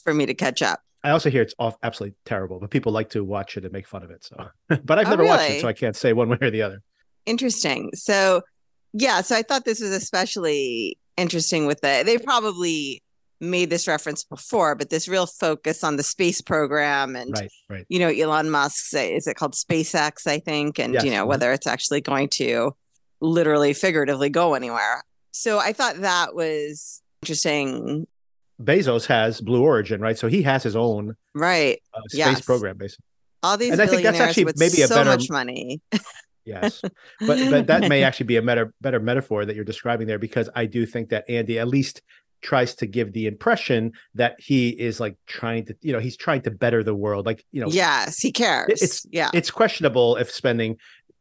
for 0.03 0.13
me 0.13 0.25
to 0.25 0.33
catch 0.33 0.61
up. 0.61 0.81
I 1.03 1.11
also 1.11 1.29
hear 1.29 1.41
it's 1.41 1.55
off 1.57 1.77
absolutely 1.81 2.17
terrible, 2.25 2.59
but 2.59 2.69
people 2.69 2.91
like 2.91 3.09
to 3.11 3.23
watch 3.23 3.57
it 3.57 3.63
and 3.63 3.71
make 3.71 3.87
fun 3.87 4.03
of 4.03 4.11
it. 4.11 4.23
So, 4.23 4.49
but 4.83 4.99
I've 4.99 5.07
oh, 5.07 5.11
never 5.11 5.23
really? 5.23 5.29
watched 5.29 5.51
it, 5.51 5.61
so 5.61 5.67
I 5.67 5.73
can't 5.73 5.95
say 5.95 6.13
one 6.13 6.29
way 6.29 6.37
or 6.41 6.51
the 6.51 6.61
other. 6.61 6.83
Interesting. 7.25 7.91
So, 7.93 8.41
yeah, 8.93 9.21
so 9.21 9.35
I 9.35 9.41
thought 9.41 9.65
this 9.65 9.81
was 9.81 9.91
especially 9.91 10.97
interesting 11.17 11.65
with 11.65 11.81
the. 11.81 12.03
They 12.05 12.17
probably 12.17 13.03
made 13.41 13.69
this 13.69 13.87
reference 13.87 14.23
before, 14.23 14.75
but 14.75 14.89
this 14.89 15.07
real 15.07 15.25
focus 15.25 15.83
on 15.83 15.95
the 15.95 16.03
space 16.03 16.41
program 16.41 17.15
and 17.15 17.31
right, 17.31 17.51
right. 17.69 17.85
you 17.89 17.99
know 17.99 18.09
Elon 18.09 18.49
Musk's 18.49 18.93
is 18.93 19.27
it 19.27 19.35
called 19.35 19.53
SpaceX 19.53 20.27
I 20.27 20.39
think 20.39 20.77
and 20.77 20.93
yes. 20.93 21.05
you 21.05 21.11
know 21.11 21.19
uh-huh. 21.19 21.27
whether 21.27 21.53
it's 21.53 21.67
actually 21.67 22.01
going 22.01 22.27
to 22.33 22.75
literally 23.21 23.73
figuratively 23.73 24.29
go 24.29 24.53
anywhere. 24.53 25.03
So 25.31 25.59
I 25.59 25.73
thought 25.73 25.97
that 25.97 26.35
was 26.35 27.01
interesting. 27.21 28.07
Bezos 28.61 29.05
has 29.05 29.39
Blue 29.39 29.63
Origin, 29.63 30.01
right? 30.01 30.17
So 30.17 30.27
he 30.27 30.41
has 30.41 30.63
his 30.63 30.75
own 30.75 31.15
right 31.33 31.81
uh, 31.93 32.01
space 32.09 32.17
yes. 32.17 32.41
program, 32.41 32.77
basically. 32.77 33.05
All 33.41 33.55
these 33.55 33.71
and 33.71 33.81
I 33.81 33.87
think 33.87 34.03
that's 34.03 34.19
actually 34.19 34.51
maybe 34.57 34.81
a 34.81 34.87
so 34.87 34.95
better 34.95 35.11
much 35.11 35.29
money. 35.29 35.81
yes, 36.45 36.81
but 36.81 37.49
but 37.49 37.67
that 37.67 37.87
may 37.89 38.03
actually 38.03 38.27
be 38.27 38.37
a 38.37 38.41
better 38.41 38.73
better 38.81 38.99
metaphor 38.99 39.45
that 39.45 39.55
you're 39.55 39.65
describing 39.65 40.07
there 40.07 40.19
because 40.19 40.49
I 40.55 40.65
do 40.65 40.85
think 40.85 41.09
that 41.09 41.29
Andy, 41.29 41.59
at 41.59 41.67
least 41.67 42.01
tries 42.41 42.75
to 42.75 42.85
give 42.85 43.11
the 43.13 43.27
impression 43.27 43.91
that 44.15 44.35
he 44.39 44.69
is 44.69 44.99
like 44.99 45.17
trying 45.27 45.65
to 45.65 45.75
you 45.81 45.91
know 45.91 45.99
he's 45.99 46.15
trying 46.15 46.41
to 46.41 46.51
better 46.51 46.83
the 46.83 46.95
world 46.95 47.25
like 47.25 47.43
you 47.51 47.61
know 47.61 47.67
yes 47.67 48.19
he 48.19 48.31
cares 48.31 48.81
it's 48.81 49.05
yeah. 49.11 49.29
it's 49.33 49.51
questionable 49.51 50.15
if 50.15 50.31
spending 50.31 50.77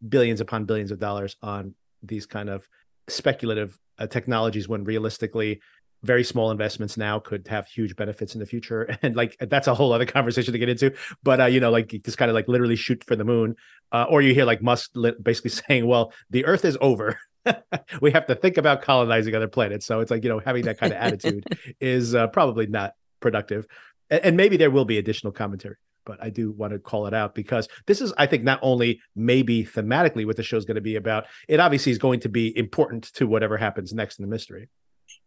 billions 0.09 0.41
upon 0.41 0.65
billions 0.65 0.93
of 0.93 1.01
dollars 1.01 1.37
on 1.43 1.75
these 2.05 2.25
kind 2.25 2.49
of 2.49 2.69
speculative 3.09 3.77
uh, 3.99 4.07
technologies 4.07 4.69
when 4.69 4.85
realistically 4.85 5.61
very 6.03 6.23
small 6.23 6.51
investments 6.51 6.97
now 6.97 7.19
could 7.19 7.47
have 7.49 7.67
huge 7.67 7.97
benefits 7.97 8.35
in 8.35 8.41
the 8.41 8.47
future 8.47 8.97
and 9.03 9.17
like 9.17 9.37
that's 9.41 9.67
a 9.67 9.75
whole 9.75 9.93
other 9.93 10.07
conversation 10.07 10.53
to 10.53 10.59
get 10.59 10.69
into 10.69 10.93
but 11.23 11.41
uh 11.41 11.47
you 11.47 11.61
know 11.61 11.71
like 11.71 11.89
just 12.05 12.19
kind 12.19 12.31
of 12.31 12.35
like 12.35 12.47
literally 12.49 12.77
shoot 12.77 13.03
for 13.05 13.17
the 13.17 13.25
moon 13.25 13.57
uh, 13.93 14.05
or 14.09 14.23
you 14.23 14.35
hear 14.35 14.45
like 14.45 14.63
musk 14.63 14.93
basically 15.23 15.51
saying 15.69 15.87
well 15.87 16.13
the 16.31 16.45
earth 16.45 16.65
is 16.65 16.79
over 16.81 17.19
we 18.01 18.11
have 18.11 18.27
to 18.27 18.35
think 18.35 18.57
about 18.57 18.83
colonizing 18.83 19.35
other 19.35 19.49
planets. 19.49 19.87
So 19.87 20.01
it's 20.01 20.11
like, 20.11 20.23
you 20.23 20.29
know, 20.29 20.39
having 20.39 20.65
that 20.65 20.79
kind 20.79 20.93
of 20.93 20.99
attitude 20.99 21.47
is 21.81 22.15
uh, 22.15 22.29
probably 22.29 22.67
not 22.67 22.95
productive. 23.21 23.67
And, 24.11 24.25
and 24.25 24.37
maybe 24.37 24.57
there 24.57 24.71
will 24.71 24.85
be 24.85 24.99
additional 24.99 25.33
commentary, 25.33 25.77
but 26.05 26.23
I 26.23 26.31
do 26.31 26.53
want 26.53 26.73
to 26.73 26.79
call 26.79 27.07
it 27.07 27.15
out 27.15 27.35
because 27.35 27.69
this 27.87 28.01
is, 28.01 28.13
I 28.19 28.27
think, 28.27 28.45
not 28.45 28.59
only 28.63 29.01
maybe 29.15 29.65
thematically 29.65 30.27
what 30.27 30.37
the 30.37 30.43
show 30.43 30.57
is 30.57 30.65
going 30.65 30.77
to 30.77 30.81
be 30.81 30.97
about, 30.97 31.27
it 31.49 31.61
obviously 31.61 31.93
is 31.93 31.99
going 31.99 32.21
to 32.21 32.29
be 32.29 32.57
important 32.57 33.13
to 33.15 33.27
whatever 33.27 33.57
happens 33.57 33.93
next 33.93 34.19
in 34.19 34.25
the 34.25 34.31
mystery. 34.31 34.69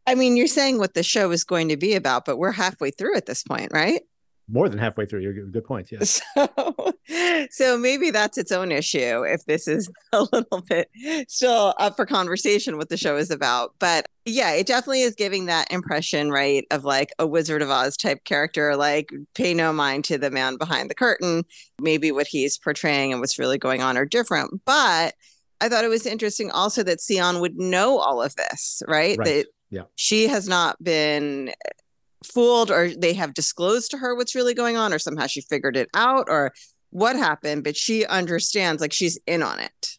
I 0.07 0.15
mean, 0.15 0.35
you're 0.35 0.47
saying 0.47 0.77
what 0.77 0.93
the 0.93 1.03
show 1.03 1.31
is 1.31 1.43
going 1.43 1.69
to 1.69 1.77
be 1.77 1.95
about, 1.95 2.25
but 2.25 2.37
we're 2.37 2.51
halfway 2.51 2.91
through 2.91 3.15
at 3.15 3.25
this 3.25 3.43
point, 3.43 3.69
right? 3.71 4.01
more 4.51 4.67
than 4.67 4.79
halfway 4.79 5.05
through. 5.05 5.21
You're 5.21 5.33
good 5.33 5.63
point. 5.63 5.91
Yes. 5.91 6.21
So, 7.07 7.47
so 7.51 7.77
maybe 7.77 8.09
that's 8.11 8.37
its 8.37 8.51
own 8.51 8.71
issue 8.71 9.23
if 9.23 9.43
this 9.45 9.67
is 9.67 9.89
a 10.13 10.23
little 10.31 10.61
bit 10.61 10.89
still 11.27 11.73
up 11.77 11.95
for 11.95 12.05
conversation 12.05 12.77
what 12.77 12.89
the 12.89 12.97
show 12.97 13.17
is 13.17 13.31
about. 13.31 13.73
But 13.79 14.05
yeah, 14.25 14.51
it 14.51 14.67
definitely 14.67 15.01
is 15.01 15.15
giving 15.15 15.47
that 15.47 15.71
impression, 15.71 16.31
right, 16.31 16.65
of 16.71 16.85
like 16.85 17.11
a 17.19 17.27
Wizard 17.27 17.61
of 17.61 17.69
Oz 17.69 17.97
type 17.97 18.23
character, 18.23 18.75
like 18.75 19.11
pay 19.35 19.53
no 19.53 19.73
mind 19.73 20.05
to 20.05 20.17
the 20.17 20.31
man 20.31 20.57
behind 20.57 20.89
the 20.89 20.95
curtain. 20.95 21.43
Maybe 21.81 22.11
what 22.11 22.27
he's 22.27 22.57
portraying 22.57 23.11
and 23.11 23.19
what's 23.19 23.39
really 23.39 23.57
going 23.57 23.81
on 23.81 23.97
are 23.97 24.05
different. 24.05 24.61
But 24.65 25.15
I 25.59 25.69
thought 25.69 25.83
it 25.83 25.89
was 25.89 26.05
interesting 26.05 26.49
also 26.51 26.81
that 26.83 26.99
Xian 26.99 27.41
would 27.41 27.57
know 27.57 27.97
all 27.97 28.21
of 28.21 28.35
this, 28.35 28.81
right? 28.87 29.17
right. 29.17 29.25
That 29.25 29.45
yeah. 29.71 29.84
she 29.95 30.27
has 30.27 30.47
not 30.47 30.81
been 30.84 31.51
fooled 32.23 32.69
or 32.69 32.89
they 32.89 33.13
have 33.13 33.34
disclosed 33.34 33.89
to 33.91 33.97
her 33.97 34.15
what's 34.15 34.36
really 34.36 34.53
going 34.53 34.77
on 34.77 34.93
or 34.93 34.99
somehow 34.99 35.25
she 35.25 35.41
figured 35.41 35.75
it 35.75 35.89
out 35.95 36.27
or 36.29 36.53
what 36.91 37.15
happened 37.15 37.63
but 37.63 37.75
she 37.75 38.05
understands 38.05 38.79
like 38.79 38.93
she's 38.93 39.17
in 39.25 39.41
on 39.41 39.60
it 39.60 39.97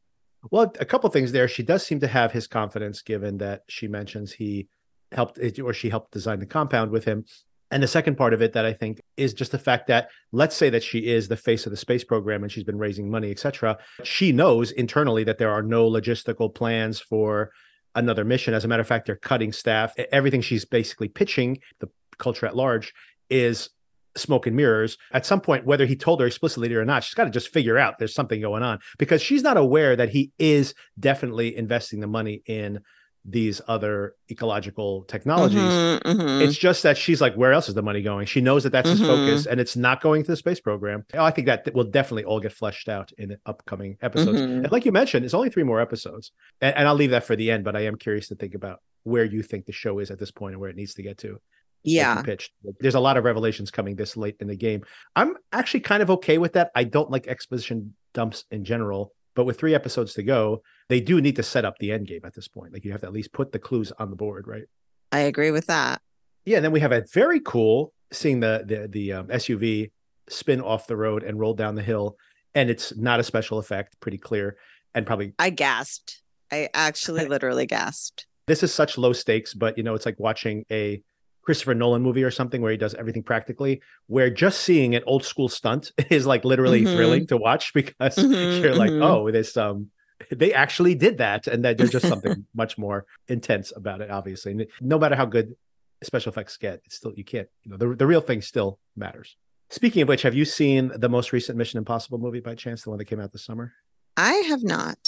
well 0.51 0.73
a 0.79 0.85
couple 0.85 1.11
things 1.11 1.33
there 1.33 1.49
she 1.49 1.65
does 1.65 1.85
seem 1.85 1.99
to 1.99 2.07
have 2.07 2.31
his 2.31 2.47
confidence 2.47 3.03
given 3.03 3.39
that 3.39 3.63
she 3.69 3.89
mentions 3.89 4.31
he 4.31 4.69
helped 5.11 5.39
or 5.61 5.73
she 5.73 5.89
helped 5.89 6.13
design 6.13 6.39
the 6.39 6.47
compound 6.47 6.91
with 6.91 7.05
him 7.05 7.25
And 7.73 7.83
the 7.83 7.89
second 7.89 8.17
part 8.17 8.35
of 8.35 8.43
it 8.43 8.53
that 8.53 8.67
I 8.67 8.75
think 8.75 9.01
is 9.17 9.33
just 9.33 9.51
the 9.51 9.59
fact 9.59 9.87
that 9.87 10.11
let's 10.31 10.55
say 10.55 10.69
that 10.71 10.83
she 10.83 10.99
is 11.07 11.27
the 11.27 11.39
face 11.39 11.65
of 11.65 11.71
the 11.71 11.77
space 11.77 12.05
program 12.05 12.43
and 12.43 12.53
she's 12.53 12.65
been 12.65 12.79
raising 12.79 13.11
money, 13.11 13.31
etc. 13.31 13.79
She 14.05 14.31
knows 14.31 14.73
internally 14.73 15.25
that 15.25 15.39
there 15.39 15.51
are 15.51 15.63
no 15.63 15.91
logistical 15.91 16.55
plans 16.55 17.01
for 17.01 17.51
another 17.95 18.25
mission. 18.25 18.55
As 18.55 18.65
a 18.65 18.69
matter 18.69 18.81
of 18.81 18.87
fact, 18.87 19.07
they're 19.07 19.17
cutting 19.17 19.53
staff. 19.53 19.95
Everything 20.11 20.41
she's 20.41 20.65
basically 20.65 21.09
pitching, 21.09 21.59
the 21.81 21.89
culture 22.19 22.47
at 22.47 22.57
large, 22.57 22.95
is 23.31 23.71
smoke 24.17 24.47
and 24.47 24.57
mirrors. 24.57 24.99
At 25.13 25.27
some 25.27 25.41
point, 25.41 25.67
whether 25.67 25.87
he 25.87 25.97
told 25.97 26.21
her 26.21 26.27
explicitly 26.27 26.75
or 26.75 26.85
not, 26.85 27.05
she's 27.05 27.15
got 27.15 27.25
to 27.25 27.31
just 27.31 27.53
figure 27.53 27.79
out 27.79 27.99
there's 27.99 28.15
something 28.15 28.41
going 28.41 28.63
on 28.63 28.79
because 28.99 29.23
she's 29.23 29.43
not 29.43 29.57
aware 29.57 29.97
that 29.97 30.11
he 30.11 30.33
is 30.39 30.75
definitely 30.99 31.57
investing 31.57 32.01
the 32.01 32.07
money 32.07 32.43
in 32.47 32.81
these 33.25 33.61
other 33.69 34.17
ecological 34.31 35.03
technologies. 35.05 35.61
Mm-hmm, 35.61 36.09
mm-hmm. 36.09 36.43
It's 36.43 36.57
just 36.57 36.83
that 36.83 36.99
she's 36.99 37.21
like, 37.21 37.35
where 37.35 37.53
else 37.53 37.69
is 37.69 37.75
the 37.75 37.83
money 37.83 38.03
going? 38.03 38.27
She 38.27 38.41
knows 38.41 38.65
that 38.65 38.71
that's 38.71 38.91
mm-hmm. 38.91 38.99
his 38.99 39.07
focus 39.07 39.47
and 39.47 39.61
it's 39.61 39.77
not 39.77 40.01
going 40.01 40.25
to 40.25 40.31
the 40.31 40.37
space 40.37 40.61
program. 40.61 41.05
I 41.15 41.31
think 41.31 41.47
that 41.47 41.73
will 41.73 41.85
definitely 41.85 42.25
all 42.25 42.41
get 42.41 42.53
fleshed 42.53 42.89
out 42.89 43.13
in 43.19 43.29
the 43.29 43.39
upcoming 43.47 43.97
episodes. 44.03 44.41
Mm-hmm. 44.41 44.65
And 44.65 44.73
like 44.73 44.85
you 44.85 44.93
mentioned, 44.93 45.25
it's 45.25 45.35
only 45.35 45.51
three 45.51 45.63
more 45.63 45.81
episodes. 45.81 46.33
And, 46.61 46.77
and, 46.77 46.89
I'll 46.89 46.97
leave 46.97 47.11
that 47.11 47.25
for 47.25 47.37
the 47.37 47.51
end, 47.51 47.65
but 47.65 47.77
I 47.77 47.83
am 47.83 47.97
curious 47.97 48.29
to 48.29 48.35
think 48.35 48.55
about 48.55 48.81
where 49.05 49.25
you 49.25 49.43
think 49.43 49.67
the 49.67 49.73
show 49.73 50.01
is 50.01 50.11
at 50.11 50.19
this 50.19 50.33
point 50.33 50.55
and 50.55 50.61
where 50.61 50.71
it 50.71 50.77
needs 50.77 50.95
to 50.95 51.03
get 51.03 51.19
to. 51.19 51.41
Yeah. 51.85 52.23
Pitched. 52.23 52.53
There's 52.81 52.95
a 52.95 53.01
lot 53.01 53.17
of 53.17 53.25
revelations 53.25 53.71
coming 53.71 53.95
this 53.97 54.17
late 54.17 54.37
in 54.41 54.49
the 54.49 54.57
game. 54.57 54.85
I'm 55.15 55.37
actually 55.53 55.81
kind 55.81 56.03
of 56.03 56.11
okay 56.11 56.39
with 56.39 56.55
that. 56.55 56.71
I 56.75 56.85
don't 56.85 57.11
like 57.11 57.27
exposition 57.29 57.95
dumps 58.15 58.45
in 58.51 58.65
general, 58.65 59.15
but 59.35 59.45
with 59.45 59.59
three 59.59 59.75
episodes 59.75 60.15
to 60.15 60.23
go, 60.23 60.63
they 60.89 61.01
do 61.01 61.21
need 61.21 61.37
to 61.37 61.43
set 61.43 61.65
up 61.65 61.79
the 61.79 61.93
end 61.93 62.07
game 62.07 62.21
at 62.25 62.35
this 62.35 62.49
point. 62.49 62.73
Like 62.73 62.85
you 62.85 62.93
have 62.93 63.01
to 63.01 63.07
at 63.07 63.13
least 63.13 63.33
put 63.33 63.53
the 63.53 63.59
clues 63.59 63.93
on 63.99 64.11
the 64.11 64.17
board, 64.17 64.47
right? 64.47 64.65
I 65.11 65.21
agree 65.21 65.51
with 65.51 65.67
that. 65.67 66.01
Yeah, 66.45 66.57
and 66.57 66.65
then 66.65 66.73
we 66.73 66.81
have 66.81 66.93
a 66.93 67.05
very 67.13 67.41
cool 67.41 67.93
seeing 68.11 68.41
the 68.41 68.65
the 68.67 68.89
the 68.89 69.13
um, 69.13 69.27
SUV 69.29 69.91
spin 70.29 70.61
off 70.61 70.87
the 70.87 70.97
road 70.97 71.23
and 71.23 71.39
roll 71.39 71.55
down 71.55 71.75
the 71.75 71.83
hill, 71.83 72.17
and 72.55 72.71
it's 72.71 72.97
not 72.97 73.21
a 73.21 73.23
special 73.23 73.59
effect, 73.59 73.99
pretty 74.01 74.19
clear, 74.19 74.57
and 74.95 75.07
probably 75.07 75.35
I 75.39 75.51
gasped. 75.51 76.23
I 76.51 76.69
actually 76.75 77.27
literally 77.29 77.67
gasped. 77.67 78.27
This 78.47 78.63
is 78.63 78.75
such 78.75 78.99
low 78.99 79.13
stakes, 79.13 79.55
but 79.55 79.77
you 79.79 79.85
know, 79.85 79.95
it's 79.95 80.07
like 80.07 80.19
watching 80.19 80.65
a 80.71 81.03
Christopher 81.43 81.75
Nolan 81.75 82.03
movie 82.03 82.23
or 82.23 82.31
something 82.31 82.63
where 82.63 82.71
he 82.71 82.79
does 82.79 82.95
everything 82.95 83.23
practically, 83.23 83.83
where 84.07 84.31
just 84.31 84.61
seeing 84.61 84.95
an 84.95 85.03
old 85.07 85.25
school 85.25 85.49
stunt 85.49 85.93
is 86.11 86.27
like 86.27 86.45
literally 86.45 86.83
mm-hmm. 86.83 86.95
thrilling 86.95 87.27
to 87.29 87.37
watch 87.37 87.73
because 87.75 88.17
mm-hmm, 88.17 88.63
you're 88.63 88.75
like, 88.75 88.91
mm-hmm. 88.91 89.03
oh, 89.03 89.31
this 89.31 89.57
um 89.57 89.91
they 90.31 90.53
actually 90.53 90.95
did 90.95 91.19
that 91.19 91.47
and 91.47 91.65
that 91.65 91.77
there's 91.77 91.91
just 91.91 92.07
something 92.07 92.47
much 92.55 92.79
more 92.79 93.07
intense 93.29 93.73
about 93.75 94.01
it 94.01 94.11
obviously 94.11 94.53
and 94.53 94.67
no 94.81 94.99
matter 94.99 95.17
how 95.17 95.25
good 95.25 95.57
special 96.03 96.31
effects 96.31 96.57
get 96.57 96.81
it's 96.85 96.97
still 96.97 97.13
you 97.17 97.25
can't 97.25 97.49
you 97.63 97.71
know 97.71 97.77
the, 97.77 97.95
the 97.97 98.07
real 98.07 98.21
thing 98.21 98.41
still 98.41 98.79
matters 98.97 99.37
speaking 99.71 100.03
of 100.03 100.09
which 100.09 100.23
have 100.23 100.35
you 100.35 100.45
seen 100.45 100.93
the 100.95 101.09
most 101.09 101.33
recent 101.33 101.57
mission 101.59 101.79
impossible 101.79 102.19
movie 102.19 102.41
by 102.41 102.55
chance 102.55 102.83
the 102.83 102.91
one 102.91 102.99
that 102.99 103.07
came 103.07 103.21
out 103.21 103.33
this 103.33 103.45
summer 103.45 103.73
i 104.17 104.33
have 104.49 104.63
not 104.63 104.99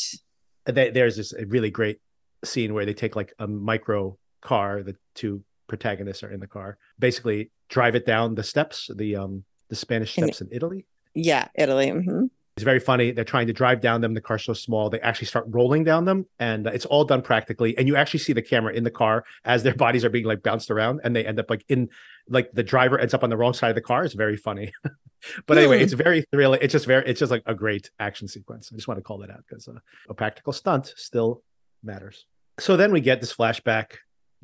there's 0.67 1.17
this 1.17 1.33
really 1.47 1.71
great 1.71 2.01
scene 2.45 2.75
where 2.75 2.85
they 2.85 2.95
take 2.95 3.17
like 3.17 3.33
a 3.39 3.47
micro 3.47 4.17
car 4.41 4.83
the 4.83 4.97
two 5.15 5.43
protagonists 5.67 6.23
are 6.23 6.31
in 6.31 6.41
the 6.41 6.47
car 6.47 6.79
basically 6.99 7.51
drive 7.69 7.95
it 7.95 8.07
down 8.07 8.35
the 8.35 8.43
steps 8.43 8.91
the 8.97 9.17
um 9.17 9.45
the 9.69 9.77
spanish 9.77 10.13
steps 10.13 10.41
in, 10.41 10.49
in 10.49 10.53
italy 10.55 10.87
yeah 11.15 11.49
italy 11.55 11.89
mm-hmm. 11.89 12.27
It's 12.57 12.63
very 12.63 12.79
funny. 12.79 13.11
They're 13.11 13.25
trying 13.25 13.49
to 13.49 13.53
drive 13.53 13.81
down 13.81 14.01
them. 14.01 14.15
The 14.15 14.21
car's 14.21 14.45
so 14.45 14.53
small. 14.53 14.89
They 14.89 15.01
actually 15.01 15.27
start 15.27 15.47
rolling 15.49 15.83
down 15.83 16.05
them, 16.05 16.25
and 16.39 16.69
it's 16.69 16.85
all 16.85 17.05
done 17.05 17.21
practically. 17.21 17.77
And 17.77 17.89
you 17.89 17.97
actually 17.97 18.21
see 18.21 18.33
the 18.33 18.43
camera 18.43 18.73
in 18.73 18.85
the 18.85 18.93
car 18.93 19.25
as 19.45 19.65
their 19.65 19.75
bodies 19.85 20.05
are 20.05 20.09
being 20.09 20.25
like 20.25 20.41
bounced 20.45 20.71
around, 20.71 21.01
and 21.03 21.17
they 21.17 21.27
end 21.27 21.41
up 21.41 21.51
like 21.51 21.65
in 21.69 21.91
like 22.29 22.53
the 22.53 22.63
driver 22.63 22.97
ends 22.97 23.13
up 23.13 23.25
on 23.25 23.31
the 23.31 23.37
wrong 23.37 23.55
side 23.55 23.71
of 23.71 23.75
the 23.75 23.81
car. 23.81 24.05
It's 24.05 24.15
very 24.15 24.37
funny. 24.37 24.73
but 25.47 25.59
anyway, 25.59 25.83
it's 25.83 25.95
very 25.95 26.25
thrilling. 26.31 26.61
It's 26.63 26.71
just 26.71 26.87
very, 26.87 27.05
it's 27.09 27.19
just 27.19 27.33
like 27.33 27.43
a 27.47 27.57
great 27.57 27.91
action 27.99 28.29
sequence. 28.29 28.71
I 28.73 28.77
just 28.77 28.87
want 28.87 28.99
to 28.99 29.03
call 29.03 29.19
that 29.19 29.31
out 29.31 29.43
because 29.49 29.67
uh, 29.67 29.73
a 30.09 30.15
practical 30.15 30.53
stunt 30.53 30.95
still 30.97 31.43
matters. 31.83 32.25
So 32.61 32.77
then 32.77 32.93
we 32.93 33.01
get 33.01 33.21
this 33.21 33.35
flashback. 33.35 33.95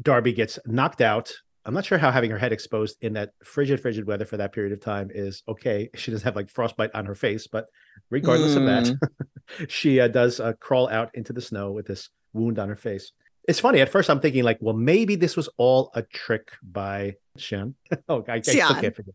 Darby 0.02 0.32
gets 0.32 0.58
knocked 0.66 1.00
out 1.00 1.32
I'm 1.64 1.74
not 1.74 1.84
sure 1.84 1.98
how 1.98 2.10
having 2.10 2.30
her 2.30 2.38
head 2.38 2.52
exposed 2.52 2.96
in 3.02 3.12
that 3.14 3.32
frigid, 3.44 3.80
frigid 3.80 4.06
weather 4.06 4.24
for 4.24 4.38
that 4.38 4.52
period 4.52 4.72
of 4.72 4.80
time 4.80 5.10
is 5.12 5.42
okay. 5.46 5.90
She 5.96 6.10
doesn't 6.10 6.24
have 6.24 6.36
like 6.36 6.48
frostbite 6.48 6.94
on 6.94 7.06
her 7.06 7.14
face, 7.14 7.46
but 7.46 7.66
regardless 8.10 8.54
mm. 8.54 8.56
of 8.56 8.64
that, 8.64 8.86
hmm. 8.88 9.64
she 9.68 10.00
uh, 10.00 10.08
does 10.08 10.40
uh, 10.40 10.54
crawl 10.54 10.88
out 10.88 11.10
into 11.14 11.32
the 11.32 11.42
snow 11.42 11.72
with 11.72 11.86
this 11.86 12.08
wound 12.32 12.58
on 12.58 12.68
her 12.68 12.76
face. 12.76 13.12
It's 13.46 13.60
funny. 13.60 13.80
At 13.80 13.90
first, 13.90 14.08
I'm 14.08 14.20
thinking 14.20 14.44
like, 14.44 14.58
well, 14.60 14.74
maybe 14.74 15.16
this 15.16 15.36
was 15.36 15.48
all 15.58 15.90
a 15.94 16.02
trick 16.02 16.52
by 16.62 17.16
Sian. 17.36 17.74
oh, 18.08 18.24
I, 18.28 18.34
I 18.34 18.40
still 18.40 18.74
can't 18.74 18.94
forget. 18.94 19.14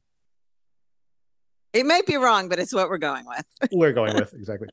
It 1.73 1.85
might 1.85 2.05
be 2.05 2.15
wrong, 2.15 2.47
but 2.47 2.59
it's 2.59 2.73
what 2.73 2.89
we're 2.89 2.97
going 2.97 3.25
with. 3.25 3.69
we're 3.71 3.91
going 3.91 4.15
with 4.15 4.33
exactly 4.33 4.69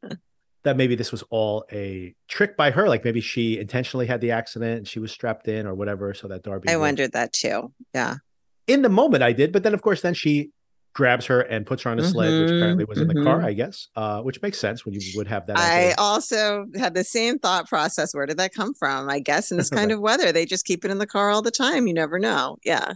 that 0.64 0.76
maybe 0.76 0.94
this 0.94 1.10
was 1.10 1.22
all 1.30 1.64
a 1.72 2.14
trick 2.28 2.56
by 2.56 2.70
her. 2.70 2.88
Like 2.88 3.04
maybe 3.04 3.20
she 3.20 3.58
intentionally 3.58 4.06
had 4.06 4.20
the 4.20 4.30
accident 4.30 4.78
and 4.78 4.88
she 4.88 4.98
was 4.98 5.12
strapped 5.12 5.48
in 5.48 5.66
or 5.66 5.74
whatever, 5.74 6.14
so 6.14 6.28
that 6.28 6.42
Darby. 6.42 6.68
I 6.68 6.76
would. 6.76 6.82
wondered 6.82 7.12
that 7.12 7.32
too. 7.32 7.72
Yeah. 7.94 8.16
In 8.66 8.82
the 8.82 8.88
moment, 8.88 9.22
I 9.22 9.32
did, 9.32 9.52
but 9.52 9.64
then 9.64 9.74
of 9.74 9.82
course, 9.82 10.02
then 10.02 10.14
she 10.14 10.50
grabs 10.94 11.26
her 11.26 11.40
and 11.40 11.66
puts 11.66 11.82
her 11.82 11.90
on 11.90 11.98
a 11.98 12.04
sled, 12.04 12.30
mm-hmm, 12.30 12.42
which 12.42 12.50
apparently 12.50 12.84
was 12.84 12.98
mm-hmm. 12.98 13.10
in 13.10 13.16
the 13.16 13.24
car, 13.24 13.38
mm-hmm. 13.38 13.46
I 13.46 13.52
guess, 13.54 13.88
uh, 13.96 14.20
which 14.20 14.42
makes 14.42 14.58
sense 14.58 14.84
when 14.84 14.94
you 14.94 15.00
would 15.16 15.26
have 15.26 15.46
that. 15.46 15.58
I 15.58 15.90
a... 15.90 15.94
also 15.96 16.66
had 16.76 16.94
the 16.94 17.04
same 17.04 17.38
thought 17.38 17.68
process. 17.68 18.14
Where 18.14 18.26
did 18.26 18.36
that 18.36 18.54
come 18.54 18.74
from? 18.74 19.08
I 19.08 19.18
guess 19.18 19.50
in 19.50 19.56
this 19.56 19.70
kind 19.70 19.90
right. 19.90 19.94
of 19.94 20.00
weather, 20.00 20.32
they 20.32 20.44
just 20.44 20.64
keep 20.64 20.84
it 20.84 20.90
in 20.90 20.98
the 20.98 21.06
car 21.06 21.30
all 21.30 21.42
the 21.42 21.50
time. 21.50 21.86
You 21.86 21.94
never 21.94 22.18
know. 22.18 22.56
Yeah. 22.64 22.92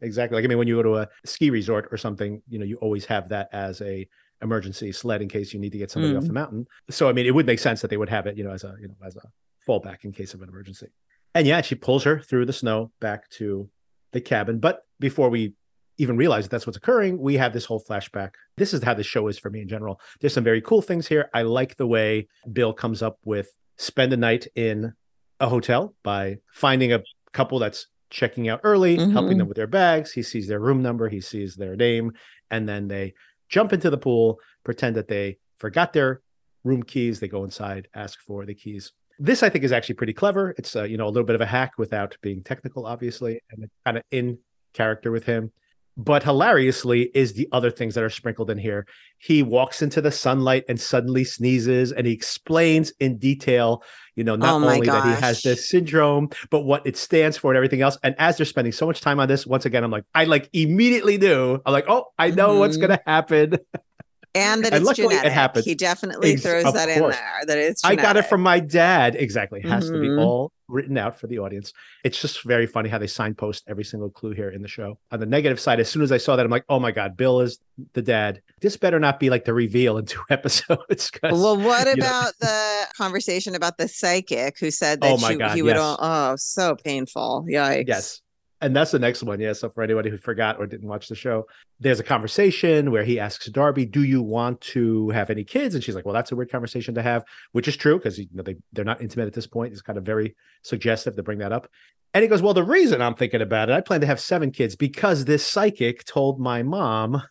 Exactly. 0.00 0.36
Like 0.36 0.44
I 0.44 0.48
mean, 0.48 0.58
when 0.58 0.68
you 0.68 0.76
go 0.76 0.82
to 0.82 0.96
a 0.96 1.08
ski 1.24 1.50
resort 1.50 1.88
or 1.90 1.96
something, 1.96 2.42
you 2.48 2.58
know, 2.58 2.64
you 2.64 2.76
always 2.76 3.04
have 3.06 3.28
that 3.30 3.48
as 3.52 3.80
a 3.80 4.08
emergency 4.42 4.92
sled 4.92 5.22
in 5.22 5.28
case 5.28 5.52
you 5.52 5.60
need 5.60 5.72
to 5.72 5.78
get 5.78 5.90
somebody 5.90 6.14
mm. 6.14 6.18
off 6.18 6.26
the 6.26 6.32
mountain. 6.32 6.66
So 6.90 7.08
I 7.08 7.12
mean, 7.12 7.26
it 7.26 7.34
would 7.34 7.46
make 7.46 7.58
sense 7.58 7.80
that 7.82 7.88
they 7.88 7.96
would 7.96 8.08
have 8.08 8.26
it, 8.26 8.36
you 8.36 8.44
know, 8.44 8.52
as 8.52 8.64
a 8.64 8.74
you 8.80 8.88
know 8.88 8.94
as 9.04 9.16
a 9.16 9.28
fallback 9.66 10.04
in 10.04 10.12
case 10.12 10.34
of 10.34 10.42
an 10.42 10.48
emergency. 10.48 10.88
And 11.34 11.46
yeah, 11.46 11.60
she 11.60 11.74
pulls 11.74 12.04
her 12.04 12.20
through 12.20 12.46
the 12.46 12.52
snow 12.52 12.90
back 13.00 13.28
to 13.30 13.68
the 14.12 14.20
cabin. 14.20 14.58
But 14.58 14.84
before 14.98 15.30
we 15.30 15.54
even 15.98 16.16
realize 16.16 16.44
that 16.44 16.50
that's 16.50 16.66
what's 16.66 16.76
occurring, 16.76 17.18
we 17.18 17.36
have 17.36 17.52
this 17.52 17.66
whole 17.66 17.80
flashback. 17.80 18.30
This 18.56 18.72
is 18.72 18.82
how 18.82 18.94
the 18.94 19.02
show 19.02 19.28
is 19.28 19.38
for 19.38 19.50
me 19.50 19.60
in 19.60 19.68
general. 19.68 20.00
There's 20.20 20.34
some 20.34 20.44
very 20.44 20.62
cool 20.62 20.82
things 20.82 21.06
here. 21.06 21.28
I 21.34 21.42
like 21.42 21.76
the 21.76 21.86
way 21.86 22.28
Bill 22.52 22.72
comes 22.72 23.02
up 23.02 23.18
with 23.24 23.50
spend 23.76 24.12
a 24.12 24.16
night 24.16 24.46
in 24.56 24.94
a 25.40 25.48
hotel 25.48 25.94
by 26.02 26.38
finding 26.52 26.92
a 26.92 27.02
couple 27.32 27.58
that's 27.58 27.86
checking 28.10 28.48
out 28.48 28.60
early, 28.64 28.96
mm-hmm. 28.96 29.12
helping 29.12 29.38
them 29.38 29.46
with 29.46 29.56
their 29.56 29.66
bags. 29.66 30.12
He 30.12 30.22
sees 30.22 30.48
their 30.48 30.60
room 30.60 30.82
number, 30.82 31.08
he 31.08 31.20
sees 31.20 31.54
their 31.54 31.76
name, 31.76 32.12
and 32.50 32.68
then 32.68 32.88
they 32.88 33.14
jump 33.50 33.72
into 33.72 33.90
the 33.90 33.98
pool, 33.98 34.40
pretend 34.64 34.96
that 34.96 35.08
they 35.08 35.38
forgot 35.58 35.92
their 35.92 36.22
room 36.64 36.82
keys. 36.82 37.20
They 37.20 37.28
go 37.28 37.44
inside, 37.44 37.88
ask 37.94 38.18
for 38.20 38.46
the 38.46 38.54
keys. 38.54 38.92
This 39.18 39.42
I 39.42 39.50
think 39.50 39.64
is 39.64 39.72
actually 39.72 39.96
pretty 39.96 40.14
clever. 40.14 40.54
It's 40.56 40.74
uh, 40.74 40.84
you 40.84 40.96
know 40.96 41.06
a 41.06 41.10
little 41.10 41.26
bit 41.26 41.34
of 41.34 41.42
a 41.42 41.46
hack 41.46 41.72
without 41.76 42.16
being 42.22 42.42
technical, 42.42 42.86
obviously, 42.86 43.40
and 43.50 43.68
kind 43.84 43.98
of 43.98 44.04
in 44.10 44.38
character 44.72 45.10
with 45.10 45.24
him. 45.24 45.52
But 45.96 46.22
hilariously 46.22 47.10
is 47.12 47.34
the 47.34 47.48
other 47.52 47.70
things 47.70 47.94
that 47.94 48.04
are 48.04 48.08
sprinkled 48.08 48.48
in 48.50 48.56
here. 48.56 48.86
He 49.18 49.42
walks 49.42 49.82
into 49.82 50.00
the 50.00 50.12
sunlight 50.12 50.64
and 50.68 50.80
suddenly 50.80 51.24
sneezes, 51.24 51.92
and 51.92 52.06
he 52.06 52.12
explains 52.14 52.92
in 53.00 53.18
detail, 53.18 53.82
you 54.20 54.24
know, 54.24 54.36
not 54.36 54.52
oh 54.52 54.56
only 54.56 54.84
gosh. 54.84 55.02
that 55.02 55.16
he 55.16 55.22
has 55.22 55.40
this 55.40 55.66
syndrome, 55.66 56.28
but 56.50 56.60
what 56.60 56.86
it 56.86 56.98
stands 56.98 57.38
for 57.38 57.50
and 57.50 57.56
everything 57.56 57.80
else. 57.80 57.96
And 58.02 58.14
as 58.18 58.36
they're 58.36 58.44
spending 58.44 58.70
so 58.70 58.84
much 58.84 59.00
time 59.00 59.18
on 59.18 59.28
this, 59.28 59.46
once 59.46 59.64
again, 59.64 59.82
I'm 59.82 59.90
like, 59.90 60.04
I 60.14 60.24
like 60.24 60.50
immediately 60.52 61.16
knew. 61.16 61.58
I'm 61.64 61.72
like, 61.72 61.86
oh, 61.88 62.04
I 62.18 62.28
know 62.28 62.50
mm-hmm. 62.50 62.58
what's 62.58 62.76
gonna 62.76 63.00
happen. 63.06 63.54
and 64.34 64.64
that 64.64 64.72
and 64.72 64.86
it's 64.86 64.96
genetic. 64.96 65.24
It 65.24 65.32
happens. 65.32 65.64
He 65.64 65.74
definitely 65.74 66.32
Ex- 66.32 66.42
throws 66.42 66.64
that 66.64 66.88
course. 66.98 67.16
in 67.16 67.22
there. 67.22 67.40
That 67.46 67.58
it's. 67.58 67.82
Genetic. 67.82 67.98
I 67.98 68.02
got 68.02 68.16
it 68.16 68.26
from 68.26 68.40
my 68.40 68.60
dad. 68.60 69.16
Exactly, 69.16 69.60
it 69.60 69.68
has 69.68 69.84
mm-hmm. 69.84 69.94
to 69.94 70.00
be 70.00 70.08
mm-hmm. 70.08 70.20
all 70.20 70.52
written 70.68 70.96
out 70.96 71.18
for 71.18 71.26
the 71.26 71.38
audience. 71.38 71.72
It's 72.04 72.20
just 72.20 72.44
very 72.44 72.66
funny 72.66 72.88
how 72.88 72.98
they 72.98 73.08
signpost 73.08 73.64
every 73.66 73.82
single 73.82 74.08
clue 74.08 74.30
here 74.30 74.50
in 74.50 74.62
the 74.62 74.68
show. 74.68 74.98
On 75.10 75.18
the 75.18 75.26
negative 75.26 75.58
side, 75.58 75.80
as 75.80 75.90
soon 75.90 76.02
as 76.02 76.12
I 76.12 76.18
saw 76.18 76.36
that, 76.36 76.44
I'm 76.44 76.50
like, 76.50 76.64
oh 76.68 76.78
my 76.78 76.92
god, 76.92 77.16
Bill 77.16 77.40
is 77.40 77.58
the 77.92 78.02
dad. 78.02 78.40
This 78.60 78.76
better 78.76 79.00
not 79.00 79.18
be 79.18 79.30
like 79.30 79.44
the 79.44 79.54
reveal 79.54 79.98
in 79.98 80.06
two 80.06 80.22
episodes. 80.30 81.10
Well, 81.22 81.56
what 81.56 81.88
about 81.92 82.32
know. 82.40 82.46
the 82.46 82.86
conversation 82.96 83.54
about 83.54 83.78
the 83.78 83.88
psychic 83.88 84.58
who 84.58 84.70
said 84.70 85.00
that 85.00 85.12
oh 85.12 85.18
she, 85.18 85.36
god, 85.36 85.56
he 85.56 85.62
would? 85.62 85.76
Yes. 85.76 85.96
oh, 85.98 86.36
so 86.36 86.76
painful. 86.76 87.46
Yikes. 87.48 87.88
Yes 87.88 88.22
and 88.60 88.76
that's 88.76 88.90
the 88.90 88.98
next 88.98 89.22
one. 89.22 89.40
Yeah. 89.40 89.52
So 89.52 89.70
for 89.70 89.82
anybody 89.82 90.10
who 90.10 90.18
forgot 90.18 90.58
or 90.58 90.66
didn't 90.66 90.88
watch 90.88 91.08
the 91.08 91.14
show, 91.14 91.46
there's 91.78 92.00
a 92.00 92.04
conversation 92.04 92.90
where 92.90 93.04
he 93.04 93.18
asks 93.18 93.48
Darby, 93.48 93.86
"Do 93.86 94.02
you 94.02 94.22
want 94.22 94.60
to 94.62 95.10
have 95.10 95.30
any 95.30 95.44
kids?" 95.44 95.74
And 95.74 95.82
she's 95.82 95.94
like, 95.94 96.04
"Well, 96.04 96.14
that's 96.14 96.32
a 96.32 96.36
weird 96.36 96.50
conversation 96.50 96.94
to 96.94 97.02
have," 97.02 97.24
which 97.52 97.68
is 97.68 97.76
true 97.76 97.96
because 97.96 98.18
you 98.18 98.26
know 98.32 98.42
they 98.42 98.56
they're 98.72 98.84
not 98.84 99.00
intimate 99.00 99.26
at 99.26 99.32
this 99.32 99.46
point. 99.46 99.72
It's 99.72 99.82
kind 99.82 99.98
of 99.98 100.04
very 100.04 100.36
suggestive 100.62 101.16
to 101.16 101.22
bring 101.22 101.38
that 101.38 101.52
up. 101.52 101.68
And 102.12 102.22
he 102.22 102.28
goes, 102.28 102.42
"Well, 102.42 102.54
the 102.54 102.64
reason 102.64 103.00
I'm 103.00 103.14
thinking 103.14 103.40
about 103.40 103.70
it, 103.70 103.72
I 103.72 103.80
plan 103.80 104.00
to 104.00 104.06
have 104.06 104.20
seven 104.20 104.50
kids 104.50 104.74
because 104.74 105.24
this 105.24 105.46
psychic 105.46 106.04
told 106.04 106.40
my 106.40 106.62
mom 106.62 107.22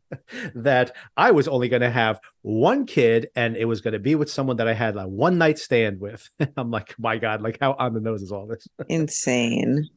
that 0.54 0.94
I 1.16 1.32
was 1.32 1.48
only 1.48 1.68
going 1.68 1.82
to 1.82 1.90
have 1.90 2.20
one 2.42 2.86
kid, 2.86 3.28
and 3.34 3.56
it 3.56 3.64
was 3.64 3.80
going 3.80 3.92
to 3.92 3.98
be 3.98 4.14
with 4.14 4.30
someone 4.30 4.56
that 4.58 4.68
I 4.68 4.74
had 4.74 4.96
a 4.96 5.08
one 5.08 5.38
night 5.38 5.58
stand 5.58 6.00
with." 6.00 6.28
I'm 6.56 6.70
like, 6.70 6.94
"My 6.98 7.18
God! 7.18 7.42
Like 7.42 7.58
how 7.60 7.74
on 7.78 7.94
the 7.94 8.00
nose 8.00 8.22
is 8.22 8.30
all 8.30 8.46
this?" 8.46 8.66
Insane. 8.88 9.88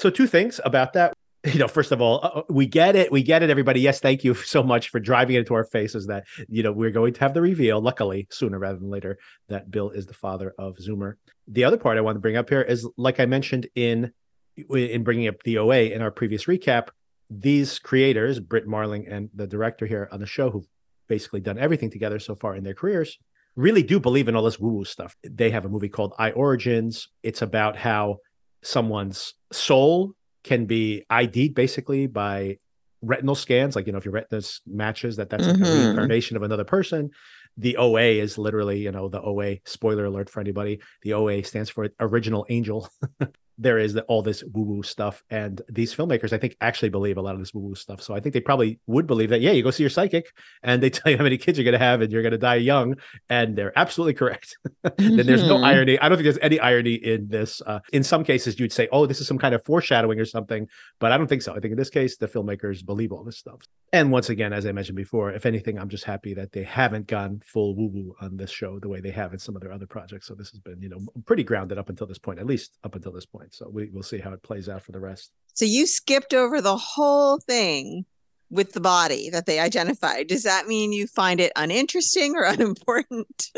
So, 0.00 0.08
two 0.08 0.26
things 0.26 0.62
about 0.64 0.94
that. 0.94 1.12
you 1.44 1.58
know, 1.58 1.68
first 1.68 1.92
of 1.92 2.00
all, 2.00 2.20
uh, 2.22 2.28
uh, 2.28 2.42
we 2.48 2.64
get 2.64 2.96
it. 2.96 3.12
We 3.12 3.22
get 3.22 3.42
it, 3.42 3.50
everybody. 3.50 3.82
Yes, 3.82 4.00
thank 4.00 4.24
you 4.24 4.32
so 4.54 4.62
much 4.62 4.88
for 4.88 4.98
driving 4.98 5.36
it 5.36 5.40
into 5.40 5.52
our 5.52 5.64
faces 5.64 6.06
that, 6.06 6.24
you 6.48 6.62
know, 6.62 6.72
we're 6.72 6.90
going 6.90 7.12
to 7.12 7.20
have 7.20 7.34
the 7.34 7.42
reveal, 7.42 7.82
luckily, 7.82 8.26
sooner 8.30 8.58
rather 8.58 8.78
than 8.78 8.88
later, 8.88 9.18
that 9.50 9.70
Bill 9.70 9.90
is 9.90 10.06
the 10.06 10.14
father 10.14 10.54
of 10.58 10.78
Zoomer. 10.78 11.16
The 11.48 11.64
other 11.64 11.76
part 11.76 11.98
I 11.98 12.00
want 12.00 12.16
to 12.16 12.20
bring 12.20 12.38
up 12.38 12.48
here 12.48 12.62
is, 12.62 12.88
like 12.96 13.20
I 13.20 13.26
mentioned 13.26 13.68
in 13.74 14.10
in 14.56 15.04
bringing 15.04 15.28
up 15.28 15.42
the 15.42 15.58
OA 15.58 15.90
in 15.90 16.00
our 16.00 16.10
previous 16.10 16.46
recap, 16.46 16.88
these 17.28 17.78
creators, 17.78 18.40
Brit 18.40 18.66
Marling 18.66 19.06
and 19.06 19.28
the 19.34 19.46
director 19.46 19.84
here 19.84 20.08
on 20.10 20.20
the 20.20 20.26
show, 20.26 20.50
who've 20.50 20.68
basically 21.08 21.40
done 21.40 21.58
everything 21.58 21.90
together 21.90 22.18
so 22.18 22.34
far 22.34 22.56
in 22.56 22.64
their 22.64 22.74
careers, 22.74 23.18
really 23.54 23.82
do 23.82 24.00
believe 24.00 24.28
in 24.28 24.36
all 24.36 24.44
this 24.44 24.58
woo 24.58 24.72
woo 24.72 24.84
stuff. 24.86 25.14
They 25.22 25.50
have 25.50 25.66
a 25.66 25.68
movie 25.68 25.90
called 25.90 26.14
I 26.18 26.30
Origins. 26.30 27.08
It's 27.22 27.42
about 27.42 27.76
how 27.76 28.18
someone's 28.62 29.34
soul 29.52 30.12
can 30.44 30.66
be 30.66 31.04
ID'd 31.10 31.54
basically 31.54 32.06
by 32.06 32.58
retinal 33.02 33.34
scans. 33.34 33.76
Like, 33.76 33.86
you 33.86 33.92
know, 33.92 33.98
if 33.98 34.04
your 34.04 34.12
retina 34.12 34.42
matches 34.66 35.16
that 35.16 35.30
that's 35.30 35.46
mm-hmm. 35.46 35.62
like 35.62 35.72
a 35.72 35.74
reincarnation 35.74 36.36
of 36.36 36.42
another 36.42 36.64
person. 36.64 37.10
The 37.56 37.76
OA 37.76 38.02
is 38.02 38.38
literally, 38.38 38.78
you 38.78 38.92
know, 38.92 39.08
the 39.08 39.20
OA, 39.20 39.56
spoiler 39.64 40.04
alert 40.04 40.30
for 40.30 40.40
anybody. 40.40 40.80
The 41.02 41.14
OA 41.14 41.42
stands 41.42 41.68
for 41.68 41.88
original 41.98 42.46
angel. 42.48 42.88
there 43.60 43.78
is 43.78 43.96
all 44.08 44.22
this 44.22 44.42
woo 44.54 44.62
woo 44.62 44.82
stuff. 44.82 45.22
And 45.30 45.60
these 45.68 45.94
filmmakers, 45.94 46.32
I 46.32 46.38
think, 46.38 46.56
actually 46.62 46.88
believe 46.88 47.18
a 47.18 47.20
lot 47.20 47.34
of 47.34 47.40
this 47.40 47.52
woo 47.52 47.60
woo 47.60 47.74
stuff. 47.74 48.00
So 48.02 48.14
I 48.14 48.20
think 48.20 48.32
they 48.32 48.40
probably 48.40 48.80
would 48.86 49.06
believe 49.06 49.28
that, 49.28 49.42
yeah, 49.42 49.50
you 49.52 49.62
go 49.62 49.70
see 49.70 49.82
your 49.82 49.90
psychic 49.90 50.32
and 50.62 50.82
they 50.82 50.88
tell 50.90 51.12
you 51.12 51.18
how 51.18 51.24
many 51.24 51.36
kids 51.36 51.58
you're 51.58 51.64
going 51.64 51.78
to 51.78 51.78
have 51.78 52.00
and 52.00 52.10
you're 52.10 52.22
going 52.22 52.32
to 52.32 52.38
die 52.38 52.54
young. 52.56 52.96
And 53.28 53.56
they're 53.56 53.78
absolutely 53.78 54.14
correct. 54.14 54.56
mm-hmm. 54.84 55.16
then 55.16 55.26
there's 55.26 55.46
no 55.46 55.56
mm-hmm. 55.56 55.64
irony. 55.64 55.98
I 55.98 56.08
don't 56.08 56.16
think 56.16 56.24
there's 56.24 56.38
any 56.40 56.58
irony 56.58 56.94
in 56.94 57.28
this. 57.28 57.60
Uh, 57.66 57.80
in 57.92 58.02
some 58.02 58.24
cases, 58.24 58.58
you'd 58.58 58.72
say, 58.72 58.88
oh, 58.92 59.04
this 59.04 59.20
is 59.20 59.28
some 59.28 59.38
kind 59.38 59.54
of 59.54 59.62
foreshadowing 59.64 60.18
or 60.18 60.24
something. 60.24 60.66
But 60.98 61.12
I 61.12 61.18
don't 61.18 61.26
think 61.26 61.42
so. 61.42 61.52
I 61.52 61.60
think 61.60 61.72
in 61.72 61.78
this 61.78 61.90
case, 61.90 62.16
the 62.16 62.28
filmmakers 62.28 62.84
believe 62.84 63.12
all 63.12 63.24
this 63.24 63.38
stuff. 63.38 63.60
And 63.92 64.10
once 64.10 64.30
again, 64.30 64.54
as 64.54 64.64
I 64.64 64.72
mentioned 64.72 64.96
before, 64.96 65.32
if 65.32 65.44
anything, 65.44 65.78
I'm 65.78 65.90
just 65.90 66.04
happy 66.04 66.32
that 66.34 66.52
they 66.52 66.62
haven't 66.62 67.08
gone 67.08 67.42
full 67.44 67.76
woo 67.76 67.88
woo 67.88 68.14
on 68.22 68.36
this 68.36 68.50
show 68.50 68.78
the 68.78 68.88
way 68.88 69.00
they 69.00 69.10
have 69.10 69.34
in 69.34 69.38
some 69.38 69.54
of 69.54 69.60
their 69.60 69.72
other 69.72 69.86
projects. 69.86 70.26
So 70.28 70.34
this 70.34 70.50
has 70.50 70.60
been, 70.60 70.80
you 70.80 70.88
know, 70.88 71.00
pretty 71.26 71.44
grounded 71.44 71.76
up 71.76 71.90
until 71.90 72.06
this 72.06 72.18
point, 72.18 72.38
at 72.38 72.46
least 72.46 72.78
up 72.84 72.94
until 72.94 73.12
this 73.12 73.26
point. 73.26 73.49
So 73.52 73.68
we, 73.68 73.90
we'll 73.92 74.02
see 74.02 74.18
how 74.18 74.32
it 74.32 74.42
plays 74.42 74.68
out 74.68 74.82
for 74.82 74.92
the 74.92 75.00
rest. 75.00 75.30
So 75.54 75.64
you 75.64 75.86
skipped 75.86 76.34
over 76.34 76.60
the 76.60 76.76
whole 76.76 77.38
thing 77.38 78.04
with 78.50 78.72
the 78.72 78.80
body 78.80 79.30
that 79.30 79.46
they 79.46 79.58
identified. 79.58 80.26
Does 80.26 80.42
that 80.42 80.66
mean 80.66 80.92
you 80.92 81.06
find 81.06 81.40
it 81.40 81.52
uninteresting 81.56 82.36
or 82.36 82.44
unimportant? 82.46 83.50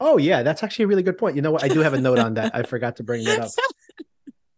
oh, 0.00 0.18
yeah, 0.18 0.42
that's 0.42 0.62
actually 0.62 0.84
a 0.84 0.88
really 0.88 1.02
good 1.02 1.18
point. 1.18 1.36
You 1.36 1.42
know 1.42 1.50
what? 1.50 1.64
I 1.64 1.68
do 1.68 1.80
have 1.80 1.94
a 1.94 2.00
note 2.00 2.18
on 2.18 2.34
that. 2.34 2.54
I 2.54 2.62
forgot 2.64 2.96
to 2.96 3.04
bring 3.04 3.24
that 3.24 3.40
up. 3.40 3.50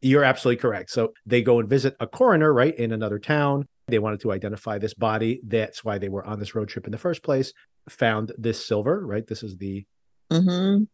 You're 0.03 0.25
absolutely 0.25 0.61
correct. 0.61 0.91
So 0.91 1.13
they 1.27 1.43
go 1.43 1.59
and 1.61 1.69
visit 1.69 1.95
a 2.01 2.07
coroner, 2.07 2.53
right, 2.53 2.75
in 2.75 2.93
another 2.93 3.19
town. 3.19 3.67
They 3.89 3.99
wanted 3.99 4.21
to 4.21 4.33
identify 4.33 4.79
this 4.79 4.95
body. 4.95 5.41
That's 5.45 5.85
why 5.85 5.99
they 5.99 6.09
were 6.09 6.25
on 6.25 6.39
this 6.39 6.55
road 6.55 6.69
trip 6.69 6.87
in 6.87 6.93
the 6.93 6.99
first 6.99 7.23
place. 7.23 7.53
Found 7.89 8.33
this 8.39 8.65
silver, 8.65 9.05
right? 9.05 9.27
This 9.27 9.43
is 9.43 9.57
the 9.57 9.85
mm-hmm. 10.31 10.85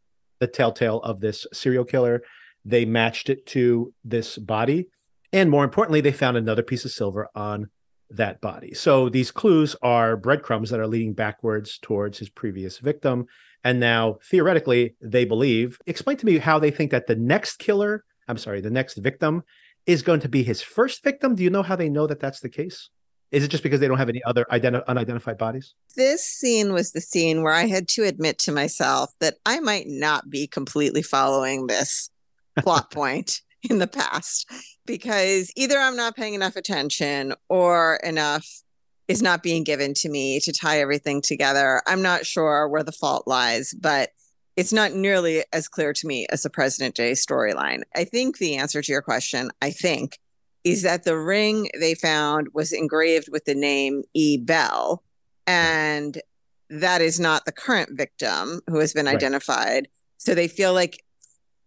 the 0.40 0.46
telltale 0.46 1.00
of 1.00 1.20
this 1.20 1.46
serial 1.52 1.84
killer. 1.84 2.22
They 2.66 2.84
matched 2.84 3.30
it 3.30 3.46
to 3.46 3.94
this 4.04 4.36
body. 4.38 4.88
And 5.32 5.50
more 5.50 5.62
importantly, 5.62 6.00
they 6.00 6.12
found 6.12 6.36
another 6.36 6.64
piece 6.64 6.84
of 6.84 6.90
silver 6.90 7.28
on 7.34 7.70
that 8.10 8.40
body. 8.40 8.74
So 8.74 9.08
these 9.08 9.30
clues 9.30 9.76
are 9.82 10.16
breadcrumbs 10.16 10.70
that 10.70 10.80
are 10.80 10.86
leading 10.86 11.12
backwards 11.12 11.78
towards 11.80 12.18
his 12.18 12.28
previous 12.28 12.78
victim. 12.78 13.26
And 13.62 13.78
now, 13.78 14.18
theoretically, 14.24 14.96
they 15.00 15.24
believe. 15.24 15.78
Explain 15.86 16.16
to 16.18 16.26
me 16.26 16.38
how 16.38 16.58
they 16.58 16.72
think 16.72 16.90
that 16.90 17.06
the 17.06 17.16
next 17.16 17.58
killer, 17.58 18.04
I'm 18.26 18.38
sorry, 18.38 18.60
the 18.60 18.70
next 18.70 18.96
victim 18.96 19.44
is 19.86 20.02
going 20.02 20.20
to 20.20 20.28
be 20.28 20.42
his 20.42 20.60
first 20.60 21.04
victim. 21.04 21.36
Do 21.36 21.44
you 21.44 21.50
know 21.50 21.62
how 21.62 21.76
they 21.76 21.88
know 21.88 22.08
that 22.08 22.20
that's 22.20 22.40
the 22.40 22.48
case? 22.48 22.90
Is 23.30 23.44
it 23.44 23.48
just 23.48 23.62
because 23.62 23.80
they 23.80 23.88
don't 23.88 23.98
have 23.98 24.08
any 24.08 24.22
other 24.24 24.44
identi- 24.50 24.86
unidentified 24.86 25.38
bodies? 25.38 25.74
This 25.96 26.24
scene 26.24 26.72
was 26.72 26.92
the 26.92 27.00
scene 27.00 27.42
where 27.42 27.52
I 27.52 27.66
had 27.66 27.88
to 27.88 28.04
admit 28.04 28.38
to 28.40 28.52
myself 28.52 29.10
that 29.20 29.34
I 29.44 29.60
might 29.60 29.86
not 29.86 30.30
be 30.30 30.46
completely 30.46 31.02
following 31.02 31.66
this 31.66 32.10
plot 32.61 32.90
point 32.90 33.42
in 33.68 33.78
the 33.78 33.86
past 33.86 34.50
because 34.86 35.50
either 35.57 35.78
I'm 35.78 35.96
not 35.96 36.16
paying 36.16 36.34
enough 36.34 36.57
attention 36.57 37.34
or 37.48 37.96
enough 38.04 38.46
is 39.09 39.22
not 39.22 39.42
being 39.42 39.64
given 39.64 39.94
to 39.94 40.09
me 40.09 40.40
to 40.40 40.52
tie 40.52 40.80
everything 40.80 41.22
together. 41.22 41.80
I'm 41.86 42.02
not 42.02 42.26
sure 42.26 42.68
where 42.68 42.82
the 42.82 42.92
fault 42.92 43.26
lies, 43.26 43.72
but 43.72 44.11
it's 44.57 44.72
not 44.72 44.92
nearly 44.92 45.44
as 45.52 45.68
clear 45.68 45.92
to 45.92 46.07
me 46.07 46.26
as 46.30 46.42
the 46.42 46.50
present 46.50 46.94
day 46.94 47.12
storyline. 47.12 47.82
I 47.94 48.04
think 48.04 48.38
the 48.38 48.57
answer 48.57 48.82
to 48.82 48.92
your 48.92 49.02
question, 49.02 49.50
I 49.61 49.70
think, 49.70 50.18
is 50.64 50.82
that 50.82 51.04
the 51.04 51.16
ring 51.16 51.68
they 51.78 51.94
found 51.94 52.48
was 52.52 52.72
engraved 52.72 53.28
with 53.30 53.44
the 53.44 53.54
name 53.54 54.02
E. 54.14 54.38
Bell, 54.38 55.02
and 55.46 56.20
that 56.70 57.00
is 57.00 57.20
not 57.20 57.44
the 57.44 57.52
current 57.52 57.90
victim 57.92 58.61
who 58.66 58.80
has 58.80 58.92
been 58.92 59.07
right. 59.07 59.14
identified. 59.14 59.88
So 60.16 60.34
they 60.34 60.48
feel 60.48 60.72
like 60.72 61.04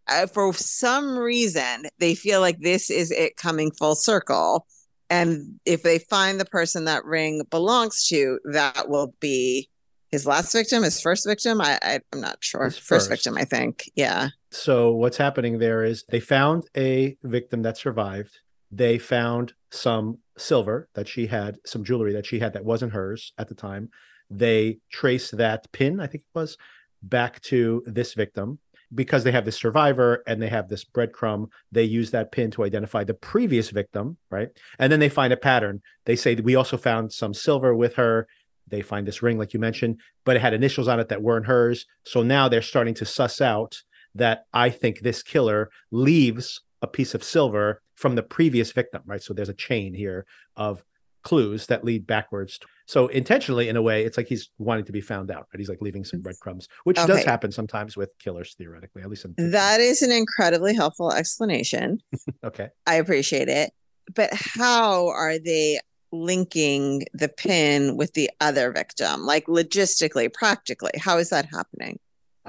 uh, 0.10 0.28
for 0.28 0.54
some 0.54 1.18
reason 1.18 1.86
they 2.00 2.16
feel 2.16 2.42
like 2.42 2.60
this 2.60 2.90
is 2.90 3.12
it 3.12 3.38
coming 3.38 3.72
full 3.72 3.96
circle. 3.96 4.66
And 5.10 5.60
if 5.66 5.82
they 5.82 6.00
find 6.00 6.40
the 6.40 6.46
person 6.46 6.86
that 6.86 7.04
ring 7.04 7.42
belongs 7.50 8.06
to 8.08 8.40
that 8.52 8.90
will 8.90 9.14
be 9.20 9.70
his 10.12 10.26
last 10.26 10.52
victim 10.54 10.84
his 10.84 11.02
first 11.02 11.26
victim. 11.28 11.62
I, 11.62 11.80
I 11.82 12.00
am 12.14 12.22
not 12.22 12.38
sure. 12.42 12.70
First. 12.72 12.82
first. 12.82 13.10
victim 13.10 13.38
i 13.38 13.46
think. 13.46 13.90
Yeah. 13.96 14.30
So 14.52 14.92
what's 14.92 15.18
happening 15.18 15.60
there 15.60 15.84
is 15.84 16.04
they 16.10 16.20
found 16.20 16.66
a 16.76 17.18
victim 17.24 17.62
that 17.64 17.78
survived. 17.78 18.40
They 18.72 18.98
found 18.98 19.54
some 19.72 20.20
silver 20.38 20.90
that 20.96 21.08
she 21.08 21.28
had 21.28 21.58
some 21.66 21.84
jewelry 21.84 22.14
that 22.14 22.26
she 22.26 22.40
had 22.40 22.54
that 22.54 22.66
wasn't 22.66 22.94
hers 22.94 23.34
at 23.38 23.48
the 23.48 23.56
time. 23.56 23.90
They 24.32 24.78
traced 24.92 25.38
that 25.38 25.72
pin 25.72 26.00
i 26.00 26.06
think 26.06 26.24
it 26.24 26.40
was 26.40 26.56
back 27.02 27.42
to 27.42 27.84
this 27.86 28.14
victim 28.14 28.60
because 28.94 29.24
they 29.24 29.32
have 29.32 29.46
this 29.46 29.58
survivor 29.58 30.24
and 30.26 30.42
they 30.42 30.50
have 30.50 30.68
this 30.68 30.84
breadcrumb, 30.84 31.48
they 31.72 31.84
use 31.84 32.12
that 32.12 32.32
pin 32.32 32.52
to 32.52 32.64
identify 32.64 33.04
the 33.04 33.14
previous 33.14 33.70
victim, 33.70 34.18
right? 34.30 34.50
And 34.80 34.92
then 34.92 35.00
they 35.00 35.10
find 35.10 35.32
a 35.32 35.38
pattern. 35.38 35.82
They 36.06 36.16
say 36.16 36.36
we 36.36 36.56
also 36.56 36.78
found 36.78 37.14
some 37.14 37.34
silver 37.34 37.76
with 37.76 37.96
her. 37.96 38.28
They 38.68 38.82
find 38.82 39.08
this 39.08 39.22
ring, 39.22 39.38
like 39.38 39.54
you 39.54 39.60
mentioned, 39.60 40.00
but 40.26 40.36
it 40.36 40.42
had 40.42 40.54
initials 40.54 40.88
on 40.88 41.00
it 41.00 41.10
that 41.10 41.22
weren't 41.22 41.48
hers. 41.48 41.86
So 42.06 42.24
now 42.24 42.48
they're 42.48 42.62
starting 42.62 42.94
to 42.96 43.06
suss 43.06 43.42
out 43.42 43.82
that 44.16 44.46
I 44.54 44.70
think 44.70 45.00
this 45.00 45.24
killer 45.24 45.70
leaves 45.92 46.62
a 46.82 46.88
piece 46.88 47.14
of 47.14 47.24
silver 47.24 47.82
from 47.96 48.16
the 48.16 48.24
previous 48.24 48.72
victim, 48.72 49.02
right? 49.06 49.22
So 49.22 49.34
there's 49.34 49.50
a 49.50 49.54
chain 49.54 49.94
here 49.94 50.26
of 50.56 50.84
clues 51.24 51.68
that 51.68 51.84
lead 51.84 52.08
backwards. 52.08 52.60
So 52.90 53.06
intentionally, 53.06 53.70
in 53.70 53.76
a 53.76 53.84
way, 53.84 54.04
it's 54.04 54.18
like 54.18 54.26
he's 54.26 54.50
wanting 54.58 54.84
to 54.86 54.92
be 54.92 55.00
found 55.00 55.30
out, 55.30 55.46
right? 55.54 55.60
He's 55.60 55.70
like 55.70 55.80
leaving 55.80 56.04
some 56.04 56.22
breadcrumbs, 56.22 56.68
which 56.86 56.98
okay. 56.98 57.06
does 57.06 57.24
happen 57.24 57.52
sometimes 57.52 57.96
with 57.96 58.10
killers, 58.18 58.56
theoretically, 58.58 59.04
at 59.04 59.10
least. 59.12 59.26
In- 59.26 59.52
that 59.52 59.80
is 59.80 60.02
an 60.02 60.12
incredibly 60.12 60.74
helpful 60.74 61.14
explanation. 61.14 62.00
okay. 62.44 62.70
I 62.88 62.96
appreciate 62.96 63.48
it. 63.48 63.74
But 64.16 64.32
how 64.34 65.10
are 65.10 65.38
they 65.38 65.80
linking 66.12 67.06
the 67.14 67.30
pin 67.30 67.96
with 67.96 68.14
the 68.14 68.32
other 68.42 68.72
victim? 68.72 69.24
Like 69.24 69.46
logistically, 69.46 70.34
practically, 70.34 70.94
how 71.00 71.20
is 71.20 71.30
that 71.30 71.46
happening? 71.46 72.00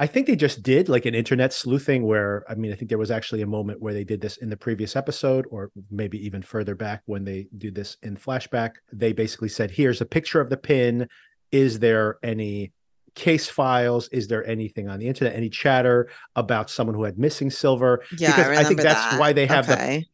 I 0.01 0.07
think 0.07 0.27
they 0.27 0.35
just 0.35 0.63
did 0.63 0.89
like 0.89 1.05
an 1.05 1.15
internet 1.15 1.53
sleuthing 1.53 2.07
where 2.07 2.43
I 2.49 2.55
mean 2.55 2.73
I 2.73 2.75
think 2.75 2.89
there 2.89 2.97
was 2.97 3.11
actually 3.11 3.43
a 3.43 3.47
moment 3.47 3.83
where 3.83 3.93
they 3.93 4.03
did 4.03 4.23
this 4.23 4.39
in 4.39 4.49
the 4.49 4.57
previous 4.57 4.97
episode 4.97 5.45
or 5.51 5.71
maybe 5.91 6.17
even 6.25 6.41
further 6.41 6.75
back 6.75 7.03
when 7.05 7.23
they 7.23 7.49
do 7.59 7.71
this 7.71 7.99
in 8.03 8.17
flashback. 8.17 8.77
They 8.91 9.13
basically 9.13 9.51
said 9.51 9.71
here's 9.71 10.01
a 10.01 10.07
picture 10.07 10.41
of 10.41 10.49
the 10.49 10.57
pin. 10.57 11.07
Is 11.53 11.81
there 11.81 12.19
any 12.23 12.73
case 13.15 13.49
files? 13.49 14.09
Is 14.09 14.27
there 14.27 14.47
anything 14.47 14.89
on 14.89 15.01
the 15.01 15.07
internet, 15.07 15.37
any 15.37 15.51
chatter 15.51 16.09
about 16.35 16.71
someone 16.71 16.97
who 16.97 17.05
had 17.05 17.19
missing 17.19 17.51
silver? 17.51 18.03
Yeah, 18.17 18.35
because 18.35 18.57
I, 18.57 18.63
I 18.63 18.65
think 18.65 18.81
that's 18.81 19.11
that. 19.11 19.21
why 19.21 19.35
they 19.35 19.45
have 19.47 19.69
okay. 19.69 19.99
the 19.99 20.07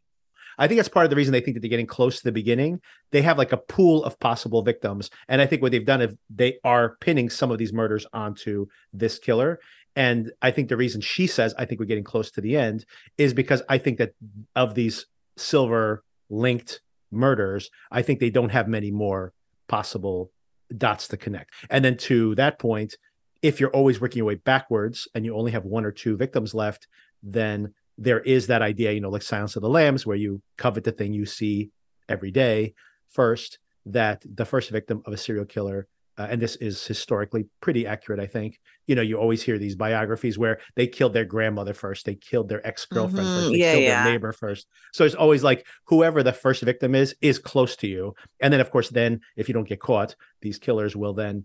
I 0.59 0.67
think 0.67 0.79
that's 0.79 0.89
part 0.89 1.05
of 1.05 1.11
the 1.11 1.17
reason 1.17 1.33
they 1.33 1.41
think 1.41 1.55
that 1.55 1.61
they're 1.61 1.71
getting 1.71 1.87
close 1.87 2.19
to 2.19 2.25
the 2.25 2.33
beginning. 2.33 2.81
They 3.11 3.23
have 3.23 3.39
like 3.39 3.53
a 3.53 3.57
pool 3.57 4.05
of 4.05 4.19
possible 4.19 4.63
victims. 4.63 5.11
And 5.29 5.41
I 5.41 5.47
think 5.47 5.63
what 5.63 5.73
they've 5.73 5.85
done 5.85 6.03
is 6.03 6.15
they 6.31 6.59
are 6.65 6.97
pinning 7.01 7.31
some 7.31 7.51
of 7.51 7.59
these 7.59 7.73
murders 7.73 8.07
onto 8.13 8.67
this 8.93 9.19
killer. 9.19 9.61
And 9.95 10.33
I 10.43 10.51
think 10.51 10.69
the 10.69 10.77
reason 10.77 11.01
she 11.01 11.27
says, 11.27 11.55
I 11.59 11.65
think 11.65 11.81
we're 11.81 11.87
getting 11.87 12.05
close 12.05 12.31
to 12.33 12.41
the 12.41 12.57
end 12.57 12.85
is 13.17 13.33
because 13.33 13.63
I 13.69 13.79
think 13.79 13.99
that 13.99 14.13
of 14.55 14.75
these 14.75 15.07
silver 15.37 16.05
linked 16.29 16.81
murders, 17.11 17.71
I 17.91 18.03
think 18.03 18.21
they 18.21 18.31
don't 18.31 18.51
have 18.51 18.69
many 18.69 18.91
more 18.91 19.33
possible 19.69 20.31
dots 20.77 21.09
to 21.09 21.17
connect. 21.17 21.53
And 21.71 21.85
then 21.85 21.97
to 21.99 22.35
that 22.35 22.59
point, 22.59 22.97
if 23.43 23.61
you're 23.61 23.71
always 23.71 24.01
working 24.01 24.19
your 24.19 24.27
way 24.27 24.35
backwards 24.35 25.09
and 25.15 25.25
you 25.25 25.35
only 25.37 25.53
have 25.53 25.65
one 25.65 25.85
or 25.85 25.93
two 25.93 26.17
victims 26.17 26.55
left, 26.55 26.89
then 27.23 27.75
there 27.99 28.21
is 28.21 28.49
that 28.49 28.63
idea, 28.63 28.93
you 28.93 29.01
know, 29.01 29.11
like 29.11 29.23
Silence 29.23 29.57
of 29.57 29.63
the 29.63 29.69
Lambs, 29.69 30.07
where 30.07 30.17
you 30.17 30.43
covet 30.57 30.85
the 30.85 30.93
thing 30.93 31.13
you 31.13 31.27
see 31.27 31.71
every 32.09 32.31
day 32.31 32.75
first, 33.09 33.59
that 33.87 34.23
the 34.25 34.45
first 34.45 34.71
victim 34.71 35.03
of 35.07 35.13
a 35.13 35.17
serial 35.17 35.45
killer 35.45 35.89
uh, 36.19 36.27
and 36.31 36.41
this 36.41 36.57
is 36.57 36.87
historically 36.87 37.47
pretty 37.61 37.87
accurate, 37.87 38.21
I 38.21 38.27
think. 38.27 38.59
You 38.87 38.95
know, 38.95 39.03
you 39.03 39.19
always 39.19 39.43
hear 39.43 39.59
these 39.59 39.77
biographies 39.77 40.39
where 40.39 40.61
they 40.75 40.87
killed 40.87 41.13
their 41.13 41.25
grandmother 41.25 41.75
first, 41.75 42.07
they 42.07 42.15
killed 42.15 42.49
their 42.49 42.67
ex 42.67 42.87
girlfriend 42.87 43.27
mm-hmm. 43.27 43.39
first, 43.39 43.53
they 43.53 43.59
yeah, 43.59 43.73
killed 43.73 43.85
yeah. 43.85 44.05
their 44.05 44.13
neighbor 44.13 44.33
first. 44.33 44.67
So 44.93 45.05
it's 45.05 45.15
always 45.15 45.45
like 45.45 45.67
whoever 45.85 46.23
the 46.23 46.33
first 46.33 46.63
victim 46.63 46.95
is 46.95 47.15
is 47.21 47.39
close 47.39 47.77
to 47.77 47.87
you, 47.87 48.15
and 48.41 48.53
then 48.53 48.61
of 48.61 48.71
course, 48.71 48.89
then 48.89 49.21
if 49.37 49.49
you 49.49 49.55
don't 49.55 49.69
get 49.69 49.81
caught, 49.81 50.17
these 50.41 50.59
killers 50.59 50.97
will 50.97 51.13
then 51.13 51.45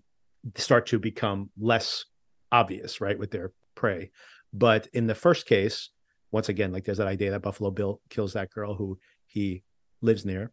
start 0.55 0.85
to 0.87 0.99
become 0.99 1.49
less 1.59 2.05
obvious, 2.51 3.01
right, 3.01 3.19
with 3.19 3.31
their 3.31 3.51
prey. 3.75 4.11
But 4.53 4.87
in 4.93 5.07
the 5.07 5.15
first 5.15 5.45
case, 5.45 5.89
once 6.31 6.49
again, 6.49 6.71
like 6.71 6.85
there's 6.85 6.97
that 6.97 7.07
idea 7.07 7.31
that 7.31 7.41
Buffalo 7.41 7.71
Bill 7.71 8.01
kills 8.09 8.33
that 8.33 8.51
girl 8.51 8.73
who 8.73 8.97
he 9.25 9.63
lives 10.01 10.25
near 10.25 10.51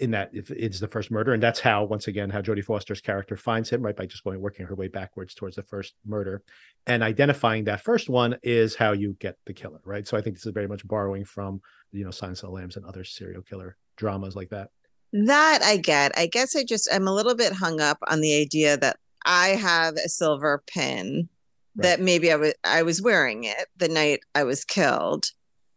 in 0.00 0.12
that 0.12 0.30
it's 0.32 0.78
the 0.78 0.88
first 0.88 1.10
murder. 1.10 1.32
And 1.32 1.42
that's 1.42 1.58
how 1.58 1.84
once 1.84 2.06
again 2.06 2.30
how 2.30 2.40
jodie 2.40 2.64
foster's 2.64 3.00
character 3.00 3.36
finds 3.36 3.68
him 3.68 3.82
right 3.82 3.96
by 3.96 4.06
just 4.06 4.22
going 4.22 4.40
working 4.40 4.66
her 4.66 4.74
way 4.74 4.88
backwards 4.88 5.34
towards 5.34 5.56
the 5.56 5.62
first 5.62 5.94
murder. 6.06 6.42
And 6.86 7.02
identifying 7.02 7.64
that 7.64 7.80
first 7.80 8.08
one 8.08 8.36
is 8.42 8.76
how 8.76 8.92
you 8.92 9.16
get 9.18 9.36
the 9.46 9.52
killer 9.52 9.80
right? 9.84 10.06
So 10.06 10.16
i 10.16 10.20
think 10.20 10.36
this 10.36 10.46
is 10.46 10.52
very 10.52 10.68
much 10.68 10.86
borrowing 10.86 11.24
from 11.24 11.60
you 11.92 12.04
know 12.04 12.10
silence 12.10 12.42
of 12.42 12.50
the 12.50 12.54
lambs 12.54 12.76
and 12.76 12.84
other 12.84 13.04
serial 13.04 13.42
killer 13.42 13.76
dramas 13.96 14.36
like 14.36 14.50
that. 14.50 14.68
That 15.12 15.62
i 15.64 15.76
get. 15.76 16.16
I 16.16 16.26
guess 16.26 16.54
i 16.54 16.62
just 16.62 16.88
i'm 16.92 17.08
a 17.08 17.14
little 17.14 17.34
bit 17.34 17.52
hung 17.52 17.80
up 17.80 17.98
on 18.08 18.20
the 18.20 18.40
idea 18.40 18.76
that 18.76 18.98
i 19.26 19.48
have 19.48 19.94
a 19.94 20.08
silver 20.08 20.62
pin 20.66 21.28
right. 21.76 21.82
that 21.82 22.00
maybe 22.00 22.30
i 22.32 22.36
was 22.36 22.54
i 22.64 22.82
was 22.82 23.02
wearing 23.02 23.44
it 23.44 23.66
the 23.76 23.88
night 23.88 24.20
i 24.34 24.44
was 24.44 24.64
killed 24.64 25.26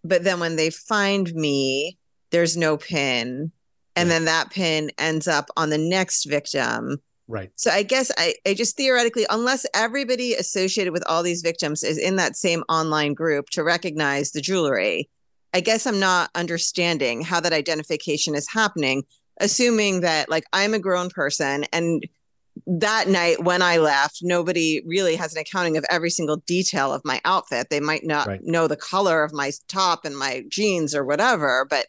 but 0.03 0.23
then 0.23 0.39
when 0.39 0.55
they 0.55 0.69
find 0.69 1.33
me 1.33 1.97
there's 2.31 2.57
no 2.57 2.77
pin 2.77 3.51
and 3.95 4.09
right. 4.09 4.13
then 4.13 4.25
that 4.25 4.49
pin 4.49 4.91
ends 4.97 5.27
up 5.27 5.49
on 5.57 5.69
the 5.69 5.77
next 5.77 6.25
victim 6.25 6.97
right 7.27 7.51
so 7.55 7.71
i 7.71 7.83
guess 7.83 8.11
I, 8.17 8.35
I 8.45 8.53
just 8.53 8.77
theoretically 8.77 9.25
unless 9.29 9.65
everybody 9.73 10.33
associated 10.33 10.93
with 10.93 11.03
all 11.07 11.23
these 11.23 11.41
victims 11.41 11.83
is 11.83 11.97
in 11.97 12.15
that 12.17 12.35
same 12.35 12.63
online 12.69 13.13
group 13.13 13.49
to 13.51 13.63
recognize 13.63 14.31
the 14.31 14.41
jewelry 14.41 15.09
i 15.53 15.61
guess 15.61 15.85
i'm 15.85 15.99
not 15.99 16.29
understanding 16.35 17.21
how 17.21 17.39
that 17.39 17.53
identification 17.53 18.35
is 18.35 18.49
happening 18.49 19.03
assuming 19.39 20.01
that 20.01 20.29
like 20.29 20.45
i'm 20.53 20.73
a 20.73 20.79
grown 20.79 21.09
person 21.09 21.65
and 21.71 22.05
that 22.67 23.07
night 23.07 23.43
when 23.43 23.61
I 23.61 23.77
left, 23.77 24.19
nobody 24.21 24.81
really 24.85 25.15
has 25.15 25.33
an 25.33 25.41
accounting 25.41 25.77
of 25.77 25.85
every 25.89 26.09
single 26.09 26.37
detail 26.37 26.93
of 26.93 27.01
my 27.05 27.21
outfit. 27.25 27.69
They 27.69 27.79
might 27.79 28.03
not 28.03 28.27
right. 28.27 28.43
know 28.43 28.67
the 28.67 28.75
color 28.75 29.23
of 29.23 29.33
my 29.33 29.51
top 29.67 30.05
and 30.05 30.17
my 30.17 30.43
jeans 30.49 30.93
or 30.93 31.05
whatever, 31.05 31.65
but 31.69 31.87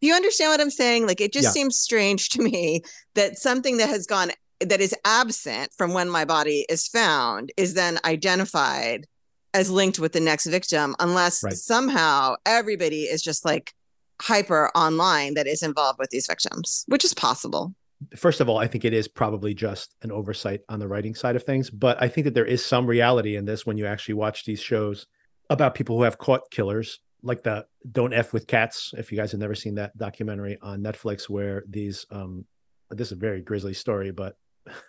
you 0.00 0.14
understand 0.14 0.50
what 0.50 0.60
I'm 0.60 0.70
saying? 0.70 1.06
Like 1.06 1.20
it 1.20 1.32
just 1.32 1.46
yeah. 1.46 1.50
seems 1.50 1.78
strange 1.78 2.30
to 2.30 2.42
me 2.42 2.82
that 3.14 3.38
something 3.38 3.78
that 3.78 3.88
has 3.88 4.06
gone 4.06 4.30
that 4.60 4.80
is 4.80 4.94
absent 5.04 5.72
from 5.76 5.92
when 5.92 6.08
my 6.08 6.24
body 6.24 6.66
is 6.68 6.88
found 6.88 7.52
is 7.56 7.74
then 7.74 7.98
identified 8.04 9.06
as 9.54 9.70
linked 9.70 9.98
with 9.98 10.12
the 10.12 10.20
next 10.20 10.46
victim 10.46 10.96
unless 10.98 11.42
right. 11.42 11.52
somehow 11.52 12.34
everybody 12.44 13.02
is 13.02 13.22
just 13.22 13.44
like 13.44 13.72
hyper 14.20 14.70
online 14.74 15.34
that 15.34 15.46
is 15.46 15.62
involved 15.62 15.98
with 15.98 16.10
these 16.10 16.26
victims, 16.26 16.84
which 16.88 17.04
is 17.04 17.14
possible. 17.14 17.74
First 18.16 18.40
of 18.40 18.48
all, 18.48 18.58
I 18.58 18.66
think 18.66 18.84
it 18.84 18.92
is 18.92 19.08
probably 19.08 19.54
just 19.54 19.94
an 20.02 20.12
oversight 20.12 20.60
on 20.68 20.78
the 20.78 20.88
writing 20.88 21.14
side 21.14 21.36
of 21.36 21.42
things, 21.42 21.68
but 21.68 22.00
I 22.00 22.08
think 22.08 22.24
that 22.26 22.34
there 22.34 22.44
is 22.44 22.64
some 22.64 22.86
reality 22.86 23.36
in 23.36 23.44
this 23.44 23.66
when 23.66 23.76
you 23.76 23.86
actually 23.86 24.14
watch 24.14 24.44
these 24.44 24.60
shows 24.60 25.06
about 25.50 25.74
people 25.74 25.96
who 25.96 26.02
have 26.02 26.18
caught 26.18 26.50
killers 26.50 27.00
like 27.22 27.42
the 27.42 27.66
don't 27.90 28.12
f 28.12 28.32
with 28.32 28.46
cats 28.46 28.94
if 28.96 29.10
you 29.10 29.18
guys 29.18 29.32
have 29.32 29.40
never 29.40 29.54
seen 29.54 29.74
that 29.74 29.96
documentary 29.96 30.58
on 30.62 30.80
netflix 30.80 31.28
where 31.28 31.64
these 31.68 32.06
um 32.10 32.44
this 32.90 33.08
is 33.08 33.12
a 33.12 33.16
very 33.16 33.40
grisly 33.40 33.74
story 33.74 34.10
but 34.10 34.36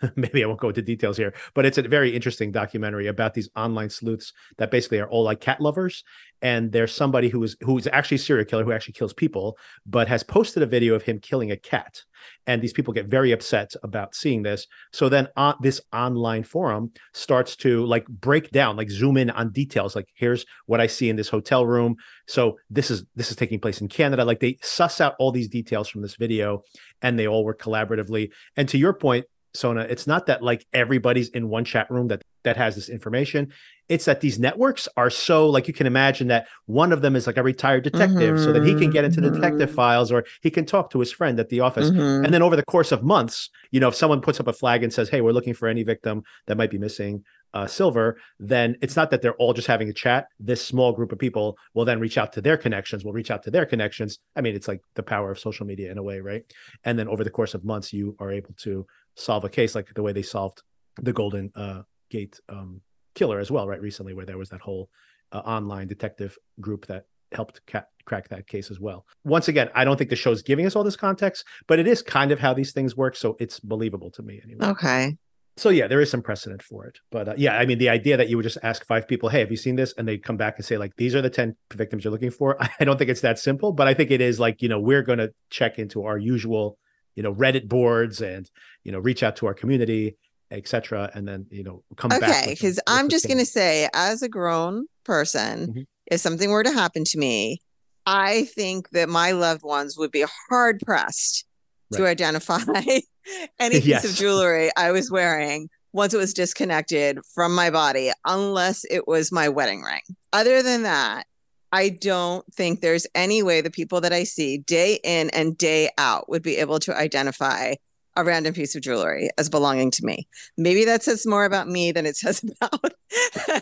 maybe 0.16 0.42
I 0.42 0.46
won't 0.46 0.60
go 0.60 0.68
into 0.68 0.82
details 0.82 1.16
here, 1.16 1.34
but 1.54 1.66
it's 1.66 1.78
a 1.78 1.82
very 1.82 2.14
interesting 2.14 2.52
documentary 2.52 3.06
about 3.06 3.34
these 3.34 3.48
online 3.56 3.90
sleuths 3.90 4.32
that 4.58 4.70
basically 4.70 5.00
are 5.00 5.08
all 5.08 5.24
like 5.24 5.40
cat 5.40 5.60
lovers. 5.60 6.04
And 6.42 6.72
there's 6.72 6.94
somebody 6.94 7.28
who 7.28 7.42
is 7.42 7.56
who 7.60 7.76
is 7.76 7.86
actually 7.92 8.14
a 8.14 8.18
serial 8.18 8.46
killer 8.46 8.64
who 8.64 8.72
actually 8.72 8.94
kills 8.94 9.12
people, 9.12 9.58
but 9.84 10.08
has 10.08 10.22
posted 10.22 10.62
a 10.62 10.66
video 10.66 10.94
of 10.94 11.02
him 11.02 11.18
killing 11.18 11.50
a 11.50 11.56
cat. 11.56 12.02
And 12.46 12.62
these 12.62 12.72
people 12.72 12.94
get 12.94 13.06
very 13.06 13.32
upset 13.32 13.72
about 13.82 14.14
seeing 14.14 14.42
this. 14.42 14.66
So 14.92 15.08
then 15.08 15.28
on 15.36 15.56
this 15.60 15.80
online 15.92 16.44
forum 16.44 16.92
starts 17.12 17.56
to 17.56 17.84
like 17.84 18.06
break 18.06 18.50
down, 18.50 18.76
like 18.76 18.90
zoom 18.90 19.16
in 19.16 19.30
on 19.30 19.52
details. 19.52 19.94
Like 19.94 20.08
here's 20.14 20.46
what 20.66 20.80
I 20.80 20.86
see 20.86 21.10
in 21.10 21.16
this 21.16 21.28
hotel 21.28 21.66
room. 21.66 21.96
So 22.26 22.56
this 22.70 22.90
is 22.90 23.04
this 23.16 23.30
is 23.30 23.36
taking 23.36 23.60
place 23.60 23.80
in 23.80 23.88
Canada. 23.88 24.24
Like 24.24 24.40
they 24.40 24.58
suss 24.62 25.00
out 25.00 25.16
all 25.18 25.32
these 25.32 25.48
details 25.48 25.88
from 25.88 26.02
this 26.02 26.16
video 26.16 26.62
and 27.02 27.18
they 27.18 27.28
all 27.28 27.44
work 27.44 27.60
collaboratively. 27.60 28.30
And 28.56 28.68
to 28.70 28.78
your 28.78 28.94
point, 28.94 29.26
Sona, 29.54 29.82
it's 29.82 30.06
not 30.06 30.26
that 30.26 30.42
like 30.42 30.66
everybody's 30.72 31.28
in 31.30 31.48
one 31.48 31.64
chat 31.64 31.90
room 31.90 32.08
that 32.08 32.22
that 32.44 32.56
has 32.56 32.74
this 32.74 32.88
information. 32.88 33.52
It's 33.88 34.04
that 34.04 34.20
these 34.20 34.38
networks 34.38 34.88
are 34.96 35.10
so 35.10 35.48
like 35.48 35.66
you 35.68 35.74
can 35.74 35.86
imagine 35.86 36.28
that 36.28 36.46
one 36.66 36.92
of 36.92 37.02
them 37.02 37.16
is 37.16 37.26
like 37.26 37.36
a 37.36 37.42
retired 37.42 37.84
detective, 37.84 38.36
mm-hmm. 38.36 38.44
so 38.44 38.52
that 38.52 38.64
he 38.64 38.74
can 38.74 38.90
get 38.90 39.04
into 39.04 39.20
the 39.20 39.30
detective 39.30 39.68
mm-hmm. 39.68 39.76
files 39.76 40.12
or 40.12 40.24
he 40.40 40.50
can 40.50 40.64
talk 40.64 40.90
to 40.90 41.00
his 41.00 41.12
friend 41.12 41.38
at 41.40 41.48
the 41.48 41.60
office. 41.60 41.90
Mm-hmm. 41.90 42.24
And 42.24 42.32
then 42.32 42.42
over 42.42 42.56
the 42.56 42.64
course 42.64 42.92
of 42.92 43.02
months, 43.02 43.50
you 43.70 43.80
know, 43.80 43.88
if 43.88 43.94
someone 43.94 44.20
puts 44.20 44.40
up 44.40 44.46
a 44.46 44.52
flag 44.52 44.82
and 44.82 44.92
says, 44.92 45.08
"Hey, 45.08 45.20
we're 45.20 45.32
looking 45.32 45.54
for 45.54 45.68
any 45.68 45.82
victim 45.82 46.22
that 46.46 46.56
might 46.56 46.70
be 46.70 46.78
missing," 46.78 47.24
uh, 47.54 47.66
silver, 47.66 48.18
then 48.38 48.76
it's 48.80 48.96
not 48.96 49.10
that 49.10 49.22
they're 49.22 49.34
all 49.34 49.52
just 49.52 49.66
having 49.66 49.88
a 49.88 49.92
chat. 49.92 50.28
This 50.38 50.64
small 50.64 50.92
group 50.92 51.12
of 51.12 51.18
people 51.18 51.58
will 51.74 51.84
then 51.84 52.00
reach 52.00 52.18
out 52.18 52.32
to 52.34 52.40
their 52.40 52.56
connections, 52.56 53.04
will 53.04 53.12
reach 53.12 53.30
out 53.30 53.42
to 53.44 53.50
their 53.50 53.66
connections. 53.66 54.18
I 54.36 54.40
mean, 54.40 54.54
it's 54.54 54.68
like 54.68 54.82
the 54.94 55.02
power 55.02 55.30
of 55.30 55.38
social 55.38 55.66
media 55.66 55.90
in 55.90 55.98
a 55.98 56.02
way, 56.02 56.20
right? 56.20 56.44
And 56.84 56.98
then 56.98 57.08
over 57.08 57.24
the 57.24 57.30
course 57.30 57.54
of 57.54 57.64
months, 57.64 57.92
you 57.92 58.16
are 58.20 58.30
able 58.30 58.54
to 58.58 58.86
solve 59.14 59.44
a 59.44 59.48
case 59.48 59.74
like 59.74 59.92
the 59.94 60.02
way 60.02 60.12
they 60.12 60.22
solved 60.22 60.62
the 60.96 61.12
Golden 61.12 61.50
uh, 61.54 61.82
Gate 62.10 62.40
um, 62.48 62.80
killer 63.14 63.38
as 63.38 63.50
well, 63.50 63.68
right? 63.68 63.80
Recently, 63.80 64.14
where 64.14 64.26
there 64.26 64.38
was 64.38 64.50
that 64.50 64.60
whole 64.60 64.88
uh, 65.32 65.38
online 65.38 65.86
detective 65.86 66.36
group 66.60 66.86
that 66.86 67.04
helped 67.32 67.64
ca- 67.66 67.84
crack 68.04 68.28
that 68.28 68.46
case 68.46 68.70
as 68.70 68.80
well. 68.80 69.06
Once 69.24 69.48
again, 69.48 69.68
I 69.74 69.84
don't 69.84 69.96
think 69.96 70.10
the 70.10 70.16
show's 70.16 70.42
giving 70.42 70.66
us 70.66 70.74
all 70.74 70.84
this 70.84 70.96
context, 70.96 71.44
but 71.68 71.78
it 71.78 71.86
is 71.86 72.02
kind 72.02 72.32
of 72.32 72.40
how 72.40 72.54
these 72.54 72.72
things 72.72 72.96
work, 72.96 73.16
so 73.16 73.36
it's 73.38 73.60
believable 73.60 74.10
to 74.12 74.22
me 74.22 74.40
anyway. 74.42 74.66
Okay. 74.66 75.16
So 75.56 75.68
yeah, 75.68 75.88
there 75.88 76.00
is 76.00 76.10
some 76.10 76.22
precedent 76.22 76.62
for 76.62 76.86
it, 76.86 76.98
but 77.10 77.28
uh, 77.28 77.34
yeah, 77.36 77.58
I 77.58 77.66
mean, 77.66 77.78
the 77.78 77.90
idea 77.90 78.16
that 78.16 78.30
you 78.30 78.36
would 78.36 78.44
just 78.44 78.58
ask 78.62 78.86
five 78.86 79.06
people, 79.06 79.28
"Hey, 79.28 79.40
have 79.40 79.50
you 79.50 79.56
seen 79.56 79.76
this?" 79.76 79.92
and 79.98 80.08
they 80.08 80.16
come 80.16 80.38
back 80.38 80.54
and 80.56 80.64
say 80.64 80.78
like, 80.78 80.96
"These 80.96 81.14
are 81.14 81.20
the 81.20 81.28
ten 81.28 81.54
victims 81.74 82.02
you're 82.02 82.12
looking 82.12 82.30
for." 82.30 82.56
I 82.80 82.84
don't 82.84 82.96
think 82.96 83.10
it's 83.10 83.20
that 83.20 83.38
simple, 83.38 83.72
but 83.72 83.86
I 83.86 83.92
think 83.92 84.10
it 84.10 84.22
is 84.22 84.40
like 84.40 84.62
you 84.62 84.68
know 84.68 84.80
we're 84.80 85.02
going 85.02 85.18
to 85.18 85.32
check 85.50 85.78
into 85.78 86.04
our 86.04 86.16
usual 86.16 86.78
you 87.14 87.22
know 87.22 87.34
reddit 87.34 87.68
boards 87.68 88.20
and 88.20 88.50
you 88.84 88.92
know 88.92 88.98
reach 88.98 89.22
out 89.22 89.36
to 89.36 89.46
our 89.46 89.54
community 89.54 90.16
etc 90.50 91.10
and 91.14 91.26
then 91.26 91.46
you 91.50 91.62
know 91.62 91.82
come 91.96 92.10
okay, 92.12 92.20
back 92.20 92.42
okay 92.42 92.54
because 92.54 92.80
i'm 92.86 93.08
just 93.08 93.26
going 93.26 93.38
to 93.38 93.46
say 93.46 93.88
as 93.94 94.22
a 94.22 94.28
grown 94.28 94.86
person 95.04 95.68
mm-hmm. 95.68 95.80
if 96.06 96.20
something 96.20 96.50
were 96.50 96.64
to 96.64 96.72
happen 96.72 97.04
to 97.04 97.18
me 97.18 97.58
i 98.06 98.44
think 98.44 98.90
that 98.90 99.08
my 99.08 99.32
loved 99.32 99.62
ones 99.62 99.96
would 99.96 100.10
be 100.10 100.24
hard 100.48 100.80
pressed 100.84 101.46
right. 101.92 101.98
to 101.98 102.06
identify 102.06 102.58
any 103.58 103.74
piece 103.80 103.86
yes. 103.86 104.04
of 104.04 104.14
jewelry 104.14 104.70
i 104.76 104.90
was 104.90 105.10
wearing 105.10 105.68
once 105.92 106.14
it 106.14 106.18
was 106.18 106.34
disconnected 106.34 107.18
from 107.34 107.54
my 107.54 107.70
body 107.70 108.10
unless 108.24 108.84
it 108.90 109.06
was 109.06 109.30
my 109.30 109.48
wedding 109.48 109.82
ring 109.82 110.02
other 110.32 110.62
than 110.62 110.82
that 110.82 111.26
I 111.72 111.90
don't 111.90 112.44
think 112.52 112.80
there's 112.80 113.06
any 113.14 113.42
way 113.42 113.60
the 113.60 113.70
people 113.70 114.00
that 114.00 114.12
I 114.12 114.24
see 114.24 114.58
day 114.58 114.98
in 115.04 115.30
and 115.30 115.56
day 115.56 115.90
out 115.98 116.28
would 116.28 116.42
be 116.42 116.56
able 116.56 116.78
to 116.80 116.96
identify 116.96 117.74
a 118.16 118.24
random 118.24 118.52
piece 118.54 118.74
of 118.74 118.82
jewelry 118.82 119.30
as 119.38 119.48
belonging 119.48 119.90
to 119.92 120.04
me. 120.04 120.26
Maybe 120.56 120.84
that 120.84 121.02
says 121.02 121.26
more 121.26 121.44
about 121.44 121.68
me 121.68 121.92
than 121.92 122.06
it 122.06 122.16
says 122.16 122.42
about 122.60 122.92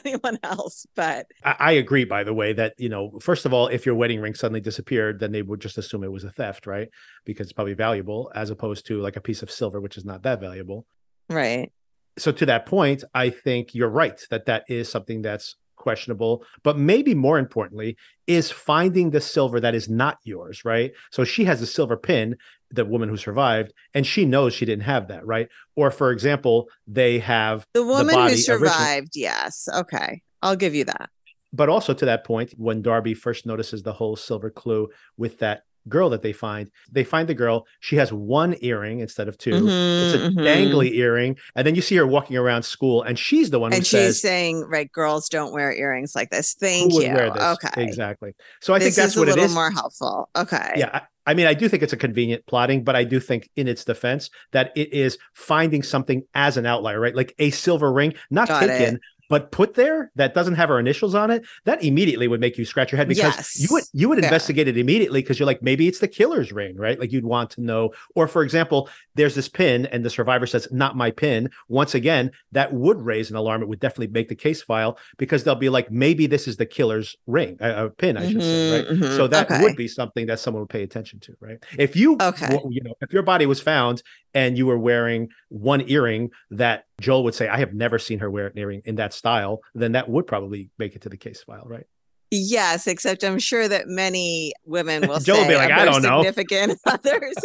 anyone 0.04 0.38
else. 0.42 0.86
But 0.94 1.26
I, 1.44 1.56
I, 1.59 1.72
agree, 1.72 2.04
by 2.04 2.24
the 2.24 2.34
way, 2.34 2.52
that, 2.54 2.74
you 2.78 2.88
know, 2.88 3.18
first 3.20 3.44
of 3.44 3.52
all, 3.52 3.68
if 3.68 3.84
your 3.84 3.94
wedding 3.94 4.20
ring 4.20 4.34
suddenly 4.34 4.61
disappeared, 4.61 5.20
then 5.20 5.32
they 5.32 5.42
would 5.42 5.61
just 5.61 5.78
assume 5.78 6.02
it 6.02 6.12
was 6.12 6.24
a 6.24 6.30
theft, 6.30 6.66
right? 6.66 6.88
Because 7.24 7.46
it's 7.46 7.52
probably 7.52 7.74
valuable 7.74 8.32
as 8.34 8.50
opposed 8.50 8.86
to 8.86 9.00
like 9.00 9.16
a 9.16 9.20
piece 9.20 9.42
of 9.42 9.50
silver, 9.50 9.80
which 9.80 9.96
is 9.96 10.04
not 10.04 10.22
that 10.22 10.40
valuable. 10.40 10.86
Right. 11.28 11.72
So 12.16 12.32
to 12.32 12.46
that 12.46 12.66
point, 12.66 13.04
I 13.14 13.30
think 13.30 13.74
you're 13.74 13.88
right 13.88 14.20
that 14.30 14.46
that 14.46 14.64
is 14.68 14.88
something 14.88 15.22
that's 15.22 15.56
questionable. 15.89 16.45
But 16.62 16.76
maybe 16.76 17.14
more 17.14 17.39
importantly, 17.39 17.97
is 18.26 18.51
finding 18.51 19.11
the 19.11 19.22
silver 19.22 19.59
that 19.59 19.74
is 19.74 19.89
not 19.89 20.18
yours, 20.22 20.62
right? 20.62 20.93
So 21.11 21.24
she 21.24 21.45
has 21.45 21.62
a 21.62 21.66
silver 21.66 21.97
pin, 21.97 22.36
the 22.70 22.84
woman 22.84 23.09
who 23.09 23.16
survived, 23.16 23.72
and 23.95 24.07
she 24.07 24.26
knows 24.26 24.53
she 24.53 24.66
didn't 24.66 24.84
have 24.84 25.09
that, 25.09 25.26
right? 25.26 25.49
Or 25.76 25.91
for 25.91 26.11
example, 26.11 26.68
they 26.86 27.20
have 27.20 27.66
the 27.72 27.86
woman 27.86 28.14
the 28.14 28.28
who 28.28 28.36
survived. 28.36 29.12
Yes. 29.14 29.66
Okay. 29.74 30.20
I'll 30.43 30.57
give 30.57 30.74
you 30.74 30.84
that. 30.84 31.09
But 31.55 31.70
also 31.70 31.95
to 31.95 32.05
that 32.05 32.24
point, 32.24 32.53
when 32.59 32.82
Darby 32.82 33.14
first 33.14 33.47
notices 33.47 33.82
the 33.82 33.95
whole 33.95 34.16
silver 34.16 34.51
clue 34.51 34.89
with 35.16 35.39
that 35.39 35.62
girl 35.89 36.11
that 36.11 36.22
they 36.22 36.32
find. 36.32 36.70
They 36.91 37.05
find 37.05 37.28
the 37.28 37.34
girl. 37.34 37.66
She 37.80 37.97
has 37.97 38.12
one 38.12 38.57
earring 38.61 39.01
instead 39.01 39.28
of 39.28 39.39
2 39.39 39.51
mm-hmm, 39.51 39.66
it's 39.66 40.14
a 40.14 40.28
mm-hmm. 40.28 40.39
dangly 40.41 40.93
earring. 40.95 41.36
And 41.55 41.66
then 41.66 41.74
you 41.74 41.82
see 41.82 41.97
her 41.97 42.07
walking 42.07 42.36
around 42.36 42.62
school, 42.62 43.03
and 43.03 43.18
she's 43.18 43.51
the 43.51 43.59
one 43.59 43.72
and 43.72 43.84
she's 43.84 43.91
says, 43.91 44.20
saying, 44.20 44.64
"Right, 44.68 44.91
girls 44.91 45.28
don't 45.28 45.53
wear 45.53 45.72
earrings 45.72 46.14
like 46.14 46.30
this." 46.30 46.55
Thank 46.55 46.93
you. 46.93 47.11
Okay, 47.11 47.82
exactly. 47.82 48.34
So 48.61 48.74
I 48.74 48.78
this 48.78 48.95
think 48.95 49.07
that's 49.07 49.16
what 49.16 49.28
it 49.28 49.39
is. 49.39 49.55
More 49.55 49.70
helpful. 49.70 50.28
Okay. 50.36 50.72
Yeah. 50.76 51.03
I 51.26 51.34
mean, 51.34 51.47
I 51.47 51.53
do 51.53 51.68
think 51.68 51.82
it's 51.82 51.93
a 51.93 51.99
convenient 51.99 52.47
plotting, 52.47 52.84
but 52.84 52.97
I 52.97 53.05
do 53.05 53.20
think 53.20 53.51
in 53.55 53.68
its 53.68 53.84
defense 53.84 54.30
that 54.53 54.72
it 54.74 54.95
is 54.95 55.18
finding 55.34 55.82
something 55.82 56.22
as 56.34 56.57
an 56.57 56.64
outlier, 56.64 56.99
right? 56.99 57.14
Like 57.14 57.34
a 57.39 57.51
silver 57.51 57.93
ring, 57.93 58.14
not 58.30 58.49
Got 58.49 58.61
taken, 58.61 58.95
it 58.95 59.01
but 59.28 59.52
put 59.52 59.74
there 59.74 60.10
that 60.16 60.34
doesn't 60.34 60.54
have 60.54 60.70
our 60.70 60.80
initials 60.80 61.14
on 61.14 61.30
it, 61.30 61.44
that 61.64 61.82
immediately 61.82 62.28
would 62.28 62.40
make 62.40 62.58
you 62.58 62.64
scratch 62.64 62.92
your 62.92 62.96
head 62.96 63.08
because 63.08 63.36
yes. 63.36 63.60
you 63.60 63.68
would 63.70 63.84
you 63.92 64.08
would 64.08 64.18
investigate 64.18 64.68
it 64.68 64.76
immediately 64.76 65.20
because 65.20 65.38
you're 65.38 65.46
like 65.46 65.62
maybe 65.62 65.86
it's 65.86 66.00
the 66.00 66.08
killer's 66.08 66.52
ring, 66.52 66.76
right? 66.76 66.98
Like 66.98 67.12
you'd 67.12 67.24
want 67.24 67.50
to 67.50 67.60
know. 67.60 67.92
Or 68.14 68.26
for 68.28 68.42
example, 68.42 68.88
there's 69.14 69.34
this 69.34 69.48
pin 69.48 69.86
and 69.86 70.04
the 70.04 70.10
survivor 70.10 70.46
says 70.46 70.68
not 70.70 70.96
my 70.96 71.10
pin. 71.10 71.50
Once 71.68 71.94
again, 71.94 72.30
that 72.52 72.72
would 72.72 73.00
raise 73.02 73.30
an 73.30 73.36
alarm. 73.36 73.62
It 73.62 73.68
would 73.68 73.80
definitely 73.80 74.08
make 74.08 74.28
the 74.28 74.34
case 74.34 74.62
file 74.62 74.98
because 75.16 75.44
they'll 75.44 75.54
be 75.54 75.68
like 75.68 75.90
maybe 75.90 76.26
this 76.26 76.48
is 76.48 76.56
the 76.56 76.66
killer's 76.66 77.16
ring, 77.26 77.56
a, 77.60 77.90
pin, 77.90 78.16
I 78.16 78.26
should 78.26 78.36
mm-hmm, 78.36 78.40
say, 78.40 78.78
right? 78.78 78.88
Mm-hmm. 78.88 79.16
So 79.16 79.26
that 79.28 79.50
okay. 79.50 79.62
would 79.62 79.76
be 79.76 79.88
something 79.88 80.26
that 80.26 80.40
someone 80.40 80.62
would 80.62 80.70
pay 80.70 80.82
attention 80.82 81.20
to, 81.20 81.36
right? 81.40 81.58
If 81.78 81.96
you, 81.96 82.16
okay. 82.20 82.58
you 82.70 82.82
know, 82.82 82.94
if 83.00 83.12
your 83.12 83.22
body 83.22 83.46
was 83.46 83.60
found 83.60 84.02
and 84.34 84.56
you 84.56 84.66
were 84.66 84.78
wearing 84.78 85.28
one 85.48 85.82
earring 85.88 86.30
that 86.50 86.84
Joel 87.00 87.24
would 87.24 87.34
say, 87.34 87.48
I 87.48 87.58
have 87.58 87.74
never 87.74 87.98
seen 87.98 88.18
her 88.18 88.30
wear 88.30 88.46
an 88.46 88.58
earring 88.58 88.82
in 88.84 88.96
that 88.96 89.12
style, 89.12 89.60
then 89.74 89.92
that 89.92 90.08
would 90.08 90.26
probably 90.26 90.70
make 90.78 90.94
it 90.94 91.02
to 91.02 91.08
the 91.08 91.16
case 91.16 91.42
file, 91.42 91.64
right? 91.66 91.86
Yes, 92.30 92.86
except 92.86 93.24
I'm 93.24 93.38
sure 93.38 93.68
that 93.68 93.88
many 93.88 94.52
women 94.66 95.08
will 95.08 95.18
Joel 95.20 95.36
say, 95.36 95.42
will 95.42 95.48
be 95.48 95.54
like, 95.56 95.70
I 95.70 95.84
don't 95.86 96.02
know. 96.02 96.22
Significant 96.22 96.78
others. 96.86 97.36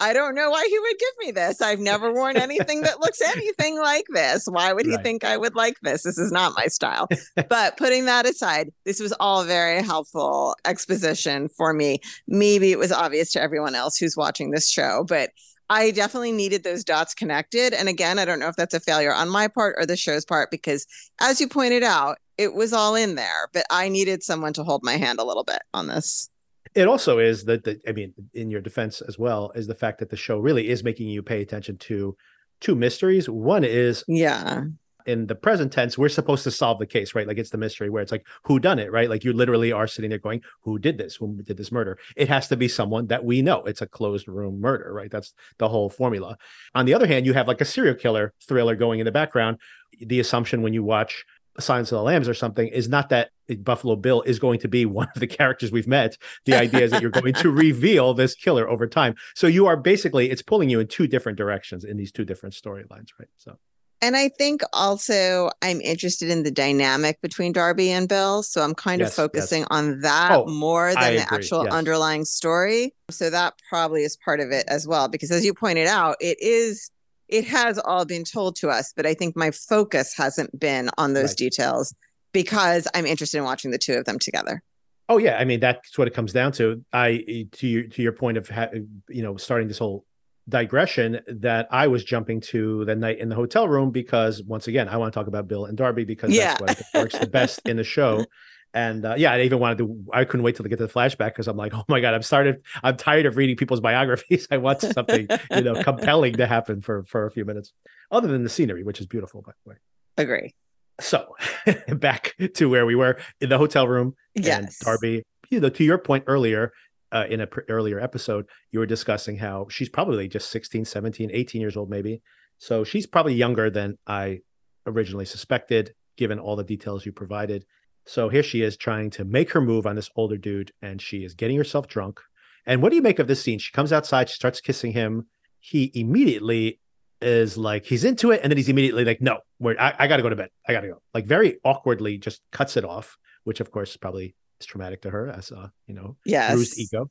I 0.00 0.12
don't 0.12 0.34
know 0.34 0.50
why 0.50 0.66
he 0.70 0.78
would 0.78 0.98
give 0.98 1.26
me 1.26 1.30
this. 1.32 1.60
I've 1.60 1.80
never 1.80 2.12
worn 2.12 2.36
anything 2.36 2.82
that 2.82 3.00
looks 3.00 3.20
anything 3.36 3.78
like 3.78 4.06
this. 4.10 4.46
Why 4.46 4.72
would 4.72 4.86
he 4.86 4.94
right. 4.94 5.04
think 5.04 5.24
I 5.24 5.36
would 5.36 5.54
like 5.54 5.76
this? 5.82 6.02
This 6.04 6.18
is 6.18 6.32
not 6.32 6.54
my 6.56 6.66
style. 6.68 7.08
but 7.48 7.76
putting 7.76 8.06
that 8.06 8.24
aside, 8.24 8.70
this 8.84 9.00
was 9.00 9.12
all 9.20 9.44
very 9.44 9.82
helpful 9.82 10.56
exposition 10.64 11.48
for 11.48 11.74
me. 11.74 11.98
Maybe 12.26 12.72
it 12.72 12.78
was 12.78 12.92
obvious 12.92 13.32
to 13.32 13.42
everyone 13.42 13.74
else 13.74 13.98
who's 13.98 14.16
watching 14.16 14.50
this 14.50 14.70
show, 14.70 15.04
but 15.06 15.30
I 15.72 15.90
definitely 15.90 16.32
needed 16.32 16.64
those 16.64 16.84
dots 16.84 17.14
connected. 17.14 17.72
And 17.72 17.88
again, 17.88 18.18
I 18.18 18.26
don't 18.26 18.38
know 18.38 18.48
if 18.48 18.56
that's 18.56 18.74
a 18.74 18.80
failure 18.80 19.14
on 19.14 19.30
my 19.30 19.48
part 19.48 19.74
or 19.78 19.86
the 19.86 19.96
show's 19.96 20.22
part, 20.22 20.50
because 20.50 20.86
as 21.18 21.40
you 21.40 21.48
pointed 21.48 21.82
out, 21.82 22.18
it 22.36 22.52
was 22.52 22.74
all 22.74 22.94
in 22.94 23.14
there, 23.14 23.48
but 23.54 23.64
I 23.70 23.88
needed 23.88 24.22
someone 24.22 24.52
to 24.52 24.64
hold 24.64 24.82
my 24.84 24.98
hand 24.98 25.18
a 25.18 25.24
little 25.24 25.44
bit 25.44 25.62
on 25.72 25.86
this. 25.86 26.28
It 26.74 26.88
also 26.88 27.18
is 27.18 27.46
that, 27.46 27.64
the, 27.64 27.80
I 27.88 27.92
mean, 27.92 28.12
in 28.34 28.50
your 28.50 28.60
defense 28.60 29.00
as 29.00 29.18
well, 29.18 29.50
is 29.54 29.66
the 29.66 29.74
fact 29.74 29.98
that 30.00 30.10
the 30.10 30.16
show 30.16 30.38
really 30.38 30.68
is 30.68 30.84
making 30.84 31.08
you 31.08 31.22
pay 31.22 31.40
attention 31.40 31.78
to 31.78 32.16
two 32.60 32.74
mysteries. 32.74 33.30
One 33.30 33.64
is, 33.64 34.04
yeah, 34.06 34.64
in 35.06 35.26
the 35.26 35.34
present 35.34 35.72
tense, 35.72 35.96
we're 35.96 36.08
supposed 36.08 36.44
to 36.44 36.50
solve 36.50 36.78
the 36.78 36.86
case, 36.86 37.14
right? 37.14 37.26
Like 37.26 37.38
it's 37.38 37.50
the 37.50 37.58
mystery 37.58 37.90
where 37.90 38.02
it's 38.02 38.12
like, 38.12 38.26
who 38.44 38.58
done 38.58 38.78
it, 38.78 38.92
right? 38.92 39.08
Like 39.08 39.24
you 39.24 39.32
literally 39.32 39.72
are 39.72 39.86
sitting 39.86 40.10
there 40.10 40.18
going, 40.18 40.42
who 40.62 40.78
did 40.78 40.98
this? 40.98 41.16
Who 41.16 41.40
did 41.42 41.56
this 41.56 41.72
murder? 41.72 41.98
It 42.16 42.28
has 42.28 42.48
to 42.48 42.56
be 42.56 42.68
someone 42.68 43.06
that 43.08 43.24
we 43.24 43.42
know. 43.42 43.64
It's 43.64 43.82
a 43.82 43.86
closed 43.86 44.28
room 44.28 44.60
murder, 44.60 44.92
right? 44.92 45.10
That's 45.10 45.34
the 45.58 45.68
whole 45.68 45.90
formula. 45.90 46.36
On 46.74 46.86
the 46.86 46.94
other 46.94 47.06
hand, 47.06 47.26
you 47.26 47.34
have 47.34 47.48
like 47.48 47.60
a 47.60 47.66
serial 47.66 47.94
killer 47.94 48.32
thriller 48.46 48.76
going 48.76 49.00
in 49.00 49.06
the 49.06 49.12
background. 49.12 49.58
The 50.00 50.20
assumption 50.20 50.62
when 50.62 50.72
you 50.72 50.82
watch 50.82 51.24
Silence 51.58 51.92
of 51.92 51.96
the 51.96 52.02
Lambs 52.02 52.28
or 52.28 52.34
something 52.34 52.68
is 52.68 52.88
not 52.88 53.10
that 53.10 53.30
Buffalo 53.58 53.96
Bill 53.96 54.22
is 54.22 54.38
going 54.38 54.60
to 54.60 54.68
be 54.68 54.86
one 54.86 55.08
of 55.14 55.20
the 55.20 55.26
characters 55.26 55.70
we've 55.70 55.86
met. 55.86 56.16
The 56.44 56.54
idea 56.54 56.80
is 56.80 56.90
that 56.92 57.02
you're 57.02 57.10
going 57.10 57.34
to 57.34 57.50
reveal 57.66 58.14
this 58.14 58.34
killer 58.34 58.68
over 58.68 58.86
time. 58.86 59.14
So 59.34 59.46
you 59.46 59.66
are 59.66 59.76
basically, 59.76 60.30
it's 60.30 60.42
pulling 60.42 60.70
you 60.70 60.80
in 60.80 60.88
two 60.88 61.06
different 61.06 61.38
directions 61.38 61.84
in 61.84 61.96
these 61.96 62.12
two 62.12 62.24
different 62.24 62.54
storylines, 62.54 63.08
right? 63.18 63.28
So 63.36 63.58
and 64.02 64.16
I 64.16 64.28
think 64.28 64.62
also 64.72 65.50
I'm 65.62 65.80
interested 65.80 66.28
in 66.28 66.42
the 66.42 66.50
dynamic 66.50 67.20
between 67.22 67.52
Darby 67.52 67.90
and 67.90 68.08
Bill. 68.08 68.42
So 68.42 68.60
I'm 68.60 68.74
kind 68.74 69.00
yes, 69.00 69.10
of 69.10 69.14
focusing 69.14 69.60
yes. 69.60 69.68
on 69.70 70.00
that 70.00 70.32
oh, 70.32 70.46
more 70.46 70.88
than 70.88 70.98
I 70.98 71.10
the 71.12 71.22
agree. 71.22 71.36
actual 71.38 71.64
yes. 71.64 71.72
underlying 71.72 72.24
story. 72.24 72.94
So 73.10 73.30
that 73.30 73.54
probably 73.70 74.02
is 74.02 74.16
part 74.16 74.40
of 74.40 74.50
it 74.50 74.64
as 74.66 74.88
well. 74.88 75.06
Because 75.06 75.30
as 75.30 75.44
you 75.44 75.54
pointed 75.54 75.86
out, 75.86 76.16
it 76.20 76.36
is 76.42 76.90
it 77.28 77.46
has 77.46 77.78
all 77.78 78.04
been 78.04 78.24
told 78.24 78.56
to 78.56 78.68
us, 78.68 78.92
but 78.94 79.06
I 79.06 79.14
think 79.14 79.36
my 79.36 79.52
focus 79.52 80.14
hasn't 80.16 80.58
been 80.58 80.90
on 80.98 81.14
those 81.14 81.30
right. 81.30 81.36
details 81.36 81.94
because 82.32 82.88
I'm 82.94 83.06
interested 83.06 83.38
in 83.38 83.44
watching 83.44 83.70
the 83.70 83.78
two 83.78 83.94
of 83.94 84.04
them 84.04 84.18
together. 84.18 84.62
Oh 85.08 85.18
yeah, 85.18 85.36
I 85.38 85.44
mean 85.44 85.60
that's 85.60 85.96
what 85.96 86.08
it 86.08 86.14
comes 86.14 86.32
down 86.32 86.52
to. 86.52 86.84
I 86.92 87.46
to 87.52 87.68
your 87.68 87.84
to 87.84 88.02
your 88.02 88.12
point 88.12 88.36
of 88.36 88.48
ha- 88.48 88.70
you 89.08 89.22
know 89.22 89.36
starting 89.36 89.68
this 89.68 89.78
whole 89.78 90.04
digression 90.48 91.20
that 91.28 91.68
I 91.70 91.86
was 91.86 92.04
jumping 92.04 92.40
to 92.40 92.84
the 92.84 92.96
night 92.96 93.18
in 93.18 93.28
the 93.28 93.34
hotel 93.34 93.68
room 93.68 93.90
because 93.90 94.42
once 94.42 94.66
again 94.66 94.88
I 94.88 94.96
want 94.96 95.12
to 95.12 95.18
talk 95.18 95.28
about 95.28 95.48
Bill 95.48 95.66
and 95.66 95.76
Darby 95.76 96.04
because 96.04 96.30
yeah. 96.30 96.56
that's 96.58 96.82
what 96.92 97.02
works 97.02 97.18
the 97.18 97.26
best 97.26 97.60
in 97.66 97.76
the 97.76 97.84
show. 97.84 98.24
And 98.74 99.04
uh, 99.04 99.16
yeah, 99.18 99.32
I 99.32 99.42
even 99.42 99.58
wanted 99.58 99.78
to. 99.78 100.04
I 100.14 100.24
couldn't 100.24 100.44
wait 100.44 100.56
till 100.56 100.62
to 100.62 100.68
get 100.68 100.78
to 100.78 100.86
the 100.86 100.92
flashback 100.92 101.28
because 101.28 101.46
I'm 101.46 101.58
like, 101.58 101.74
oh 101.74 101.84
my 101.88 102.00
god, 102.00 102.14
I'm 102.14 102.22
started. 102.22 102.62
I'm 102.82 102.96
tired 102.96 103.26
of 103.26 103.36
reading 103.36 103.54
people's 103.56 103.80
biographies. 103.80 104.48
I 104.50 104.56
want 104.56 104.80
something 104.80 105.28
you 105.50 105.60
know 105.60 105.74
compelling 105.82 106.36
to 106.36 106.46
happen 106.46 106.80
for 106.80 107.04
for 107.04 107.26
a 107.26 107.30
few 107.30 107.44
minutes, 107.44 107.74
other 108.10 108.28
than 108.28 108.42
the 108.42 108.48
scenery, 108.48 108.82
which 108.82 108.98
is 108.98 109.06
beautiful 109.06 109.42
by 109.42 109.52
the 109.64 109.70
way. 109.70 109.76
Agree. 110.16 110.54
So 111.00 111.36
back 111.96 112.34
to 112.54 112.70
where 112.70 112.86
we 112.86 112.94
were 112.94 113.18
in 113.42 113.50
the 113.50 113.58
hotel 113.58 113.86
room. 113.86 114.14
Yes, 114.34 114.78
Darby. 114.78 115.22
You 115.50 115.60
know, 115.60 115.68
to 115.68 115.84
your 115.84 115.98
point 115.98 116.24
earlier, 116.26 116.72
uh, 117.12 117.26
in 117.28 117.40
an 117.40 117.48
pr- 117.48 117.60
earlier 117.68 118.00
episode, 118.00 118.46
you 118.70 118.78
were 118.78 118.86
discussing 118.86 119.36
how 119.36 119.66
she's 119.70 119.88
probably 119.88 120.28
just 120.28 120.50
16, 120.50 120.84
17, 120.84 121.30
18 121.32 121.60
years 121.60 121.76
old, 121.76 121.90
maybe. 121.90 122.22
So 122.58 122.84
she's 122.84 123.06
probably 123.06 123.34
younger 123.34 123.70
than 123.70 123.98
I 124.06 124.40
originally 124.86 125.24
suspected, 125.24 125.94
given 126.16 126.38
all 126.38 126.56
the 126.56 126.64
details 126.64 127.04
you 127.04 127.12
provided. 127.12 127.64
So 128.06 128.28
here 128.28 128.42
she 128.42 128.62
is 128.62 128.76
trying 128.76 129.10
to 129.10 129.24
make 129.24 129.52
her 129.52 129.60
move 129.60 129.86
on 129.86 129.96
this 129.96 130.10
older 130.16 130.36
dude, 130.36 130.72
and 130.80 131.00
she 131.00 131.18
is 131.18 131.34
getting 131.34 131.56
herself 131.56 131.86
drunk. 131.86 132.20
And 132.66 132.82
what 132.82 132.90
do 132.90 132.96
you 132.96 133.02
make 133.02 133.18
of 133.18 133.26
this 133.26 133.42
scene? 133.42 133.58
She 133.58 133.72
comes 133.72 133.92
outside, 133.92 134.28
she 134.28 134.34
starts 134.34 134.60
kissing 134.60 134.92
him. 134.92 135.26
He 135.60 135.90
immediately 135.94 136.80
is 137.20 137.56
like, 137.56 137.84
he's 137.84 138.04
into 138.04 138.30
it. 138.30 138.40
And 138.42 138.50
then 138.50 138.56
he's 138.56 138.68
immediately 138.68 139.04
like, 139.04 139.20
no, 139.20 139.38
I, 139.64 139.94
I 139.98 140.06
got 140.08 140.16
to 140.16 140.22
go 140.22 140.28
to 140.28 140.36
bed. 140.36 140.50
I 140.66 140.72
got 140.72 140.80
to 140.80 140.88
go. 140.88 141.02
Like, 141.14 141.26
very 141.26 141.58
awkwardly 141.64 142.18
just 142.18 142.42
cuts 142.50 142.76
it 142.76 142.84
off, 142.84 143.16
which 143.44 143.60
of 143.60 143.70
course 143.70 143.96
probably 143.96 144.34
traumatic 144.66 145.02
to 145.02 145.10
her 145.10 145.28
as 145.28 145.50
a 145.50 145.72
you 145.86 145.94
know 145.94 146.16
yes. 146.24 146.54
bruised 146.54 146.78
ego. 146.78 147.10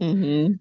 mm-hmm. 0.00 0.54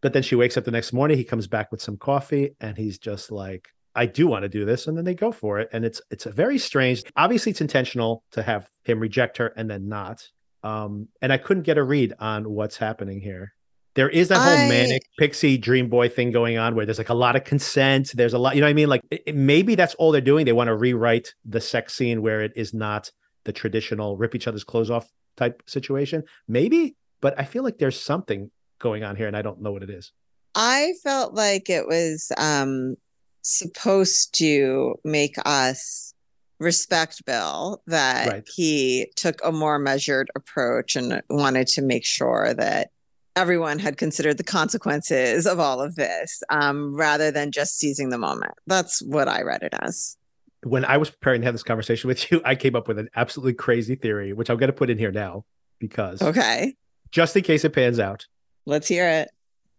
But 0.00 0.12
then 0.12 0.22
she 0.22 0.36
wakes 0.36 0.56
up 0.56 0.64
the 0.64 0.70
next 0.70 0.92
morning. 0.92 1.16
He 1.16 1.24
comes 1.24 1.46
back 1.48 1.72
with 1.72 1.82
some 1.82 1.96
coffee, 1.96 2.54
and 2.60 2.76
he's 2.76 2.98
just 2.98 3.32
like, 3.32 3.68
"I 3.94 4.06
do 4.06 4.26
want 4.28 4.44
to 4.44 4.48
do 4.48 4.64
this," 4.64 4.86
and 4.86 4.96
then 4.96 5.04
they 5.04 5.14
go 5.14 5.32
for 5.32 5.58
it. 5.58 5.68
And 5.72 5.84
it's 5.84 6.00
it's 6.10 6.26
a 6.26 6.30
very 6.30 6.58
strange. 6.58 7.02
Obviously, 7.16 7.50
it's 7.50 7.60
intentional 7.60 8.22
to 8.32 8.42
have 8.42 8.68
him 8.84 9.00
reject 9.00 9.38
her 9.38 9.48
and 9.56 9.68
then 9.68 9.88
not. 9.88 10.28
Um, 10.62 11.08
and 11.22 11.32
I 11.32 11.38
couldn't 11.38 11.64
get 11.64 11.78
a 11.78 11.82
read 11.82 12.14
on 12.18 12.50
what's 12.50 12.76
happening 12.76 13.20
here. 13.20 13.54
There 13.94 14.08
is 14.08 14.28
that 14.28 14.38
whole 14.38 14.66
I... 14.66 14.68
manic 14.68 15.02
pixie 15.18 15.58
dream 15.58 15.88
boy 15.88 16.08
thing 16.08 16.30
going 16.30 16.56
on 16.56 16.76
where 16.76 16.86
there's 16.86 16.98
like 16.98 17.08
a 17.08 17.14
lot 17.14 17.34
of 17.34 17.42
consent. 17.42 18.12
There's 18.14 18.32
a 18.32 18.38
lot, 18.38 18.54
you 18.54 18.60
know 18.60 18.66
what 18.66 18.70
I 18.70 18.74
mean? 18.74 18.88
Like 18.88 19.02
it, 19.10 19.34
maybe 19.34 19.74
that's 19.74 19.94
all 19.96 20.12
they're 20.12 20.20
doing. 20.20 20.46
They 20.46 20.52
want 20.52 20.68
to 20.68 20.76
rewrite 20.76 21.34
the 21.44 21.60
sex 21.60 21.94
scene 21.94 22.22
where 22.22 22.40
it 22.42 22.52
is 22.54 22.72
not 22.72 23.10
the 23.44 23.52
traditional 23.52 24.16
rip 24.16 24.36
each 24.36 24.46
other's 24.46 24.62
clothes 24.62 24.90
off 24.90 25.10
type 25.38 25.62
situation. 25.66 26.24
Maybe, 26.46 26.96
but 27.20 27.38
I 27.38 27.44
feel 27.44 27.62
like 27.62 27.78
there's 27.78 27.98
something 27.98 28.50
going 28.78 29.04
on 29.04 29.16
here 29.16 29.26
and 29.26 29.36
I 29.36 29.42
don't 29.42 29.62
know 29.62 29.72
what 29.72 29.82
it 29.82 29.90
is. 29.90 30.12
I 30.54 30.92
felt 31.02 31.34
like 31.34 31.70
it 31.70 31.86
was 31.86 32.30
um 32.36 32.96
supposed 33.42 34.34
to 34.38 34.96
make 35.04 35.36
us 35.46 36.12
respect 36.58 37.24
Bill 37.24 37.82
that 37.86 38.28
right. 38.28 38.48
he 38.54 39.10
took 39.16 39.40
a 39.44 39.52
more 39.52 39.78
measured 39.78 40.28
approach 40.36 40.96
and 40.96 41.22
wanted 41.30 41.68
to 41.68 41.82
make 41.82 42.04
sure 42.04 42.52
that 42.54 42.90
everyone 43.36 43.78
had 43.78 43.96
considered 43.96 44.36
the 44.36 44.44
consequences 44.44 45.46
of 45.46 45.60
all 45.60 45.80
of 45.80 45.94
this 45.94 46.42
um, 46.50 46.94
rather 46.96 47.30
than 47.30 47.52
just 47.52 47.78
seizing 47.78 48.10
the 48.10 48.18
moment. 48.18 48.52
That's 48.66 49.00
what 49.00 49.28
I 49.28 49.42
read 49.42 49.62
it 49.62 49.74
as 49.80 50.17
when 50.64 50.84
I 50.84 50.96
was 50.96 51.10
preparing 51.10 51.40
to 51.42 51.46
have 51.46 51.54
this 51.54 51.62
conversation 51.62 52.08
with 52.08 52.30
you, 52.30 52.40
I 52.44 52.54
came 52.54 52.76
up 52.76 52.88
with 52.88 52.98
an 52.98 53.08
absolutely 53.14 53.54
crazy 53.54 53.94
theory, 53.94 54.32
which 54.32 54.50
I'm 54.50 54.56
going 54.56 54.68
to 54.68 54.76
put 54.76 54.90
in 54.90 54.98
here 54.98 55.12
now 55.12 55.44
because 55.78 56.22
okay, 56.22 56.74
just 57.10 57.36
in 57.36 57.42
case 57.42 57.64
it 57.64 57.70
pans 57.70 57.98
out. 57.98 58.26
Let's 58.66 58.88
hear 58.88 59.08
it. 59.08 59.30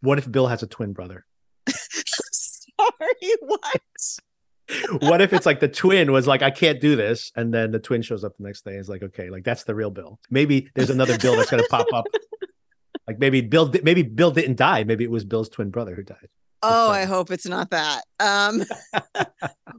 What 0.01 0.17
if 0.17 0.31
Bill 0.31 0.47
has 0.47 0.63
a 0.63 0.67
twin 0.67 0.93
brother? 0.93 1.25
Sorry, 1.69 3.35
what? 3.41 3.81
what 5.01 5.21
if 5.21 5.33
it's 5.33 5.45
like 5.45 5.59
the 5.59 5.67
twin 5.67 6.11
was 6.11 6.27
like, 6.27 6.41
I 6.41 6.51
can't 6.51 6.79
do 6.79 6.95
this, 6.95 7.31
and 7.35 7.53
then 7.53 7.71
the 7.71 7.79
twin 7.79 8.01
shows 8.01 8.23
up 8.23 8.37
the 8.37 8.43
next 8.43 8.63
day 8.63 8.71
and 8.71 8.79
is 8.79 8.89
like, 8.89 9.03
okay, 9.03 9.29
like 9.29 9.43
that's 9.43 9.63
the 9.63 9.75
real 9.75 9.91
Bill. 9.91 10.19
Maybe 10.29 10.69
there's 10.75 10.89
another 10.89 11.17
Bill 11.17 11.35
that's 11.35 11.51
going 11.51 11.63
to 11.63 11.69
pop 11.69 11.87
up. 11.93 12.05
Like 13.07 13.19
maybe 13.19 13.41
Bill, 13.41 13.73
maybe 13.83 14.03
Bill 14.03 14.31
didn't 14.31 14.57
die. 14.57 14.83
Maybe 14.83 15.03
it 15.03 15.11
was 15.11 15.25
Bill's 15.25 15.49
twin 15.49 15.71
brother 15.71 15.95
who 15.95 16.03
died. 16.03 16.29
Oh, 16.61 16.89
I 16.89 17.05
hope 17.05 17.31
it's 17.31 17.47
not 17.47 17.71
that. 17.71 18.03
Um, 18.21 18.65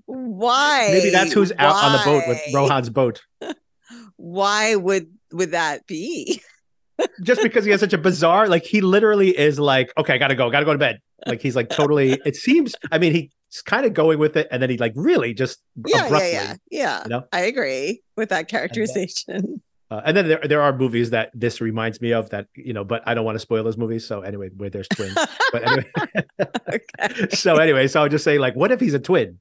why? 0.07 0.89
Maybe 0.93 1.11
that's 1.11 1.31
who's 1.31 1.53
out 1.59 1.75
why? 1.75 1.83
on 1.83 1.93
the 1.93 2.05
boat 2.07 2.23
with 2.27 2.41
Rohan's 2.55 2.89
boat. 2.89 3.21
why 4.17 4.77
would 4.77 5.11
would 5.31 5.51
that 5.51 5.87
be? 5.87 6.41
just 7.23 7.43
because 7.43 7.67
he 7.67 7.71
has 7.71 7.81
such 7.81 7.93
a 7.93 7.99
bizarre, 7.99 8.49
like 8.49 8.65
he 8.65 8.81
literally 8.81 9.37
is 9.37 9.59
like, 9.59 9.93
okay, 9.99 10.15
I 10.15 10.19
gotta 10.19 10.35
go, 10.35 10.51
gotta 10.51 10.65
go 10.65 10.73
to 10.73 10.79
bed. 10.79 11.01
Like 11.27 11.43
he's 11.43 11.55
like 11.55 11.69
totally. 11.69 12.19
It 12.25 12.35
seems. 12.37 12.75
I 12.91 12.99
mean, 12.99 13.13
he's 13.13 13.63
kind 13.63 13.85
of 13.85 13.93
going 13.93 14.19
with 14.19 14.39
it, 14.39 14.49
and 14.51 14.63
then 14.63 14.71
he 14.71 14.79
like 14.79 14.93
really 14.97 15.35
just 15.35 15.61
yeah, 15.87 16.09
yeah, 16.09 16.27
yeah, 16.27 16.57
yeah. 16.71 17.03
You 17.05 17.11
know? 17.11 17.25
I 17.31 17.41
agree 17.41 18.03
with 18.17 18.31
that 18.31 18.49
characterization. 18.49 19.61
Uh, 19.91 20.01
and 20.05 20.17
then 20.17 20.29
there, 20.29 20.41
there 20.45 20.63
are 20.63 20.77
movies 20.77 21.11
that 21.11 21.31
this 21.35 21.61
reminds 21.61 22.01
me 22.01 22.13
of 22.13 22.31
that 22.31 22.47
you 22.55 22.73
know, 22.73 22.85
but 22.85 23.03
I 23.07 23.15
don't 23.15 23.25
want 23.25 23.35
to 23.37 23.41
spoil 23.41 23.65
those 23.65 23.77
movies. 23.77 24.07
So 24.07 24.21
anyway, 24.21 24.51
where 24.57 24.71
there's 24.71 24.89
twins. 24.89 25.19
but 25.53 25.67
anyway, 25.67 27.31
so 27.31 27.57
anyway, 27.57 27.89
so 27.89 28.03
I'll 28.03 28.09
just 28.09 28.25
say 28.25 28.39
like, 28.39 28.55
what 28.55 28.71
if 28.71 28.81
he's 28.81 28.95
a 28.95 29.01
twin? 29.01 29.41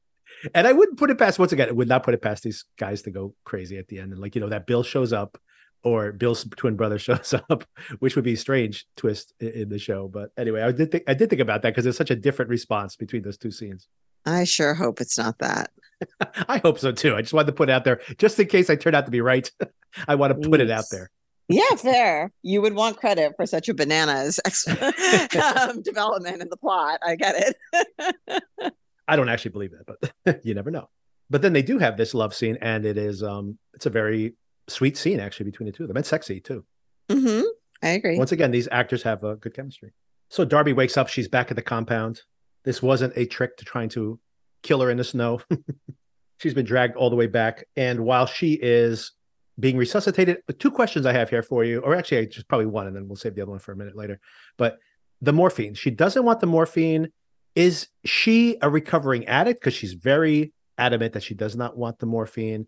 And 0.56 0.66
I 0.66 0.72
wouldn't 0.72 0.98
put 0.98 1.12
it 1.12 1.18
past 1.18 1.38
once 1.38 1.52
again, 1.52 1.70
I 1.70 1.74
would 1.74 1.88
not 1.88 2.04
put 2.04 2.14
it 2.14 2.22
past 2.22 2.44
these 2.44 2.66
guys 2.78 3.02
to 3.04 3.12
go 3.12 3.36
crazy 3.44 3.78
at 3.78 3.88
the 3.90 4.00
end. 4.00 4.12
And 4.12 4.22
like, 4.22 4.36
you 4.36 4.42
know, 4.42 4.50
that 4.50 4.66
Bill 4.66 4.84
shows 4.84 5.14
up 5.14 5.38
or 5.84 6.12
Bill's 6.12 6.46
twin 6.56 6.76
brother 6.76 6.98
shows 7.00 7.34
up, 7.50 7.64
which 8.00 8.16
would 8.16 8.26
be 8.26 8.34
a 8.34 8.38
strange 8.38 8.86
twist 8.96 9.34
in, 9.40 9.50
in 9.50 9.70
the 9.70 9.80
show. 9.80 10.08
But 10.08 10.32
anyway, 10.38 10.62
I 10.62 10.72
did 10.72 10.92
think 10.92 11.04
I 11.08 11.14
did 11.14 11.30
think 11.30 11.42
about 11.42 11.62
that 11.62 11.72
because 11.76 11.86
it's 11.86 11.98
such 11.98 12.12
a 12.12 12.16
different 12.16 12.50
response 12.50 12.96
between 12.96 13.22
those 13.22 13.38
two 13.38 13.52
scenes. 13.52 13.88
I 14.26 14.44
sure 14.44 14.74
hope 14.74 15.02
it's 15.02 15.18
not 15.18 15.40
that. 15.40 15.72
I 16.48 16.60
hope 16.60 16.80
so 16.80 16.92
too. 16.92 17.16
I 17.16 17.22
just 17.22 17.34
wanted 17.34 17.48
to 17.48 17.54
put 17.54 17.70
it 17.70 17.72
out 17.72 17.84
there 17.84 18.02
just 18.18 18.40
in 18.40 18.48
case 18.48 18.70
I 18.70 18.76
turn 18.76 18.96
out 18.96 19.06
to 19.06 19.12
be 19.12 19.22
right. 19.22 19.50
I 20.08 20.16
want 20.16 20.42
to 20.42 20.50
put 20.50 20.62
it 20.62 20.70
out 20.70 20.86
there. 20.92 21.10
Yeah, 21.48 21.76
fair. 21.78 22.32
You 22.44 22.62
would 22.62 22.76
want 22.76 22.98
credit 22.98 23.34
for 23.36 23.48
such 23.48 23.70
a 23.70 23.74
bananas 23.74 24.40
um, 24.68 25.82
development 25.82 26.44
in 26.44 26.50
the 26.50 26.58
plot. 26.58 27.00
I 27.04 27.16
get 27.16 27.58
it. 27.68 28.74
I 29.08 29.16
don't 29.16 29.30
actually 29.30 29.52
believe 29.52 29.72
that, 29.72 30.12
but 30.24 30.46
you 30.46 30.54
never 30.54 30.70
know. 30.70 30.90
But 31.32 31.42
then 31.42 31.54
they 31.54 31.64
do 31.64 31.80
have 31.80 31.98
this 31.98 32.14
love 32.14 32.36
scene, 32.36 32.58
and 32.62 32.86
it 32.86 32.98
is 32.98 33.24
um 33.24 33.58
it's 33.74 33.88
a 33.88 33.90
very 33.90 34.36
sweet 34.68 34.96
scene 34.96 35.20
actually 35.20 35.50
between 35.50 35.66
the 35.66 35.72
two 35.72 35.84
of 35.84 35.88
them, 35.88 35.98
and 35.98 36.06
sexy 36.06 36.40
too. 36.40 36.64
Mm-hmm. 37.10 37.44
I 37.82 37.90
agree. 37.90 38.18
Once 38.18 38.32
again, 38.32 38.52
these 38.52 38.68
actors 38.72 39.02
have 39.04 39.24
a 39.24 39.36
good 39.36 39.56
chemistry. 39.56 39.94
So 40.30 40.46
Darby 40.46 40.74
wakes 40.74 40.98
up. 40.98 41.08
She's 41.08 41.28
back 41.28 41.50
at 41.50 41.56
the 41.56 41.64
compound. 41.64 42.22
This 42.64 42.82
wasn't 42.82 43.14
a 43.16 43.26
trick 43.26 43.58
to 43.58 43.66
trying 43.66 43.90
to 43.90 44.20
kill 44.64 44.82
her 44.82 44.90
in 44.90 44.98
the 44.98 45.04
snow. 45.04 45.42
She's 46.38 46.54
been 46.54 46.66
dragged 46.66 46.96
all 46.96 47.10
the 47.10 47.16
way 47.16 47.28
back, 47.28 47.66
and 47.76 48.02
while 48.02 48.26
she 48.26 48.54
is 48.54 49.12
being 49.60 49.76
resuscitated, 49.76 50.38
two 50.58 50.72
questions 50.72 51.06
I 51.06 51.12
have 51.12 51.30
here 51.30 51.44
for 51.44 51.66
you, 51.66 51.80
or 51.80 51.96
actually, 51.96 52.20
I 52.20 52.26
just 52.26 52.48
probably 52.48 52.68
one, 52.68 52.88
and 52.88 52.96
then 52.96 53.08
we'll 53.08 53.18
save 53.18 53.36
the 53.36 53.42
other 53.42 53.52
one 53.52 53.60
for 53.60 53.74
a 53.74 53.76
minute 53.76 53.96
later. 53.96 54.22
But 54.58 54.80
the 55.22 55.34
morphine. 55.34 55.74
She 55.74 55.92
doesn't 55.92 56.24
want 56.24 56.40
the 56.40 56.48
morphine. 56.48 57.12
Is 57.56 57.88
she 58.06 58.58
a 58.62 58.70
recovering 58.70 59.28
addict? 59.28 59.60
Because 59.60 59.74
she's 59.74 59.94
very 59.94 60.54
adamant 60.78 61.14
that 61.14 61.24
she 61.24 61.34
does 61.34 61.56
not 61.56 61.78
want 61.78 62.00
the 62.00 62.06
morphine. 62.06 62.68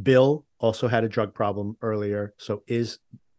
Bill 0.00 0.44
also 0.58 0.88
had 0.88 1.04
a 1.04 1.08
drug 1.08 1.34
problem 1.34 1.76
earlier. 1.82 2.34
So 2.38 2.62
is 2.66 2.98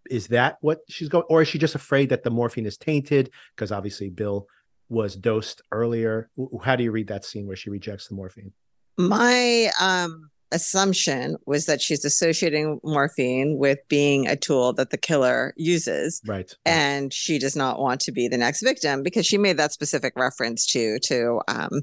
is 0.10 0.28
that 0.28 0.58
what 0.60 0.80
she's 0.90 1.10
going 1.10 1.24
or 1.30 1.42
is 1.42 1.48
she 1.48 1.58
just 1.58 1.76
afraid 1.76 2.10
that 2.10 2.24
the 2.24 2.30
morphine 2.30 2.66
is 2.66 2.78
tainted 2.78 3.32
because 3.56 3.72
obviously 3.72 4.10
Bill 4.10 4.48
was 4.94 5.16
dosed 5.16 5.62
earlier? 5.72 6.30
How 6.64 6.76
do 6.76 6.84
you 6.84 6.92
read 6.92 7.08
that 7.08 7.26
scene 7.26 7.48
where 7.48 7.56
she 7.56 7.70
rejects 7.70 8.08
the 8.08 8.16
morphine? 8.16 8.52
My 8.98 9.72
um 9.82 10.30
assumption 10.52 11.36
was 11.48 11.66
that 11.66 11.82
she's 11.82 12.06
associating 12.06 12.80
morphine 12.84 13.58
with 13.58 13.80
being 13.90 14.28
a 14.28 14.36
tool 14.36 14.72
that 14.74 14.92
the 14.92 14.98
killer 14.98 15.52
uses. 15.58 16.22
Right. 16.28 16.54
And 16.64 17.12
she 17.12 17.40
does 17.40 17.56
not 17.56 17.80
want 17.80 18.02
to 18.02 18.12
be 18.12 18.28
the 18.28 18.38
next 18.38 18.62
victim 18.62 19.02
because 19.02 19.26
she 19.26 19.40
made 19.40 19.58
that 19.58 19.72
specific 19.72 20.14
reference 20.16 20.66
to 20.68 21.00
to 21.00 21.42
um 21.48 21.82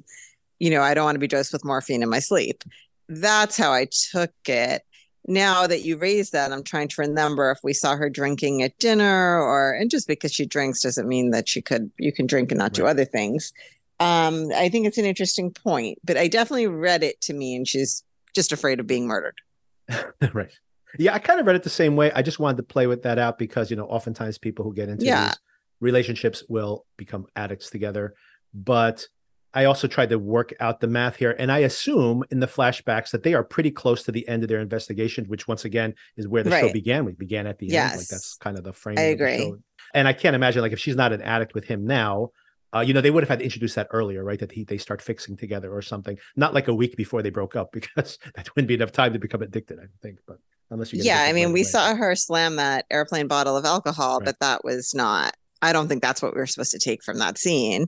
you 0.60 0.70
know, 0.70 0.82
I 0.82 0.92
don't 0.92 1.06
want 1.06 1.14
to 1.16 1.20
be 1.20 1.26
dosed 1.26 1.52
with 1.52 1.64
morphine 1.64 2.02
in 2.02 2.10
my 2.10 2.18
sleep 2.18 2.62
that's 3.10 3.56
how 3.56 3.72
I 3.72 3.88
took 4.12 4.30
it. 4.46 4.82
Now 5.26 5.66
that 5.66 5.82
you 5.82 5.96
raised 5.96 6.32
that, 6.32 6.52
I'm 6.52 6.62
trying 6.62 6.88
to 6.88 7.02
remember 7.02 7.50
if 7.50 7.58
we 7.62 7.72
saw 7.72 7.96
her 7.96 8.08
drinking 8.08 8.62
at 8.62 8.78
dinner 8.78 9.40
or, 9.40 9.72
and 9.72 9.90
just 9.90 10.08
because 10.08 10.32
she 10.32 10.46
drinks 10.46 10.82
doesn't 10.82 11.06
mean 11.06 11.30
that 11.30 11.48
she 11.48 11.60
could, 11.60 11.90
you 11.98 12.12
can 12.12 12.26
drink 12.26 12.50
and 12.50 12.58
not 12.58 12.70
right. 12.70 12.74
do 12.74 12.86
other 12.86 13.04
things. 13.04 13.52
Um, 14.00 14.50
I 14.54 14.70
think 14.70 14.86
it's 14.86 14.96
an 14.98 15.04
interesting 15.04 15.52
point, 15.52 15.98
but 16.02 16.16
I 16.16 16.26
definitely 16.26 16.68
read 16.68 17.02
it 17.02 17.20
to 17.22 17.34
me 17.34 17.54
and 17.54 17.68
she's 17.68 18.02
just 18.34 18.50
afraid 18.50 18.80
of 18.80 18.86
being 18.86 19.06
murdered. 19.06 19.38
right. 20.32 20.50
Yeah, 20.98 21.14
I 21.14 21.18
kind 21.18 21.38
of 21.38 21.46
read 21.46 21.56
it 21.56 21.62
the 21.62 21.70
same 21.70 21.96
way. 21.96 22.10
I 22.12 22.22
just 22.22 22.38
wanted 22.38 22.56
to 22.56 22.62
play 22.62 22.86
with 22.86 23.02
that 23.02 23.18
out 23.18 23.38
because, 23.38 23.70
you 23.70 23.76
know, 23.76 23.86
oftentimes 23.86 24.38
people 24.38 24.64
who 24.64 24.74
get 24.74 24.88
into 24.88 25.04
yeah. 25.04 25.28
these 25.28 25.38
relationships 25.80 26.42
will 26.48 26.86
become 26.96 27.26
addicts 27.36 27.70
together. 27.70 28.14
But 28.54 29.06
I 29.52 29.64
also 29.64 29.88
tried 29.88 30.10
to 30.10 30.18
work 30.18 30.52
out 30.60 30.80
the 30.80 30.86
math 30.86 31.16
here, 31.16 31.34
and 31.38 31.50
I 31.50 31.58
assume 31.58 32.22
in 32.30 32.40
the 32.40 32.46
flashbacks 32.46 33.10
that 33.10 33.24
they 33.24 33.34
are 33.34 33.42
pretty 33.42 33.70
close 33.70 34.04
to 34.04 34.12
the 34.12 34.26
end 34.28 34.44
of 34.44 34.48
their 34.48 34.60
investigation, 34.60 35.24
which 35.24 35.48
once 35.48 35.64
again 35.64 35.94
is 36.16 36.28
where 36.28 36.42
the 36.42 36.50
right. 36.50 36.66
show 36.66 36.72
began. 36.72 37.04
We 37.04 37.12
began 37.12 37.46
at 37.46 37.58
the 37.58 37.66
yes. 37.66 37.92
end, 37.92 38.00
like 38.00 38.08
that's 38.08 38.36
kind 38.36 38.56
of 38.56 38.64
the 38.64 38.72
frame. 38.72 38.98
I 38.98 39.02
agree. 39.02 39.52
And 39.92 40.06
I 40.06 40.12
can't 40.12 40.36
imagine 40.36 40.62
like 40.62 40.72
if 40.72 40.78
she's 40.78 40.94
not 40.94 41.12
an 41.12 41.20
addict 41.22 41.54
with 41.54 41.64
him 41.64 41.84
now, 41.84 42.30
uh, 42.72 42.80
you 42.80 42.94
know, 42.94 43.00
they 43.00 43.10
would 43.10 43.24
have 43.24 43.28
had 43.28 43.40
to 43.40 43.44
introduce 43.44 43.74
that 43.74 43.88
earlier, 43.90 44.22
right? 44.22 44.38
That 44.38 44.52
he 44.52 44.64
they 44.64 44.78
start 44.78 45.02
fixing 45.02 45.36
together 45.36 45.72
or 45.72 45.82
something, 45.82 46.18
not 46.36 46.54
like 46.54 46.68
a 46.68 46.74
week 46.74 46.96
before 46.96 47.22
they 47.22 47.30
broke 47.30 47.56
up, 47.56 47.72
because 47.72 48.18
that 48.34 48.54
wouldn't 48.54 48.68
be 48.68 48.74
enough 48.74 48.92
time 48.92 49.12
to 49.12 49.18
become 49.18 49.42
addicted. 49.42 49.78
I 49.80 49.86
think, 50.02 50.18
but 50.26 50.38
unless 50.70 50.92
you, 50.92 51.02
yeah, 51.02 51.22
I 51.22 51.32
mean, 51.32 51.52
we 51.52 51.64
saw 51.64 51.94
her 51.94 52.14
slam 52.14 52.56
that 52.56 52.86
airplane 52.90 53.26
bottle 53.26 53.56
of 53.56 53.64
alcohol, 53.64 54.18
right. 54.18 54.26
but 54.26 54.36
that 54.40 54.64
was 54.64 54.94
not. 54.94 55.34
I 55.62 55.72
don't 55.72 55.88
think 55.88 56.02
that's 56.02 56.22
what 56.22 56.34
we 56.34 56.38
were 56.38 56.46
supposed 56.46 56.70
to 56.70 56.78
take 56.78 57.02
from 57.02 57.18
that 57.18 57.36
scene. 57.36 57.86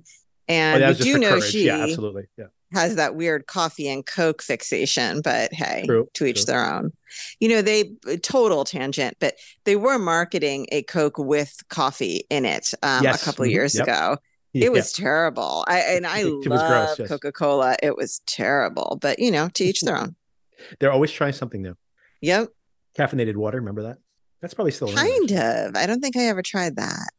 And 0.52 0.82
oh, 0.82 0.88
we 0.88 0.94
do 0.94 1.18
know 1.18 1.30
courage. 1.30 1.44
she 1.44 1.66
yeah, 1.66 1.78
absolutely. 1.78 2.24
Yeah. 2.36 2.46
has 2.72 2.96
that 2.96 3.14
weird 3.14 3.46
coffee 3.46 3.88
and 3.88 4.04
Coke 4.04 4.42
fixation, 4.42 5.22
but 5.22 5.52
hey, 5.52 5.84
true, 5.86 6.08
to 6.14 6.26
each 6.26 6.44
true. 6.44 6.52
their 6.52 6.74
own. 6.74 6.92
You 7.40 7.48
know, 7.48 7.62
they 7.62 7.94
total 8.22 8.64
tangent, 8.64 9.16
but 9.18 9.36
they 9.64 9.76
were 9.76 9.98
marketing 9.98 10.66
a 10.70 10.82
Coke 10.82 11.16
with 11.16 11.56
coffee 11.70 12.26
in 12.28 12.44
it 12.44 12.74
um, 12.82 13.02
yes. 13.02 13.22
a 13.22 13.24
couple 13.24 13.44
mm-hmm. 13.44 13.52
years 13.52 13.74
yep. 13.74 13.84
ago. 13.84 14.16
It 14.54 14.70
was 14.70 14.92
terrible. 14.92 15.64
I 15.66 15.78
and 15.78 16.06
I 16.06 16.24
love 16.24 16.98
yes. 16.98 17.08
Coca 17.08 17.32
Cola. 17.32 17.74
It 17.82 17.96
was 17.96 18.20
terrible, 18.26 18.98
but 19.00 19.18
you 19.18 19.30
know, 19.30 19.48
to 19.54 19.64
each 19.64 19.80
their 19.80 19.96
own. 19.96 20.14
They're 20.78 20.92
always 20.92 21.10
trying 21.10 21.32
something 21.32 21.62
new. 21.62 21.74
Yep. 22.20 22.50
Caffeinated 22.98 23.36
water. 23.36 23.56
Remember 23.56 23.84
that? 23.84 23.96
That's 24.42 24.52
probably 24.52 24.72
still 24.72 24.92
kind 24.92 25.30
of. 25.30 25.76
I 25.76 25.86
don't 25.86 26.00
think 26.00 26.16
I 26.16 26.26
ever 26.26 26.42
tried 26.42 26.76
that. 26.76 27.10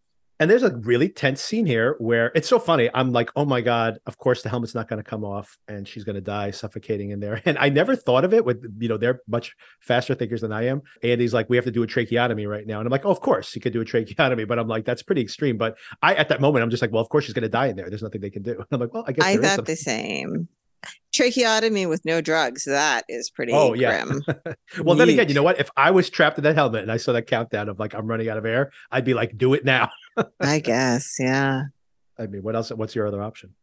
And 0.44 0.52
there's 0.52 0.64
a 0.64 0.76
really 0.76 1.08
tense 1.08 1.40
scene 1.42 1.66
here 1.66 1.96
where 2.00 2.30
it's 2.36 2.50
so 2.50 2.60
funny. 2.60 2.90
I'm 2.94 3.14
like, 3.14 3.32
oh 3.38 3.46
my 3.46 3.62
God, 3.62 4.00
of 4.06 4.18
course 4.18 4.44
the 4.44 4.50
helmet's 4.50 4.76
not 4.76 4.90
going 4.90 5.02
to 5.02 5.10
come 5.10 5.24
off 5.24 5.58
and 5.70 5.88
she's 5.88 6.04
going 6.04 6.16
to 6.16 6.22
die 6.22 6.52
suffocating 6.52 7.12
in 7.12 7.22
there. 7.22 7.42
And 7.54 7.58
I 7.58 7.70
never 7.70 7.96
thought 7.96 8.26
of 8.26 8.34
it 8.34 8.44
with, 8.44 8.62
you 8.78 8.90
know, 8.90 8.98
they're 8.98 9.22
much 9.26 9.56
faster 9.80 10.14
thinkers 10.16 10.42
than 10.42 10.52
I 10.52 10.66
am. 10.66 10.82
Andy's 11.02 11.34
like, 11.34 11.50
we 11.50 11.56
have 11.56 11.64
to 11.64 11.72
do 11.72 11.82
a 11.82 11.88
tracheotomy 11.88 12.46
right 12.46 12.68
now. 12.68 12.80
And 12.80 12.88
I'm 12.88 12.92
like, 12.92 13.06
oh, 13.06 13.12
of 13.12 13.22
course 13.22 13.56
you 13.56 13.62
could 13.62 13.72
do 13.72 13.80
a 13.80 13.86
tracheotomy. 13.86 14.44
But 14.44 14.60
I'm 14.60 14.68
like, 14.68 14.84
that's 14.84 15.02
pretty 15.02 15.22
extreme. 15.22 15.58
But 15.58 15.78
I, 16.02 16.14
at 16.16 16.28
that 16.28 16.42
moment, 16.42 16.64
I'm 16.64 16.70
just 16.70 16.82
like, 16.82 16.92
well, 16.92 17.02
of 17.02 17.08
course 17.08 17.24
she's 17.24 17.34
going 17.34 17.44
to 17.44 17.50
die 17.50 17.68
in 17.68 17.78
there. 17.78 17.90
There's 17.90 18.04
nothing 18.04 18.20
they 18.20 18.30
can 18.30 18.44
do. 18.44 18.52
And 18.52 18.66
I'm 18.72 18.82
like, 18.82 18.94
well, 18.94 19.06
I 19.08 19.14
guess 19.14 19.26
I 19.26 19.38
thought 19.38 19.66
the 19.66 19.78
same 19.78 20.50
tracheotomy 21.14 21.86
with 21.86 22.04
no 22.06 22.22
drugs 22.22 22.66
that 22.66 23.06
is 23.08 23.30
pretty 23.30 23.54
oh 23.54 23.74
yeah. 23.74 24.04
well 24.82 24.96
then 24.96 25.10
again 25.10 25.30
you 25.30 25.36
know 25.36 25.44
what? 25.44 25.60
If 25.60 25.70
i 25.78 25.92
was 25.92 26.10
trapped 26.10 26.38
in 26.38 26.44
that 26.44 26.56
helmet 26.56 26.82
and 26.82 26.92
i 26.92 26.98
saw 26.98 27.14
that 27.14 27.28
countdown 27.28 27.70
of 27.70 27.80
like 27.80 27.94
i'm 27.94 28.08
running 28.08 28.30
out 28.30 28.38
of 28.38 28.46
air 28.46 28.72
i'd 28.92 29.06
be 29.06 29.14
like 29.14 29.38
do 29.38 29.54
it 29.54 29.64
now. 29.64 29.90
I 30.40 30.60
guess 30.60 31.16
yeah. 31.20 31.64
I 32.20 32.28
mean 32.28 32.44
what 32.44 32.56
else 32.56 32.72
what's 32.72 32.96
your 32.96 33.08
other 33.08 33.22
option? 33.22 33.54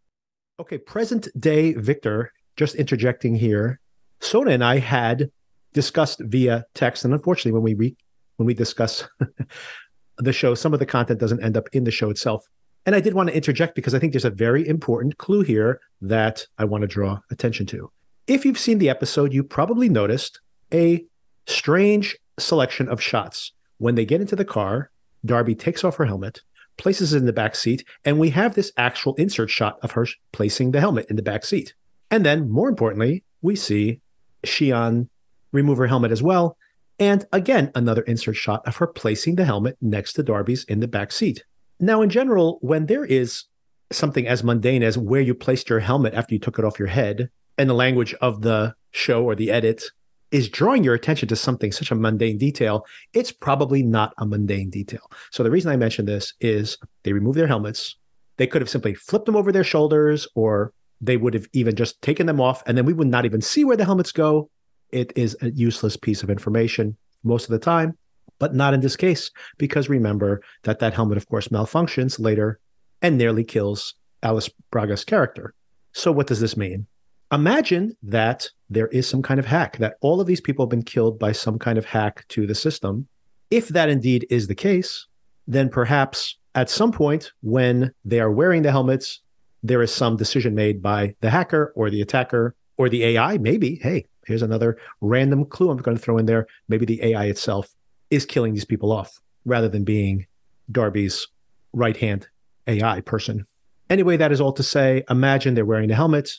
Okay 0.60 0.78
present 0.78 1.28
day 1.38 1.74
victor 1.74 2.32
just 2.56 2.74
interjecting 2.74 3.34
here. 3.34 3.80
Sona 4.20 4.52
and 4.52 4.64
i 4.64 4.78
had 4.78 5.30
discussed 5.72 6.20
via 6.20 6.64
text 6.74 7.04
and 7.04 7.12
unfortunately 7.14 7.52
when 7.52 7.62
we 7.62 7.74
re- 7.74 7.96
when 8.36 8.46
we 8.46 8.54
discuss 8.54 9.08
the 10.18 10.32
show 10.32 10.54
some 10.54 10.72
of 10.72 10.78
the 10.78 10.86
content 10.86 11.18
doesn't 11.18 11.42
end 11.42 11.56
up 11.56 11.68
in 11.72 11.84
the 11.84 11.90
show 11.90 12.10
itself 12.10 12.44
and 12.86 12.94
I 12.94 13.00
did 13.00 13.14
want 13.14 13.28
to 13.28 13.36
interject 13.36 13.74
because 13.74 13.94
I 13.94 13.98
think 13.98 14.12
there's 14.12 14.24
a 14.24 14.30
very 14.30 14.66
important 14.66 15.18
clue 15.18 15.42
here 15.42 15.80
that 16.00 16.46
I 16.58 16.64
want 16.64 16.82
to 16.82 16.88
draw 16.88 17.20
attention 17.30 17.66
to. 17.66 17.90
If 18.26 18.44
you've 18.44 18.58
seen 18.58 18.78
the 18.78 18.88
episode, 18.88 19.32
you 19.32 19.42
probably 19.42 19.88
noticed 19.88 20.40
a 20.72 21.04
strange 21.46 22.16
selection 22.38 22.88
of 22.88 23.02
shots. 23.02 23.52
When 23.78 23.94
they 23.94 24.04
get 24.04 24.20
into 24.20 24.36
the 24.36 24.44
car, 24.44 24.90
Darby 25.24 25.54
takes 25.54 25.84
off 25.84 25.96
her 25.96 26.04
helmet, 26.04 26.40
places 26.76 27.12
it 27.12 27.18
in 27.18 27.26
the 27.26 27.32
back 27.32 27.54
seat, 27.54 27.84
and 28.04 28.18
we 28.18 28.30
have 28.30 28.54
this 28.54 28.72
actual 28.76 29.14
insert 29.16 29.50
shot 29.50 29.78
of 29.82 29.92
her 29.92 30.06
placing 30.32 30.70
the 30.70 30.80
helmet 30.80 31.06
in 31.10 31.16
the 31.16 31.22
back 31.22 31.44
seat. 31.44 31.74
And 32.10 32.24
then, 32.24 32.50
more 32.50 32.68
importantly, 32.68 33.24
we 33.42 33.56
see 33.56 34.00
Sian 34.44 35.08
remove 35.52 35.78
her 35.78 35.86
helmet 35.86 36.12
as 36.12 36.22
well. 36.22 36.56
And 36.98 37.24
again, 37.32 37.70
another 37.74 38.02
insert 38.02 38.36
shot 38.36 38.66
of 38.66 38.76
her 38.76 38.86
placing 38.86 39.36
the 39.36 39.44
helmet 39.44 39.76
next 39.80 40.14
to 40.14 40.22
Darby's 40.22 40.64
in 40.64 40.80
the 40.80 40.88
back 40.88 41.12
seat. 41.12 41.44
Now, 41.80 42.02
in 42.02 42.10
general, 42.10 42.58
when 42.60 42.86
there 42.86 43.04
is 43.04 43.44
something 43.90 44.26
as 44.26 44.44
mundane 44.44 44.82
as 44.82 44.98
where 44.98 45.20
you 45.20 45.34
placed 45.34 45.70
your 45.70 45.80
helmet 45.80 46.14
after 46.14 46.34
you 46.34 46.38
took 46.38 46.58
it 46.58 46.64
off 46.64 46.78
your 46.78 46.88
head, 46.88 47.30
and 47.56 47.68
the 47.68 47.74
language 47.74 48.14
of 48.20 48.42
the 48.42 48.74
show 48.92 49.24
or 49.24 49.34
the 49.34 49.50
edit 49.50 49.84
is 50.30 50.48
drawing 50.48 50.84
your 50.84 50.94
attention 50.94 51.28
to 51.28 51.36
something 51.36 51.72
such 51.72 51.90
a 51.90 51.94
mundane 51.94 52.38
detail, 52.38 52.86
it's 53.12 53.32
probably 53.32 53.82
not 53.82 54.14
a 54.18 54.26
mundane 54.26 54.70
detail. 54.70 55.10
So 55.30 55.42
the 55.42 55.50
reason 55.50 55.72
I 55.72 55.76
mention 55.76 56.06
this 56.06 56.34
is 56.40 56.78
they 57.02 57.12
remove 57.12 57.34
their 57.34 57.48
helmets. 57.48 57.96
They 58.36 58.46
could 58.46 58.62
have 58.62 58.70
simply 58.70 58.94
flipped 58.94 59.26
them 59.26 59.36
over 59.36 59.50
their 59.50 59.64
shoulders, 59.64 60.28
or 60.34 60.72
they 61.00 61.16
would 61.16 61.34
have 61.34 61.48
even 61.52 61.74
just 61.74 62.00
taken 62.00 62.26
them 62.26 62.40
off, 62.40 62.62
and 62.66 62.78
then 62.78 62.84
we 62.84 62.92
would 62.92 63.08
not 63.08 63.24
even 63.24 63.40
see 63.40 63.64
where 63.64 63.76
the 63.76 63.84
helmets 63.84 64.12
go. 64.12 64.50
It 64.90 65.12
is 65.16 65.36
a 65.40 65.50
useless 65.50 65.96
piece 65.96 66.22
of 66.22 66.30
information 66.30 66.96
most 67.24 67.44
of 67.44 67.50
the 67.50 67.58
time. 67.58 67.98
But 68.40 68.54
not 68.54 68.74
in 68.74 68.80
this 68.80 68.96
case, 68.96 69.30
because 69.58 69.88
remember 69.88 70.42
that 70.64 70.80
that 70.80 70.94
helmet, 70.94 71.18
of 71.18 71.28
course, 71.28 71.48
malfunctions 71.48 72.18
later 72.18 72.58
and 73.00 73.16
nearly 73.16 73.44
kills 73.44 73.94
Alice 74.24 74.50
Braga's 74.72 75.04
character. 75.04 75.54
So, 75.92 76.10
what 76.10 76.26
does 76.26 76.40
this 76.40 76.56
mean? 76.56 76.86
Imagine 77.30 77.96
that 78.02 78.48
there 78.68 78.88
is 78.88 79.08
some 79.08 79.22
kind 79.22 79.38
of 79.38 79.46
hack, 79.46 79.76
that 79.76 79.94
all 80.00 80.20
of 80.20 80.26
these 80.26 80.40
people 80.40 80.64
have 80.64 80.70
been 80.70 80.82
killed 80.82 81.18
by 81.18 81.30
some 81.30 81.58
kind 81.58 81.78
of 81.78 81.84
hack 81.84 82.26
to 82.28 82.46
the 82.46 82.54
system. 82.54 83.06
If 83.50 83.68
that 83.68 83.88
indeed 83.88 84.26
is 84.30 84.48
the 84.48 84.54
case, 84.54 85.06
then 85.46 85.68
perhaps 85.68 86.36
at 86.54 86.70
some 86.70 86.90
point 86.90 87.32
when 87.42 87.92
they 88.04 88.20
are 88.20 88.30
wearing 88.30 88.62
the 88.62 88.72
helmets, 88.72 89.20
there 89.62 89.82
is 89.82 89.92
some 89.92 90.16
decision 90.16 90.54
made 90.54 90.82
by 90.82 91.14
the 91.20 91.30
hacker 91.30 91.72
or 91.76 91.90
the 91.90 92.00
attacker 92.00 92.54
or 92.78 92.88
the 92.88 93.04
AI. 93.04 93.38
Maybe, 93.38 93.76
hey, 93.82 94.06
here's 94.26 94.42
another 94.42 94.78
random 95.00 95.44
clue 95.44 95.70
I'm 95.70 95.78
going 95.78 95.96
to 95.96 96.02
throw 96.02 96.18
in 96.18 96.26
there. 96.26 96.46
Maybe 96.68 96.86
the 96.86 97.02
AI 97.04 97.26
itself 97.26 97.74
is 98.10 98.26
killing 98.26 98.54
these 98.54 98.64
people 98.64 98.92
off 98.92 99.20
rather 99.44 99.68
than 99.68 99.84
being 99.84 100.26
Darby's 100.70 101.28
right 101.72 101.96
hand 101.96 102.28
AI 102.66 103.00
person. 103.00 103.46
Anyway, 103.88 104.16
that 104.16 104.32
is 104.32 104.40
all 104.40 104.52
to 104.52 104.62
say 104.62 105.02
imagine 105.08 105.54
they're 105.54 105.64
wearing 105.64 105.88
the 105.88 105.94
helmet. 105.94 106.30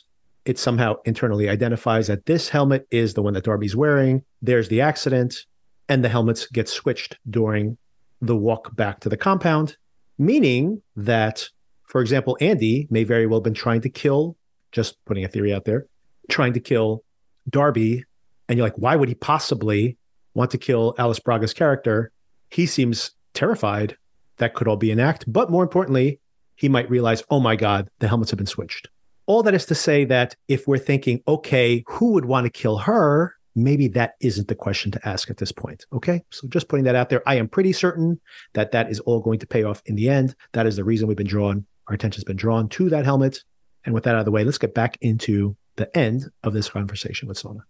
It 0.44 0.58
somehow 0.58 0.96
internally 1.04 1.48
identifies 1.48 2.08
that 2.08 2.26
this 2.26 2.48
helmet 2.48 2.86
is 2.90 3.14
the 3.14 3.22
one 3.22 3.34
that 3.34 3.44
Darby's 3.44 3.76
wearing. 3.76 4.24
There's 4.40 4.68
the 4.68 4.80
accident, 4.80 5.46
and 5.88 6.02
the 6.02 6.08
helmets 6.08 6.46
get 6.46 6.68
switched 6.68 7.18
during 7.28 7.76
the 8.20 8.36
walk 8.36 8.74
back 8.74 9.00
to 9.00 9.08
the 9.08 9.16
compound, 9.16 9.76
meaning 10.18 10.80
that, 10.96 11.48
for 11.88 12.00
example, 12.00 12.36
Andy 12.40 12.86
may 12.90 13.04
very 13.04 13.26
well 13.26 13.40
have 13.40 13.44
been 13.44 13.54
trying 13.54 13.82
to 13.82 13.90
kill, 13.90 14.36
just 14.70 15.04
putting 15.04 15.24
a 15.24 15.28
theory 15.28 15.52
out 15.52 15.64
there, 15.64 15.86
trying 16.30 16.54
to 16.54 16.60
kill 16.60 17.04
Darby. 17.48 18.04
And 18.48 18.56
you're 18.56 18.66
like, 18.66 18.78
why 18.78 18.96
would 18.96 19.08
he 19.08 19.14
possibly 19.14 19.96
want 20.34 20.50
to 20.52 20.58
kill 20.58 20.94
Alice 20.98 21.20
Braga's 21.20 21.54
character? 21.54 22.10
He 22.50 22.66
seems 22.66 23.12
terrified 23.34 23.96
that 24.38 24.54
could 24.54 24.68
all 24.68 24.76
be 24.76 24.90
an 24.90 25.00
act. 25.00 25.24
But 25.26 25.50
more 25.50 25.62
importantly, 25.62 26.20
he 26.56 26.68
might 26.68 26.90
realize, 26.90 27.22
oh 27.30 27.40
my 27.40 27.56
God, 27.56 27.88
the 27.98 28.08
helmets 28.08 28.30
have 28.30 28.38
been 28.38 28.46
switched. 28.46 28.88
All 29.26 29.42
that 29.42 29.54
is 29.54 29.66
to 29.66 29.74
say 29.74 30.04
that 30.06 30.34
if 30.48 30.66
we're 30.66 30.78
thinking, 30.78 31.22
okay, 31.28 31.84
who 31.86 32.12
would 32.12 32.24
want 32.24 32.44
to 32.44 32.50
kill 32.50 32.78
her? 32.78 33.34
maybe 33.54 33.88
that 33.88 34.14
isn't 34.20 34.48
the 34.48 34.54
question 34.54 34.90
to 34.92 35.08
ask 35.08 35.30
at 35.30 35.36
this 35.36 35.52
point. 35.52 35.84
Okay. 35.92 36.22
So 36.30 36.48
just 36.48 36.68
putting 36.68 36.84
that 36.84 36.94
out 36.94 37.08
there, 37.08 37.22
I 37.26 37.36
am 37.36 37.48
pretty 37.48 37.72
certain 37.72 38.20
that 38.54 38.72
that 38.72 38.90
is 38.90 39.00
all 39.00 39.20
going 39.20 39.38
to 39.40 39.46
pay 39.46 39.62
off 39.62 39.82
in 39.86 39.96
the 39.96 40.08
end. 40.08 40.34
That 40.52 40.66
is 40.66 40.76
the 40.76 40.84
reason 40.84 41.08
we've 41.08 41.16
been 41.16 41.26
drawn, 41.26 41.66
our 41.88 41.94
attention's 41.94 42.24
been 42.24 42.36
drawn 42.36 42.68
to 42.70 42.88
that 42.90 43.04
helmet. 43.04 43.42
And 43.84 43.94
with 43.94 44.04
that 44.04 44.14
out 44.14 44.20
of 44.20 44.24
the 44.24 44.30
way, 44.30 44.44
let's 44.44 44.58
get 44.58 44.74
back 44.74 44.96
into 45.00 45.56
the 45.76 45.94
end 45.96 46.30
of 46.42 46.52
this 46.52 46.68
conversation 46.68 47.28
with 47.28 47.38
Sona. 47.38 47.64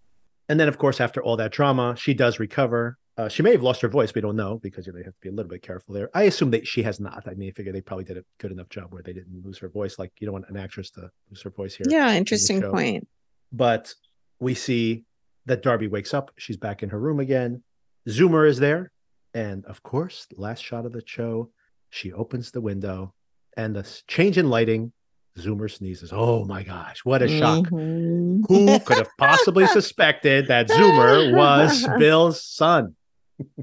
And 0.49 0.59
then, 0.59 0.69
of 0.69 0.79
course, 0.79 1.01
after 1.01 1.23
all 1.23 1.37
that 1.37 1.53
drama, 1.53 1.95
she 1.97 2.15
does 2.15 2.39
recover. 2.39 2.99
Uh, 3.17 3.29
she 3.29 3.43
may 3.43 3.53
have 3.53 3.63
lost 3.63 3.83
her 3.83 3.89
voice. 3.89 4.15
We 4.15 4.21
don't 4.21 4.37
know 4.37 4.59
because 4.63 4.87
you 4.87 4.93
know, 4.93 4.99
they 4.99 5.05
have 5.05 5.15
to 5.15 5.21
be 5.21 5.29
a 5.29 5.33
little 5.33 5.51
bit 5.51 5.63
careful 5.63 5.95
there. 5.95 6.09
I 6.15 6.25
assume 6.25 6.51
that 6.53 6.67
she 6.67 6.83
has 6.83 6.99
not. 6.99 7.25
I 7.27 7.35
mean, 7.35 7.51
I 7.51 7.53
figure 7.53 7.73
they 7.73 7.83
probably 7.83 8.05
did 8.05 8.17
a 8.17 8.25
good 8.39 8.53
enough 8.53 8.69
job 8.71 8.93
where 8.93 9.03
they 9.03 9.13
didn't 9.13 9.45
lose 9.45 9.59
her 9.59 9.69
voice. 9.69 9.99
Like 9.99 10.13
you 10.19 10.27
don't 10.27 10.33
want 10.33 10.49
an 10.49 10.57
actress 10.57 10.91
to 10.93 11.11
lose 11.31 11.43
her 11.43 11.51
voice 11.51 11.75
here. 11.75 11.87
Yeah, 11.89 12.15
interesting 12.15 12.63
point. 12.63 13.07
But 13.53 13.93
we 14.41 14.55
see 14.55 15.05
that 15.47 15.63
Darby 15.63 15.89
wakes 15.89 16.15
up. 16.15 16.31
She's 16.39 16.57
back 16.57 16.83
in 16.83 16.89
her 16.89 16.99
room 16.99 17.21
again. 17.21 17.63
Zoomer 18.09 18.49
is 18.49 18.59
there. 18.59 18.93
And 19.35 19.65
of 19.67 19.83
course, 19.83 20.27
last 20.37 20.61
shot 20.61 20.87
of 20.87 20.93
the 20.93 21.03
show, 21.07 21.51
she 21.91 22.13
opens 22.13 22.51
the 22.51 22.61
window 22.61 23.15
and 23.57 23.77
the 23.77 24.01
change 24.07 24.39
in 24.39 24.49
lighting, 24.49 24.93
Zoomer 25.39 25.71
sneezes. 25.71 26.13
Oh 26.13 26.45
my 26.45 26.63
gosh, 26.63 27.05
what 27.05 27.23
a 27.23 27.29
shock. 27.29 27.67
Mm-hmm. 27.67 28.43
Who 28.49 28.81
could 28.85 28.99
have 28.99 29.11
possibly 29.19 29.67
suspected 29.67 30.49
that 30.49 30.69
Zoomer 30.69 31.35
was 31.35 31.87
Bill's 31.99 32.45
son? 32.45 32.95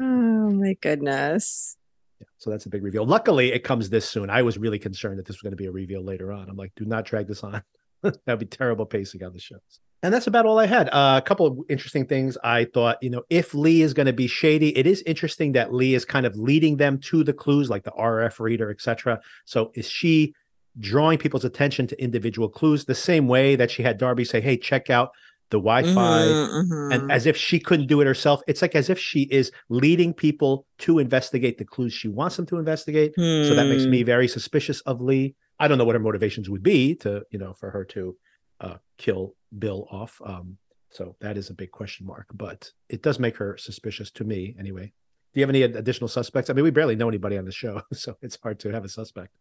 oh 0.01 0.49
my 0.49 0.75
goodness. 0.81 1.77
Yeah, 2.19 2.27
so 2.37 2.49
that's 2.49 2.65
a 2.65 2.69
big 2.69 2.83
reveal. 2.83 3.05
Luckily, 3.05 3.53
it 3.53 3.63
comes 3.63 3.89
this 3.89 4.09
soon. 4.09 4.29
I 4.29 4.41
was 4.41 4.57
really 4.57 4.79
concerned 4.79 5.19
that 5.19 5.25
this 5.25 5.37
was 5.37 5.41
going 5.41 5.51
to 5.51 5.57
be 5.57 5.67
a 5.67 5.71
reveal 5.71 6.03
later 6.03 6.31
on. 6.31 6.49
I'm 6.49 6.57
like, 6.57 6.73
do 6.75 6.85
not 6.85 7.05
drag 7.05 7.27
this 7.27 7.43
on. 7.43 7.63
That'd 8.01 8.39
be 8.39 8.45
terrible 8.45 8.85
pacing 8.85 9.23
on 9.23 9.33
the 9.33 9.39
shows 9.39 9.79
and 10.01 10.13
that's 10.13 10.27
about 10.27 10.45
all 10.45 10.59
I 10.59 10.65
had. 10.65 10.87
Uh, 10.89 11.15
a 11.17 11.21
couple 11.21 11.45
of 11.45 11.59
interesting 11.69 12.05
things. 12.05 12.37
I 12.43 12.65
thought, 12.65 13.01
you 13.01 13.09
know, 13.09 13.23
if 13.29 13.53
Lee 13.53 13.81
is 13.81 13.93
going 13.93 14.05
to 14.05 14.13
be 14.13 14.27
shady, 14.27 14.77
it 14.77 14.87
is 14.87 15.03
interesting 15.05 15.53
that 15.53 15.73
Lee 15.73 15.93
is 15.93 16.05
kind 16.05 16.25
of 16.25 16.35
leading 16.35 16.77
them 16.77 16.99
to 16.99 17.23
the 17.23 17.33
clues, 17.33 17.69
like 17.69 17.83
the 17.83 17.91
RF 17.91 18.39
reader, 18.39 18.71
etc. 18.71 19.19
So 19.45 19.71
is 19.75 19.87
she 19.89 20.33
drawing 20.79 21.17
people's 21.17 21.45
attention 21.45 21.87
to 21.87 22.01
individual 22.01 22.49
clues 22.49 22.85
the 22.85 22.95
same 22.95 23.27
way 23.27 23.55
that 23.55 23.71
she 23.71 23.83
had 23.83 23.97
Darby 23.97 24.25
say, 24.25 24.41
"Hey, 24.41 24.57
check 24.57 24.89
out 24.89 25.11
the 25.49 25.57
Wi-Fi," 25.57 25.91
mm-hmm, 25.93 26.73
mm-hmm. 26.73 26.91
and 26.91 27.11
as 27.11 27.25
if 27.25 27.35
she 27.35 27.59
couldn't 27.59 27.87
do 27.87 28.01
it 28.01 28.07
herself. 28.07 28.41
It's 28.47 28.61
like 28.61 28.75
as 28.75 28.89
if 28.89 28.99
she 28.99 29.23
is 29.23 29.51
leading 29.69 30.13
people 30.13 30.65
to 30.79 30.99
investigate 30.99 31.57
the 31.57 31.65
clues 31.65 31.93
she 31.93 32.07
wants 32.07 32.37
them 32.37 32.45
to 32.47 32.57
investigate. 32.57 33.13
Hmm. 33.15 33.47
So 33.47 33.55
that 33.55 33.67
makes 33.67 33.85
me 33.85 34.01
hmm. 34.01 34.05
very 34.05 34.27
suspicious 34.27 34.81
of 34.81 35.01
Lee. 35.01 35.35
I 35.59 35.67
don't 35.67 35.77
know 35.77 35.85
what 35.85 35.95
her 35.95 35.99
motivations 35.99 36.49
would 36.49 36.63
be 36.63 36.95
to, 36.95 37.23
you 37.31 37.39
know, 37.39 37.53
for 37.53 37.69
her 37.71 37.83
to 37.85 38.15
uh, 38.61 38.75
kill 38.97 39.35
Bill 39.57 39.87
off. 39.91 40.21
Um, 40.23 40.57
so 40.89 41.15
that 41.19 41.37
is 41.37 41.49
a 41.49 41.53
big 41.53 41.71
question 41.71 42.05
mark, 42.05 42.27
but 42.33 42.71
it 42.87 43.03
does 43.03 43.19
make 43.19 43.37
her 43.37 43.57
suspicious 43.57 44.09
to 44.11 44.23
me 44.23 44.55
anyway. 44.59 44.91
Do 45.33 45.39
you 45.39 45.43
have 45.43 45.49
any 45.49 45.61
additional 45.61 46.07
suspects? 46.07 46.49
I 46.49 46.53
mean, 46.53 46.63
we 46.63 46.71
barely 46.71 46.95
know 46.95 47.07
anybody 47.07 47.37
on 47.37 47.45
the 47.45 47.51
show, 47.51 47.81
so 47.93 48.15
it's 48.21 48.37
hard 48.41 48.59
to 48.61 48.71
have 48.71 48.85
a 48.85 48.89
suspect. 48.89 49.31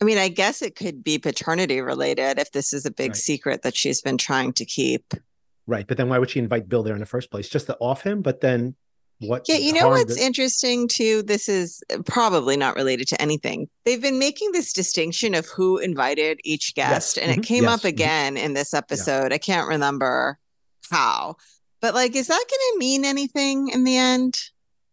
I 0.00 0.04
mean, 0.04 0.18
I 0.18 0.28
guess 0.28 0.62
it 0.62 0.74
could 0.74 1.04
be 1.04 1.18
paternity 1.18 1.80
related 1.80 2.38
if 2.38 2.50
this 2.52 2.72
is 2.72 2.84
a 2.84 2.90
big 2.90 3.10
right. 3.10 3.16
secret 3.16 3.62
that 3.62 3.76
she's 3.76 4.00
been 4.00 4.18
trying 4.18 4.52
to 4.54 4.64
keep. 4.64 5.14
Right. 5.66 5.86
But 5.86 5.96
then 5.96 6.08
why 6.08 6.18
would 6.18 6.30
she 6.30 6.40
invite 6.40 6.68
Bill 6.68 6.82
there 6.82 6.94
in 6.94 7.00
the 7.00 7.06
first 7.06 7.30
place? 7.30 7.48
Just 7.48 7.66
to 7.66 7.76
off 7.78 8.02
him? 8.02 8.20
But 8.20 8.40
then 8.40 8.74
what 9.28 9.48
yeah 9.48 9.56
you 9.56 9.72
know 9.72 9.88
what's 9.88 10.16
that- 10.16 10.22
interesting 10.22 10.88
too 10.88 11.22
this 11.22 11.48
is 11.48 11.82
probably 12.04 12.56
not 12.56 12.74
related 12.74 13.06
to 13.06 13.20
anything 13.20 13.68
they've 13.84 14.02
been 14.02 14.18
making 14.18 14.50
this 14.52 14.72
distinction 14.72 15.34
of 15.34 15.46
who 15.46 15.78
invited 15.78 16.40
each 16.44 16.74
guest 16.74 17.16
yes. 17.16 17.24
and 17.24 17.30
mm-hmm. 17.30 17.40
it 17.40 17.46
came 17.46 17.64
yes. 17.64 17.72
up 17.72 17.80
mm-hmm. 17.80 17.88
again 17.88 18.34
mm-hmm. 18.34 18.44
in 18.46 18.54
this 18.54 18.74
episode 18.74 19.28
yeah. 19.30 19.34
i 19.34 19.38
can't 19.38 19.68
remember 19.68 20.38
how 20.90 21.36
but 21.80 21.94
like 21.94 22.16
is 22.16 22.26
that 22.26 22.34
going 22.34 22.72
to 22.72 22.78
mean 22.78 23.04
anything 23.04 23.68
in 23.68 23.84
the 23.84 23.96
end 23.96 24.38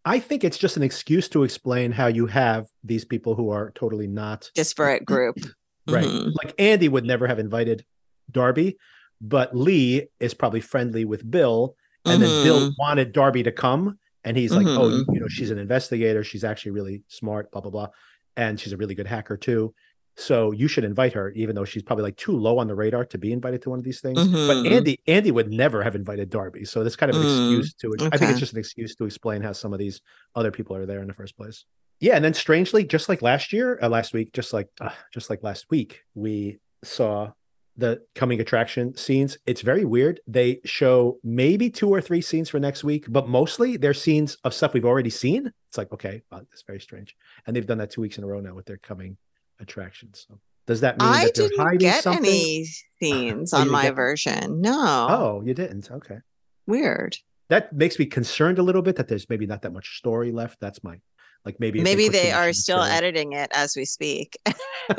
i 0.04 0.18
think 0.18 0.44
it's 0.44 0.58
just 0.58 0.76
an 0.76 0.82
excuse 0.82 1.28
to 1.28 1.44
explain 1.44 1.92
how 1.92 2.06
you 2.06 2.26
have 2.26 2.66
these 2.84 3.04
people 3.04 3.34
who 3.34 3.50
are 3.50 3.70
totally 3.72 4.06
not 4.06 4.50
disparate 4.54 5.04
group 5.04 5.36
right 5.88 6.04
mm-hmm. 6.04 6.30
like 6.42 6.54
andy 6.58 6.88
would 6.88 7.04
never 7.04 7.26
have 7.26 7.38
invited 7.38 7.84
darby 8.30 8.76
but 9.20 9.54
lee 9.56 10.06
is 10.18 10.34
probably 10.34 10.60
friendly 10.60 11.04
with 11.04 11.28
bill 11.30 11.74
and 12.06 12.22
then 12.22 12.44
bill 12.44 12.60
mm-hmm. 12.60 12.74
wanted 12.78 13.12
darby 13.12 13.42
to 13.42 13.52
come 13.52 13.98
and 14.24 14.36
he's 14.36 14.52
like, 14.52 14.66
oh, 14.66 14.80
mm-hmm. 14.80 15.10
oh, 15.10 15.14
you 15.14 15.20
know, 15.20 15.28
she's 15.28 15.50
an 15.50 15.58
investigator. 15.58 16.22
She's 16.22 16.44
actually 16.44 16.72
really 16.72 17.02
smart, 17.08 17.50
blah, 17.50 17.60
blah, 17.60 17.70
blah. 17.70 17.88
And 18.36 18.60
she's 18.60 18.72
a 18.72 18.76
really 18.76 18.94
good 18.94 19.06
hacker 19.06 19.36
too. 19.36 19.74
So 20.20 20.52
you 20.52 20.68
should 20.68 20.84
invite 20.84 21.14
her, 21.14 21.30
even 21.30 21.54
though 21.54 21.64
she's 21.64 21.82
probably 21.82 22.02
like 22.02 22.16
too 22.16 22.36
low 22.36 22.58
on 22.58 22.66
the 22.66 22.74
radar 22.74 23.06
to 23.06 23.16
be 23.16 23.32
invited 23.32 23.62
to 23.62 23.70
one 23.70 23.78
of 23.78 23.84
these 23.84 24.00
things. 24.00 24.18
Mm-hmm. 24.18 24.46
But 24.46 24.70
Andy, 24.70 25.00
Andy 25.06 25.30
would 25.30 25.50
never 25.50 25.82
have 25.82 25.96
invited 25.96 26.28
Darby. 26.28 26.66
So 26.66 26.84
that's 26.84 26.94
kind 26.96 27.10
of 27.10 27.16
an 27.16 27.22
mm, 27.22 27.56
excuse 27.56 27.74
to 27.74 27.88
okay. 27.88 28.10
I 28.12 28.18
think 28.18 28.30
it's 28.30 28.40
just 28.40 28.52
an 28.52 28.58
excuse 28.58 28.94
to 28.96 29.04
explain 29.06 29.40
how 29.40 29.52
some 29.52 29.72
of 29.72 29.78
these 29.78 30.02
other 30.34 30.50
people 30.50 30.76
are 30.76 30.84
there 30.84 31.00
in 31.00 31.08
the 31.08 31.14
first 31.14 31.38
place. 31.38 31.64
Yeah. 32.00 32.16
And 32.16 32.24
then 32.24 32.34
strangely, 32.34 32.84
just 32.84 33.08
like 33.08 33.22
last 33.22 33.50
year, 33.50 33.78
uh, 33.82 33.88
last 33.88 34.12
week, 34.12 34.34
just 34.34 34.52
like 34.52 34.68
uh, 34.80 34.90
just 35.12 35.30
like 35.30 35.42
last 35.42 35.66
week, 35.70 36.02
we 36.14 36.58
saw 36.84 37.32
the 37.78 38.02
coming 38.14 38.40
attraction 38.40 38.94
scenes. 38.96 39.38
It's 39.46 39.62
very 39.62 39.86
weird. 39.86 40.20
They 40.26 40.60
show 40.66 41.18
maybe 41.24 41.70
two 41.70 41.88
or 41.88 42.02
three 42.02 42.20
scenes 42.20 42.50
for 42.50 42.60
next 42.60 42.84
week, 42.84 43.06
but 43.08 43.26
mostly 43.26 43.78
they're 43.78 43.94
scenes 43.94 44.36
of 44.44 44.52
stuff 44.52 44.74
we've 44.74 44.84
already 44.84 45.08
seen. 45.08 45.50
It's 45.68 45.78
like, 45.78 45.90
okay, 45.92 46.22
wow, 46.30 46.40
that's 46.50 46.62
very 46.66 46.80
strange. 46.80 47.16
And 47.46 47.56
they've 47.56 47.66
done 47.66 47.78
that 47.78 47.90
two 47.90 48.02
weeks 48.02 48.18
in 48.18 48.24
a 48.24 48.26
row 48.26 48.40
now 48.40 48.54
with 48.54 48.66
their 48.66 48.76
coming 48.76 49.16
attractions. 49.60 50.26
So 50.28 50.38
does 50.66 50.80
that 50.80 50.98
mean 50.98 51.08
I 51.08 51.24
that 51.24 51.34
didn't 51.34 51.78
get 51.78 52.02
something? 52.02 52.24
any 52.24 52.60
oh, 52.68 53.02
scenes 53.02 53.54
oh, 53.54 53.58
on 53.58 53.70
my 53.70 53.90
version? 53.90 54.60
No. 54.60 55.06
Oh, 55.10 55.42
you 55.44 55.54
didn't? 55.54 55.90
Okay. 55.90 56.18
Weird. 56.66 57.16
That 57.48 57.72
makes 57.72 57.98
me 57.98 58.06
concerned 58.06 58.58
a 58.58 58.62
little 58.62 58.82
bit 58.82 58.96
that 58.96 59.08
there's 59.08 59.28
maybe 59.28 59.46
not 59.46 59.62
that 59.62 59.72
much 59.72 59.98
story 59.98 60.30
left. 60.30 60.60
That's 60.60 60.84
my 60.84 61.00
like 61.44 61.58
maybe 61.58 61.80
maybe 61.80 62.08
they, 62.08 62.24
they 62.24 62.32
are 62.32 62.52
still 62.52 62.82
editing 62.82 63.32
it 63.32 63.50
as 63.54 63.74
we 63.74 63.84
speak. 63.84 64.38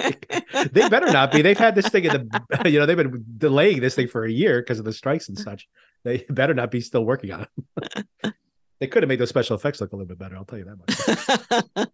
they 0.72 0.89
better 0.89 1.12
not 1.12 1.32
be. 1.32 1.41
They've 1.41 1.57
had 1.57 1.76
this 1.76 1.88
thing 1.88 2.05
in 2.05 2.12
the 2.12 2.70
you 2.70 2.80
know 2.80 2.86
they've 2.86 2.97
been 2.97 3.24
delaying 3.38 3.80
this 3.80 3.95
thing 3.95 4.07
for 4.07 4.26
a 4.26 4.32
year 4.32 4.62
because 4.62 4.80
of 4.80 4.86
the 4.86 4.93
strikes 4.93 5.30
and 5.30 5.38
such. 5.38 5.70
They 6.03 6.26
better 6.30 6.55
not 6.55 6.72
be 6.72 6.82
still 6.82 7.05
working 7.05 7.32
on 7.32 7.41
it. 7.43 8.34
they 8.80 8.88
could 8.88 9.03
have 9.03 9.07
made 9.07 9.20
those 9.20 9.30
special 9.30 9.55
effects 9.55 9.80
look 9.80 9.93
a 9.93 9.95
little 9.95 10.07
bit 10.07 10.18
better. 10.18 10.36
I'll 10.36 10.45
tell 10.45 10.57
you 10.57 10.66
that 10.66 11.88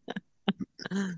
much. 0.94 1.18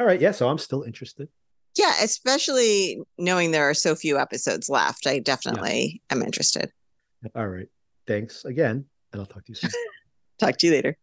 All 0.00 0.06
right, 0.06 0.20
yeah. 0.20 0.30
So 0.30 0.48
I'm 0.48 0.56
still 0.56 0.82
interested. 0.82 1.28
Yeah, 1.76 1.92
especially 2.02 3.02
knowing 3.18 3.50
there 3.50 3.68
are 3.68 3.74
so 3.74 3.94
few 3.94 4.18
episodes 4.18 4.70
left. 4.70 5.06
I 5.06 5.18
definitely 5.18 6.00
yeah. 6.10 6.16
am 6.16 6.22
interested. 6.22 6.72
All 7.34 7.46
right. 7.46 7.68
Thanks 8.06 8.46
again, 8.46 8.86
and 9.12 9.20
I'll 9.20 9.26
talk 9.26 9.44
to 9.44 9.52
you 9.52 9.56
soon. 9.56 9.70
talk 10.38 10.56
to 10.56 10.66
you 10.66 10.72
later. 10.72 10.96